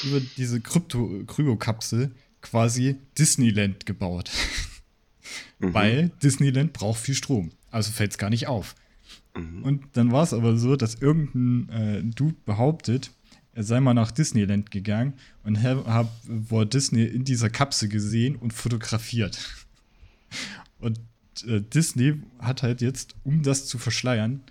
über 0.04 0.20
diese 0.36 0.61
Krypto 0.61 1.24
Kryokapsel 1.26 2.14
quasi 2.40 2.96
Disneyland 3.18 3.86
gebaut. 3.86 4.30
Mhm. 5.58 5.74
Weil 5.74 6.10
Disneyland 6.22 6.72
braucht 6.72 7.00
viel 7.00 7.14
Strom. 7.14 7.50
Also 7.70 7.92
fällt 7.92 8.12
es 8.12 8.18
gar 8.18 8.30
nicht 8.30 8.46
auf. 8.46 8.74
Mhm. 9.36 9.62
Und 9.62 9.84
dann 9.94 10.12
war 10.12 10.22
es 10.22 10.32
aber 10.32 10.56
so, 10.56 10.76
dass 10.76 10.96
irgendein 10.96 11.68
äh, 11.68 12.02
Dude 12.02 12.36
behauptet, 12.44 13.10
er 13.52 13.64
sei 13.64 13.80
mal 13.80 13.94
nach 13.94 14.12
Disneyland 14.12 14.70
gegangen 14.70 15.14
und 15.42 15.62
habe 15.62 16.08
Walt 16.26 16.74
Disney 16.74 17.04
in 17.04 17.24
dieser 17.24 17.50
Kapsel 17.50 17.88
gesehen 17.88 18.36
und 18.36 18.52
fotografiert. 18.52 19.66
Und 20.78 21.00
äh, 21.48 21.60
Disney 21.60 22.20
hat 22.38 22.62
halt 22.62 22.82
jetzt, 22.82 23.16
um 23.24 23.42
das 23.42 23.66
zu 23.66 23.78
verschleiern, 23.78 24.44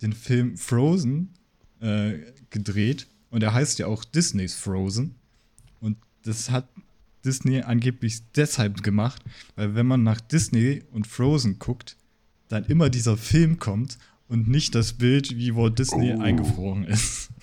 den 0.00 0.12
Film 0.12 0.56
Frozen 0.56 1.30
äh, 1.80 2.18
gedreht. 2.50 3.08
Und 3.30 3.42
er 3.42 3.52
heißt 3.52 3.80
ja 3.80 3.86
auch 3.86 4.04
Disneys 4.04 4.54
Frozen. 4.54 5.16
Und 5.80 5.96
das 6.22 6.50
hat 6.50 6.68
Disney 7.24 7.62
angeblich 7.62 8.20
deshalb 8.36 8.82
gemacht, 8.82 9.22
weil 9.56 9.74
wenn 9.74 9.86
man 9.86 10.02
nach 10.02 10.20
Disney 10.20 10.82
und 10.92 11.06
Frozen 11.06 11.58
guckt, 11.58 11.96
dann 12.48 12.64
immer 12.66 12.90
dieser 12.90 13.16
Film 13.16 13.58
kommt 13.58 13.98
und 14.28 14.48
nicht 14.48 14.74
das 14.74 14.92
Bild, 14.94 15.36
wie 15.36 15.54
Walt 15.54 15.78
Disney 15.78 16.14
Oh. 16.14 16.20
eingefroren 16.20 16.84
ist. 16.84 17.28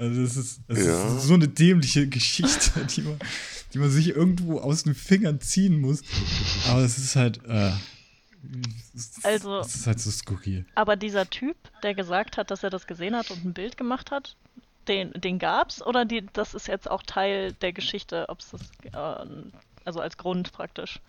Also 0.00 0.22
es 0.22 0.36
ist, 0.36 0.60
es 0.68 0.86
Ja. 0.86 1.16
ist 1.16 1.24
so 1.24 1.34
eine 1.34 1.48
dämliche 1.48 2.06
Geschichte, 2.08 2.86
die 2.96 3.02
man, 3.02 3.18
die 3.74 3.78
man 3.78 3.90
sich 3.90 4.08
irgendwo 4.10 4.60
aus 4.60 4.84
den 4.84 4.94
Fingern 4.94 5.40
ziehen 5.40 5.80
muss. 5.80 6.02
Aber 6.68 6.82
es 6.82 6.98
ist 6.98 7.16
halt, 7.16 7.44
äh, 7.46 7.72
es 8.94 9.06
ist- 9.16 9.24
Also- 9.24 9.58
es 9.58 9.74
ist 9.74 9.86
halt 9.88 9.98
so 10.00 10.10
skurril. 10.12 10.64
Aber 10.76 10.94
dieser 10.94 11.28
Typ, 11.28 11.56
der 11.82 11.94
gesagt 11.94 12.36
hat, 12.36 12.52
dass 12.52 12.62
er 12.62 12.70
das 12.70 12.86
gesehen 12.86 13.16
hat 13.16 13.30
und 13.32 13.44
ein 13.44 13.52
Bild 13.54 13.76
gemacht 13.76 14.12
hat, 14.12 14.36
den, 14.88 15.12
den 15.12 15.38
gab's? 15.38 15.82
Oder 15.82 16.04
die, 16.04 16.26
das 16.32 16.54
ist 16.54 16.66
jetzt 16.68 16.90
auch 16.90 17.02
Teil 17.02 17.52
der 17.54 17.72
Geschichte, 17.72 18.26
ob 18.28 18.40
es 18.40 18.50
das, 18.50 18.60
äh, 18.92 19.26
also 19.84 20.00
als 20.00 20.16
Grund 20.16 20.52
praktisch? 20.52 21.00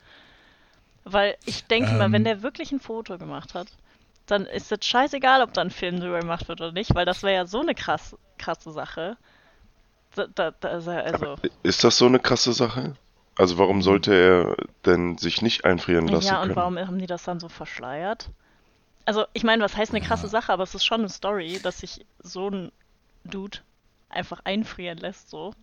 Weil 1.05 1.36
ich 1.45 1.65
denke 1.65 1.93
mal, 1.93 2.05
Ähm. 2.05 2.13
wenn 2.13 2.23
der 2.23 2.41
wirklich 2.43 2.71
ein 2.71 2.80
Foto 2.80 3.17
gemacht 3.17 3.53
hat, 3.55 3.67
dann 4.25 4.45
ist 4.45 4.71
es 4.71 4.86
scheißegal, 4.86 5.41
ob 5.41 5.53
da 5.53 5.61
ein 5.61 5.71
Film 5.71 5.99
drüber 5.99 6.19
gemacht 6.19 6.47
wird 6.47 6.61
oder 6.61 6.71
nicht, 6.71 6.93
weil 6.93 7.05
das 7.05 7.23
wäre 7.23 7.34
ja 7.34 7.45
so 7.47 7.61
eine 7.61 7.73
krass, 7.73 8.15
krasse 8.38 8.71
Sache. 8.71 9.17
Da, 10.15 10.27
da, 10.27 10.51
da 10.51 10.69
ist 10.77 10.88
er 10.88 11.03
also. 11.03 11.36
Ist 11.63 11.84
das 11.84 11.97
so 11.97 12.05
eine 12.05 12.19
krasse 12.19 12.53
Sache? 12.53 12.95
Also 13.38 13.57
warum 13.57 13.82
sollte 13.82 14.13
er 14.13 14.55
denn 14.86 15.17
sich 15.17 15.41
nicht 15.41 15.65
einfrieren 15.65 16.07
lassen 16.07 16.27
Ja, 16.27 16.41
und 16.41 16.47
können? 16.47 16.55
warum 16.57 16.77
haben 16.77 16.99
die 16.99 17.07
das 17.07 17.23
dann 17.23 17.39
so 17.39 17.47
verschleiert? 17.47 18.30
Also, 19.05 19.25
ich 19.34 19.43
meine, 19.43 19.63
was 19.63 19.75
heißt 19.75 19.91
eine 19.93 20.05
krasse 20.05 20.25
Ja. 20.27 20.30
Sache, 20.30 20.51
aber 20.53 20.63
es 20.63 20.75
ist 20.75 20.86
schon 20.86 20.99
eine 20.99 21.09
Story, 21.09 21.59
dass 21.63 21.80
sich 21.80 22.05
so 22.19 22.49
ein 22.49 22.71
Dude 23.23 23.59
einfach 24.10 24.41
einfrieren 24.43 24.97
lässt, 24.97 25.30
so. 25.30 25.53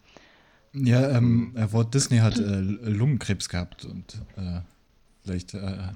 Ja, 0.73 1.11
ähm, 1.11 1.55
äh, 1.57 1.73
Walt 1.73 1.95
Disney 1.95 2.19
hat 2.19 2.39
äh, 2.39 2.61
Lungenkrebs 2.61 3.49
gehabt 3.49 3.85
und 3.85 4.21
äh, 4.37 4.61
vielleicht 5.23 5.55
äh, 5.55 5.89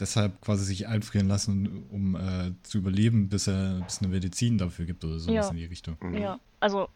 deshalb 0.00 0.40
quasi 0.40 0.64
sich 0.64 0.86
einfrieren 0.88 1.28
lassen, 1.28 1.84
um 1.90 2.16
äh, 2.16 2.52
zu 2.62 2.78
überleben, 2.78 3.28
bis 3.28 3.46
er 3.48 3.80
bis 3.80 3.98
eine 3.98 4.08
Medizin 4.08 4.58
dafür 4.58 4.86
gibt 4.86 5.04
oder 5.04 5.18
sowas 5.18 5.46
Ja. 5.46 5.50
in 5.50 5.56
die 5.56 5.64
Richtung. 5.66 5.96
Mhm. 6.00 6.16
Ja, 6.16 6.40
also, 6.60 6.88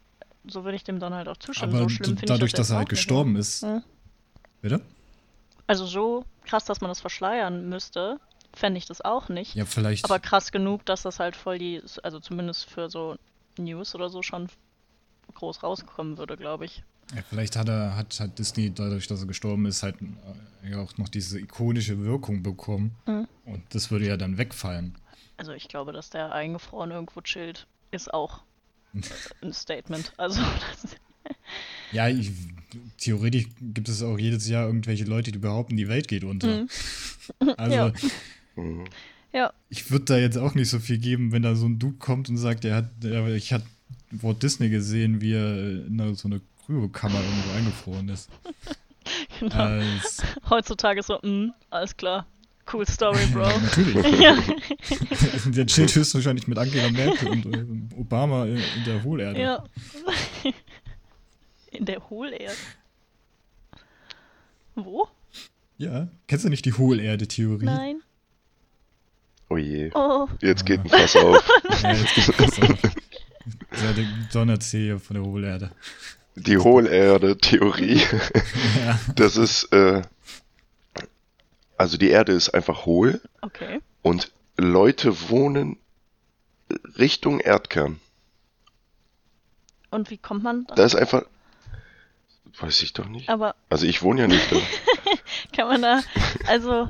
so 0.47 0.65
würde 0.65 0.77
ich 0.77 0.85
dem 0.85 1.01
dann 1.01 1.15
halt 1.15 1.29
auch 1.29 1.37
zustimmen. 1.37 1.75
Aber 1.75 1.83
so 1.85 1.89
schlimm 1.91 2.17
d- 2.17 2.27
dadurch, 2.27 2.49
ich 2.51 2.53
das 2.55 2.69
dass 2.69 2.71
er 2.71 2.77
halt 2.79 2.89
nicht, 2.91 2.99
gestorben 2.99 3.37
ist, 3.37 3.63
Mhm. 3.63 3.83
bitte? 4.63 4.81
Also, 5.67 5.87
so 5.87 6.25
krass, 6.45 6.65
dass 6.65 6.81
man 6.81 6.89
das 6.89 7.01
verschleiern 7.01 7.69
müsste, 7.69 8.19
fände 8.55 8.79
ich 8.79 8.87
das 8.87 9.01
auch 9.03 9.29
nicht. 9.29 9.55
Ja, 9.55 9.65
vielleicht. 9.65 10.05
Aber 10.05 10.19
krass 10.19 10.51
genug, 10.51 10.85
dass 10.87 11.03
das 11.03 11.21
halt 11.21 11.37
voll 11.37 11.59
die, 11.59 11.83
also 12.03 12.21
zumindest 12.21 12.69
für 12.69 12.89
so 12.91 13.17
News 13.61 13.95
oder 13.95 14.11
so 14.11 14.23
schon 14.23 14.49
groß 15.35 15.63
rauskommen 15.63 16.19
würde, 16.19 16.37
glaube 16.37 16.65
ich. 16.65 16.83
Ja, 17.15 17.23
vielleicht 17.29 17.57
hat 17.57 17.69
er, 17.69 17.97
hat, 17.97 18.19
hat 18.21 18.39
Disney 18.39 18.73
dadurch, 18.73 19.07
dass 19.07 19.21
er 19.21 19.27
gestorben 19.27 19.67
ist, 19.67 19.83
halt 19.83 19.97
äh, 20.63 20.71
ja 20.71 20.79
auch 20.81 20.97
noch 20.99 21.09
diese 21.09 21.41
ikonische 21.41 22.03
Wirkung 22.05 22.43
bekommen. 22.43 22.93
Mhm. 23.07 23.27
Und 23.47 23.63
das 23.71 23.91
würde 23.91 24.07
ja 24.07 24.17
dann 24.17 24.39
wegfallen. 24.39 24.95
Also 25.37 25.53
ich 25.53 25.69
glaube, 25.69 25.93
dass 25.93 26.11
der 26.11 26.33
eingefroren 26.33 26.91
irgendwo 26.91 27.21
chillt, 27.21 27.67
ist 27.91 28.13
auch 28.13 28.43
ein 29.43 29.53
Statement. 29.53 30.13
Also 30.19 30.41
das, 30.41 30.97
Ja, 31.93 32.09
ich, 32.09 32.31
theoretisch 32.99 33.47
gibt 33.61 33.89
es 33.89 34.03
auch 34.03 34.19
jedes 34.19 34.49
Jahr 34.49 34.67
irgendwelche 34.67 35.05
Leute, 35.05 35.33
die 35.33 35.39
behaupten, 35.39 35.77
die 35.77 35.89
Welt 35.89 36.09
geht 36.09 36.25
unter. 36.25 36.63
Mhm. 36.63 36.69
Also, 37.57 37.75
Ja. 37.77 37.93
Ja, 39.33 39.53
ich 39.69 39.91
würde 39.91 40.07
da 40.07 40.19
jetzt 40.19 40.39
auch 40.39 40.55
nicht 40.55 40.69
so 40.71 40.79
viel 40.81 40.99
geben, 40.99 41.31
wenn 41.33 41.43
da 41.43 41.55
so 41.55 41.67
ein 41.67 41.79
Dude 41.79 41.99
kommt 41.99 42.29
und 42.29 42.37
sagt, 42.37 42.65
er 42.65 42.75
hat, 42.77 42.91
er, 43.05 43.29
ich 43.35 43.53
hatte 43.53 43.65
Walt 44.11 44.43
Disney 44.43 44.69
gesehen, 44.71 45.21
wie 45.21 45.35
er 45.35 45.87
in 45.87 46.15
so 46.17 46.27
eine 46.29 46.41
Kryokammer 46.67 47.21
irgendwo 47.21 47.53
eingefroren 47.57 48.09
ist. 48.09 48.29
genau. 49.41 49.69
Es- 50.03 50.23
Heutzutage 50.49 51.03
so, 51.03 51.19
mm, 51.23 51.53
alles 51.71 51.97
klar. 51.97 52.27
Cool 52.73 52.87
Story, 52.87 53.25
Bro. 53.33 53.49
Natürlich. 53.61 54.21
ja, 54.21 54.37
Der 55.47 55.67
chillt 55.67 55.95
höchstwahrscheinlich 55.95 56.47
mit 56.47 56.57
Angela 56.59 56.91
Merkel 56.91 57.29
und 57.29 57.47
äh, 57.47 57.97
Obama 57.99 58.45
in, 58.47 58.57
in 58.57 58.85
der 58.87 59.03
Hohlerde. 59.03 59.41
ja. 59.41 59.65
In 61.73 61.85
der 61.85 62.09
Hohlerde. 62.11 62.53
Wo? 64.75 65.07
Ja. 65.79 66.09
Kennst 66.29 66.45
du 66.45 66.49
nicht 66.49 66.65
die 66.65 66.73
Hohlerde-Theorie? 66.73 67.65
Nein. 67.65 68.01
Oh 69.51 69.57
je. 69.57 69.91
Oh, 69.95 70.29
Jetzt 70.41 70.65
geht 70.65 70.81
ein 70.81 70.89
Fass 70.89 71.17
auf. 71.17 71.45
Ja, 71.83 71.93
jetzt 71.95 72.15
geht's 72.15 72.33
besser. 72.33 72.69
Ja, 73.83 73.93
der 73.93 74.07
Donnerzee 74.33 74.97
von 74.99 75.17
der 75.17 75.25
Hohlerde. 75.25 75.73
Die 76.37 76.57
Hohlerde-Theorie. 76.57 78.01
Ja. 78.79 79.01
Das 79.17 79.37
ist, 79.37 79.65
äh, 79.73 80.03
also 81.77 81.97
die 81.97 82.11
Erde 82.11 82.33
ist 82.33 82.51
einfach 82.51 82.87
hohl 82.87 83.21
okay. 83.43 83.81
und 84.03 84.31
Leute 84.57 85.29
wohnen 85.29 85.79
Richtung 86.97 87.41
Erdkern. 87.41 88.01
Und 89.91 90.11
wie 90.11 90.19
kommt 90.19 90.45
man 90.45 90.67
da? 90.67 90.77
Da 90.77 90.85
ist 90.85 90.95
einfach, 90.95 91.25
weiß 92.61 92.83
ich 92.83 92.93
doch 92.93 93.07
nicht. 93.07 93.29
Aber 93.29 93.57
Also 93.69 93.87
ich 93.87 94.03
wohne 94.03 94.21
ja 94.21 94.29
nicht 94.29 94.53
da. 94.53 94.57
kann 95.57 95.67
man 95.69 95.83
da, 95.83 96.01
also, 96.47 96.89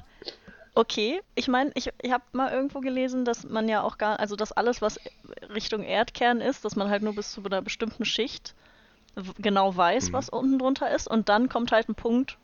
okay. 0.80 1.20
Ich 1.34 1.48
meine, 1.48 1.70
ich, 1.74 1.90
ich 2.02 2.12
habe 2.12 2.24
mal 2.32 2.52
irgendwo 2.52 2.80
gelesen, 2.80 3.24
dass 3.24 3.44
man 3.44 3.68
ja 3.68 3.82
auch 3.82 3.98
gar, 3.98 4.18
also 4.20 4.36
dass 4.36 4.52
alles, 4.52 4.82
was 4.82 5.00
Richtung 5.54 5.82
Erdkern 5.82 6.40
ist, 6.40 6.64
dass 6.64 6.76
man 6.76 6.90
halt 6.90 7.02
nur 7.02 7.14
bis 7.14 7.32
zu 7.32 7.44
einer 7.44 7.62
bestimmten 7.62 8.04
Schicht 8.04 8.54
genau 9.38 9.76
weiß, 9.76 10.08
Mhm. 10.08 10.12
was 10.12 10.28
unten 10.28 10.58
drunter 10.58 10.90
ist. 10.94 11.08
Und 11.08 11.28
dann 11.28 11.48
kommt 11.48 11.72
halt 11.72 11.88
ein 11.88 11.94
Punkt, 11.94 12.38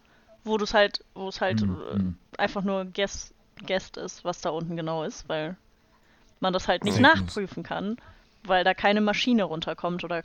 wo 0.44 0.58
du 0.58 0.64
es 0.64 0.74
halt, 0.74 1.04
wo 1.14 1.28
es 1.28 1.40
halt 1.40 1.62
Mhm, 1.62 1.80
äh, 1.92 1.96
mhm. 1.96 2.16
einfach 2.38 2.62
nur 2.62 2.84
Guess, 2.86 3.34
Guessed 3.66 3.96
ist, 3.96 4.24
was 4.24 4.40
da 4.40 4.50
unten 4.50 4.76
genau 4.76 5.04
ist, 5.04 5.28
weil 5.28 5.56
man 6.40 6.52
das 6.52 6.68
halt 6.68 6.84
nicht 6.84 7.00
nachprüfen 7.00 7.62
kann, 7.62 7.96
weil 8.44 8.64
da 8.64 8.74
keine 8.74 9.00
Maschine 9.00 9.44
runterkommt 9.44 10.04
oder 10.04 10.22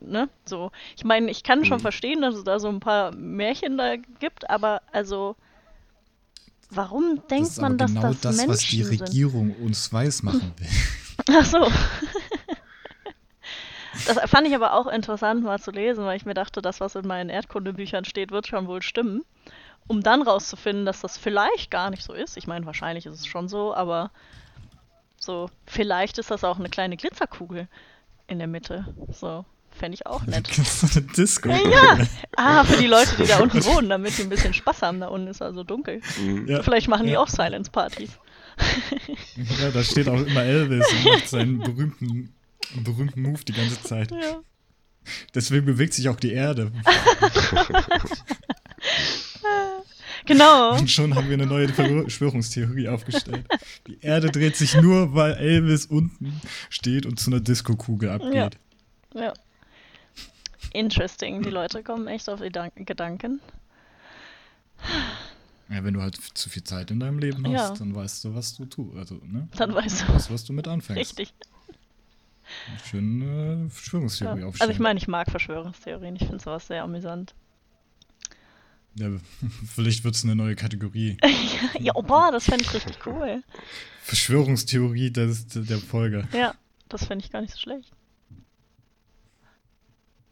ne, 0.00 0.28
so. 0.44 0.70
Ich 0.96 1.04
meine, 1.04 1.30
ich 1.30 1.42
kann 1.42 1.64
schon 1.64 1.78
Mhm. 1.78 1.82
verstehen, 1.82 2.22
dass 2.22 2.34
es 2.34 2.44
da 2.44 2.58
so 2.58 2.68
ein 2.68 2.80
paar 2.80 3.12
Märchen 3.12 3.78
da 3.78 3.96
gibt, 3.96 4.48
aber 4.50 4.82
also 4.92 5.36
warum 6.74 7.16
Das 7.16 7.26
denkt 7.28 7.48
ist 7.48 7.60
man, 7.60 7.78
dass 7.78 7.92
genau 7.92 8.08
das, 8.08 8.20
das, 8.20 8.36
Menschen 8.36 8.52
was 8.52 8.60
die 8.60 8.82
sind? 8.84 9.00
Regierung 9.02 9.54
uns 9.56 9.92
weiß 9.92 10.22
machen 10.22 10.52
will. 10.56 10.68
Ach 11.38 11.44
so. 11.44 11.70
Das 14.06 14.18
fand 14.30 14.48
ich 14.48 14.54
aber 14.54 14.72
auch 14.74 14.86
interessant 14.86 15.44
mal 15.44 15.60
zu 15.60 15.70
lesen, 15.70 16.04
weil 16.04 16.16
ich 16.16 16.24
mir 16.24 16.34
dachte, 16.34 16.62
das, 16.62 16.80
was 16.80 16.94
in 16.94 17.06
meinen 17.06 17.30
Erdkundebüchern 17.30 18.04
steht, 18.04 18.30
wird 18.30 18.46
schon 18.46 18.66
wohl 18.66 18.82
stimmen. 18.82 19.22
Um 19.86 20.02
dann 20.02 20.22
rauszufinden, 20.22 20.86
dass 20.86 21.00
das 21.00 21.18
vielleicht 21.18 21.70
gar 21.70 21.90
nicht 21.90 22.02
so 22.02 22.12
ist. 22.12 22.36
Ich 22.36 22.46
meine, 22.46 22.66
wahrscheinlich 22.66 23.06
ist 23.06 23.14
es 23.14 23.26
schon 23.26 23.48
so, 23.48 23.74
aber 23.74 24.10
so, 25.18 25.50
vielleicht 25.66 26.18
ist 26.18 26.30
das 26.30 26.44
auch 26.44 26.58
eine 26.58 26.68
kleine 26.68 26.96
Glitzerkugel 26.96 27.68
in 28.26 28.38
der 28.38 28.48
Mitte. 28.48 28.86
So, 29.10 29.44
fände 29.78 29.94
ich 29.94 30.06
auch 30.06 30.22
nett. 30.26 30.46
so 30.48 30.86
eine 30.98 31.06
Disco. 31.08 31.48
Ja, 31.48 31.98
ah, 32.36 32.64
für 32.64 32.76
die 32.76 32.86
Leute, 32.86 33.16
die 33.18 33.26
da 33.26 33.38
unten 33.40 33.64
wohnen, 33.64 33.88
damit 33.88 34.16
die 34.18 34.22
ein 34.22 34.28
bisschen 34.28 34.54
Spaß 34.54 34.82
haben. 34.82 35.00
Da 35.00 35.08
unten 35.08 35.28
ist 35.28 35.42
also 35.42 35.64
dunkel. 35.64 36.00
Mhm. 36.20 36.48
Ja. 36.48 36.62
Vielleicht 36.62 36.88
machen 36.88 37.06
die 37.06 37.12
Ja. 37.12 37.20
auch 37.20 37.28
Silence-Partys. 37.28 38.10
Ja, 39.60 39.70
da 39.70 39.82
steht 39.82 40.08
auch 40.08 40.20
immer 40.20 40.42
Elvis 40.42 40.86
und 40.92 41.04
macht 41.06 41.28
seinen 41.28 41.58
berühmten, 41.60 42.34
berühmten 42.84 43.22
Move 43.22 43.42
die 43.48 43.52
ganze 43.54 43.82
Zeit. 43.82 44.10
Ja. 44.10 44.40
Deswegen 45.34 45.64
bewegt 45.64 45.94
sich 45.94 46.08
auch 46.10 46.16
die 46.16 46.32
Erde. 46.32 46.70
Genau. 50.26 50.76
Und 50.78 50.90
schon 50.90 51.14
haben 51.14 51.28
wir 51.28 51.34
eine 51.34 51.46
neue 51.46 51.68
Verschwörungstheorie 51.68 52.88
aufgestellt. 52.88 53.44
Die 53.88 53.98
Erde 54.00 54.30
dreht 54.30 54.56
sich 54.56 54.74
nur, 54.80 55.14
weil 55.14 55.32
Elvis 55.32 55.86
unten 55.86 56.40
steht 56.70 57.06
und 57.06 57.18
zu 57.18 57.30
einer 57.30 57.40
Disco-Kugel 57.40 58.10
abgeht. 58.10 58.34
Ja. 58.34 58.50
Interesting. 60.74 61.42
Die 61.42 61.50
Leute 61.50 61.82
kommen 61.82 62.06
echt 62.08 62.28
auf 62.28 62.40
Gedan- 62.40 62.72
Gedanken. 62.74 63.40
Ja. 65.68 65.84
wenn 65.84 65.94
du 65.94 66.02
halt 66.02 66.16
zu 66.34 66.50
viel 66.50 66.64
Zeit 66.64 66.90
in 66.90 67.00
deinem 67.00 67.18
Leben 67.18 67.46
hast, 67.46 67.52
Ja. 67.70 67.74
dann 67.74 67.94
weißt 67.94 68.24
du, 68.24 68.34
was 68.34 68.56
du 68.56 68.66
tust. 68.66 68.96
Also, 68.96 69.14
ne? 69.24 69.48
Dann 69.56 69.74
weißt 69.74 70.02
du. 70.02 70.14
Weißt, 70.14 70.30
was 70.30 70.44
du 70.44 70.52
mit 70.52 70.68
anfängst. 70.68 70.98
Richtig. 71.18 71.32
Schön 72.84 73.22
äh, 73.22 73.62
Ja. 73.62 73.68
Verschwörungstheorie 73.70 74.32
Also 74.34 74.48
aufstellen. 74.48 74.70
ich 74.72 74.78
meine, 74.80 74.98
ich 74.98 75.08
mag 75.08 75.30
Verschwörungstheorien. 75.30 76.16
Ich 76.16 76.24
finde 76.26 76.40
sowas 76.42 76.66
sehr 76.66 76.82
amüsant. 76.82 77.34
Ja, 78.96 79.08
vielleicht 79.74 80.04
wird 80.04 80.14
es 80.16 80.24
eine 80.24 80.36
neue 80.36 80.56
Kategorie. 80.56 81.16
ja, 81.78 81.92
oh, 81.94 82.02
boah, 82.02 82.30
das 82.32 82.44
fände 82.44 82.64
ich 82.64 82.74
richtig 82.74 82.98
cool. 83.06 83.42
Verschwörungstheorie 84.02 85.10
des, 85.10 85.46
der 85.46 85.78
Folge. 85.78 86.28
Ja, 86.32 86.54
das 86.88 87.04
fände 87.06 87.24
ich 87.24 87.30
gar 87.30 87.40
nicht 87.40 87.54
so 87.54 87.60
schlecht. 87.60 87.90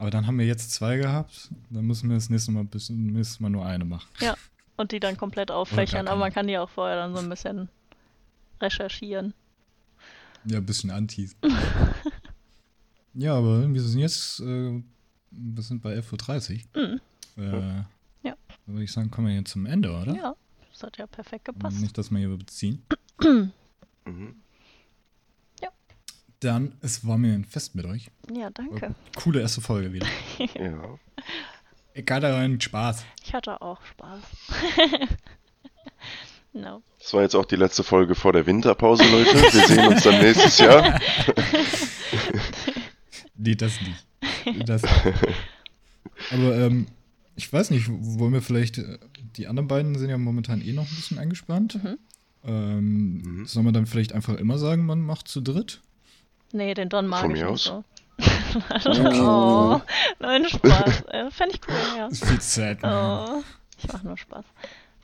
Aber 0.00 0.10
dann 0.10 0.26
haben 0.26 0.38
wir 0.38 0.46
jetzt 0.46 0.70
zwei 0.72 0.96
gehabt. 0.96 1.50
Dann 1.68 1.84
müssen 1.84 2.08
wir 2.08 2.16
das 2.16 2.30
nächste 2.30 2.50
Mal, 2.52 2.64
bis, 2.64 2.88
nächstes 2.88 3.38
Mal 3.38 3.50
nur 3.50 3.66
eine 3.66 3.84
machen. 3.84 4.08
Ja. 4.20 4.34
Und 4.78 4.92
die 4.92 4.98
dann 4.98 5.18
komplett 5.18 5.50
auffächern. 5.50 6.08
Aber 6.08 6.18
man 6.18 6.32
kann 6.32 6.46
die 6.46 6.56
auch 6.56 6.70
vorher 6.70 6.96
dann 6.96 7.14
so 7.14 7.20
ein 7.20 7.28
bisschen 7.28 7.68
recherchieren. 8.62 9.34
Ja, 10.46 10.56
ein 10.56 10.64
bisschen 10.64 10.90
Antis. 10.90 11.36
ja, 13.12 13.34
aber 13.34 13.70
wir 13.70 13.82
sind 13.82 14.00
jetzt, 14.00 14.40
äh, 14.40 14.82
wir 15.32 15.62
sind 15.62 15.82
bei 15.82 15.98
11.30 15.98 16.64
Mhm. 16.74 17.00
Uhr. 17.36 17.44
Äh, 17.44 17.82
Ja. 18.26 18.34
Dann 18.66 18.74
würde 18.74 18.84
ich 18.84 18.92
sagen, 18.92 19.10
kommen 19.10 19.26
wir 19.28 19.34
jetzt 19.34 19.50
zum 19.50 19.66
Ende, 19.66 19.90
oder? 19.92 20.14
Ja, 20.16 20.34
das 20.72 20.82
hat 20.82 20.96
ja 20.96 21.06
perfekt 21.06 21.44
gepasst. 21.44 21.78
Nicht, 21.78 21.98
dass 21.98 22.10
wir 22.10 22.18
hier 22.20 22.34
beziehen. 22.36 22.82
Mhm. 24.06 24.34
Dann, 26.40 26.74
es 26.80 27.06
war 27.06 27.18
mir 27.18 27.34
ein 27.34 27.44
Fest 27.44 27.74
mit 27.74 27.84
euch. 27.84 28.10
Ja, 28.34 28.50
danke. 28.50 28.94
Coole 29.16 29.40
erste 29.40 29.60
Folge 29.60 29.92
wieder. 29.92 30.06
Ja. 30.58 30.98
Egal, 31.92 32.24
einen 32.24 32.60
Spaß. 32.60 33.04
Ich 33.24 33.34
hatte 33.34 33.60
auch 33.60 33.80
Spaß. 33.84 34.20
no. 36.52 36.82
Das 36.98 37.12
war 37.12 37.22
jetzt 37.22 37.34
auch 37.34 37.44
die 37.44 37.56
letzte 37.56 37.82
Folge 37.82 38.14
vor 38.14 38.32
der 38.32 38.46
Winterpause, 38.46 39.02
Leute. 39.10 39.34
Wir 39.34 39.66
sehen 39.66 39.86
uns 39.86 40.02
dann 40.02 40.20
nächstes 40.20 40.58
Jahr. 40.58 40.98
Nee, 43.42 43.54
das 43.54 43.72
nicht. 43.80 44.68
Das 44.68 44.82
Aber 46.30 46.56
ähm, 46.56 46.86
ich 47.36 47.50
weiß 47.50 47.70
nicht, 47.70 47.86
wollen 47.88 48.34
wir 48.34 48.42
vielleicht, 48.42 48.76
äh, 48.76 48.98
die 49.36 49.46
anderen 49.46 49.66
beiden 49.66 49.96
sind 49.96 50.10
ja 50.10 50.18
momentan 50.18 50.60
eh 50.60 50.74
noch 50.74 50.86
ein 50.90 50.94
bisschen 50.94 51.18
eingespannt. 51.18 51.82
Mhm. 51.82 51.98
Ähm, 52.44 53.16
Mhm. 53.22 53.46
Soll 53.46 53.62
man 53.62 53.72
dann 53.72 53.86
vielleicht 53.86 54.12
einfach 54.12 54.34
immer 54.34 54.58
sagen, 54.58 54.84
man 54.84 55.00
macht 55.00 55.28
zu 55.28 55.40
dritt? 55.40 55.80
Nee, 56.52 56.74
den 56.74 56.88
Don 56.88 57.06
mag 57.06 57.20
Von 57.22 57.30
ich 57.34 57.42
mir 57.42 57.50
nicht 57.50 57.70
aus. 57.70 57.84
so. 57.84 57.84
oh, 59.24 59.80
nein, 60.18 60.48
Spaß. 60.48 61.02
Äh, 61.08 61.30
Fände 61.30 61.54
ich 61.54 61.60
cool, 61.68 61.96
ja. 61.96 62.06
Ist 62.08 62.24
viel 62.26 62.40
Zeit. 62.40 62.78
Oh, 62.82 63.42
ich 63.78 63.92
mache 63.92 64.06
nur 64.06 64.16
Spaß. 64.18 64.44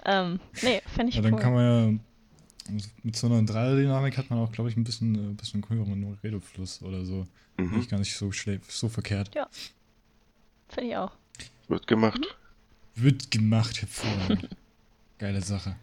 Ähm, 0.05 0.41
nee, 0.63 0.83
fände 0.87 1.11
ich 1.11 1.17
Ja, 1.17 1.23
dann 1.23 1.35
cool. 1.35 1.41
kann 1.41 1.55
man 1.55 2.01
ja, 2.69 2.81
mit 3.03 3.17
so 3.17 3.27
einer 3.29 3.43
Dreierdynamik 3.43 4.19
hat 4.19 4.31
man 4.31 4.41
auch, 4.41 4.53
glaube 4.53 4.71
ich, 4.71 4.77
ein 4.77 4.85
bisschen, 4.85 5.15
äh, 5.15 5.35
bisschen 5.35 5.65
höheren 5.69 6.19
Redefluss 6.23 6.83
oder 6.83 7.05
so. 7.05 7.27
Mhm. 7.57 7.77
Nicht 7.79 7.91
gar 7.91 7.99
nicht 7.99 8.15
so, 8.17 8.31
so 8.69 8.89
verkehrt. 8.89 9.31
Finde 10.69 10.91
ich 10.91 10.97
auch. 10.97 11.13
Wird 11.69 11.87
gemacht. 11.87 12.21
Wird 12.95 13.31
gemacht, 13.31 13.81
hervorragend. 13.81 14.49
Geile 15.19 15.41
Sache. 15.41 15.77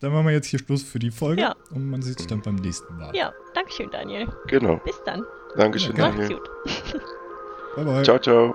Dann 0.00 0.12
machen 0.12 0.26
wir 0.26 0.32
jetzt 0.32 0.46
hier 0.46 0.58
Schluss 0.58 0.82
für 0.82 0.98
die 0.98 1.10
Folge 1.10 1.42
Ja. 1.42 1.54
und 1.74 1.88
man 1.90 2.00
sieht 2.02 2.18
sich 2.18 2.26
dann 2.26 2.40
beim 2.40 2.54
nächsten 2.56 2.96
Mal. 2.96 3.14
Ja, 3.14 3.32
Dankeschön, 3.54 3.90
Daniel. 3.90 4.28
Genau. 4.46 4.76
Bis 4.84 5.00
dann. 5.04 5.24
Dankeschön, 5.56 5.94
Ja, 5.96 6.06
Mach's 6.08 6.16
Daniel. 6.18 6.38
gut. 6.38 6.50
Bye 7.76 7.84
bye. 7.84 8.02
Ciao, 8.02 8.18
ciao. 8.18 8.54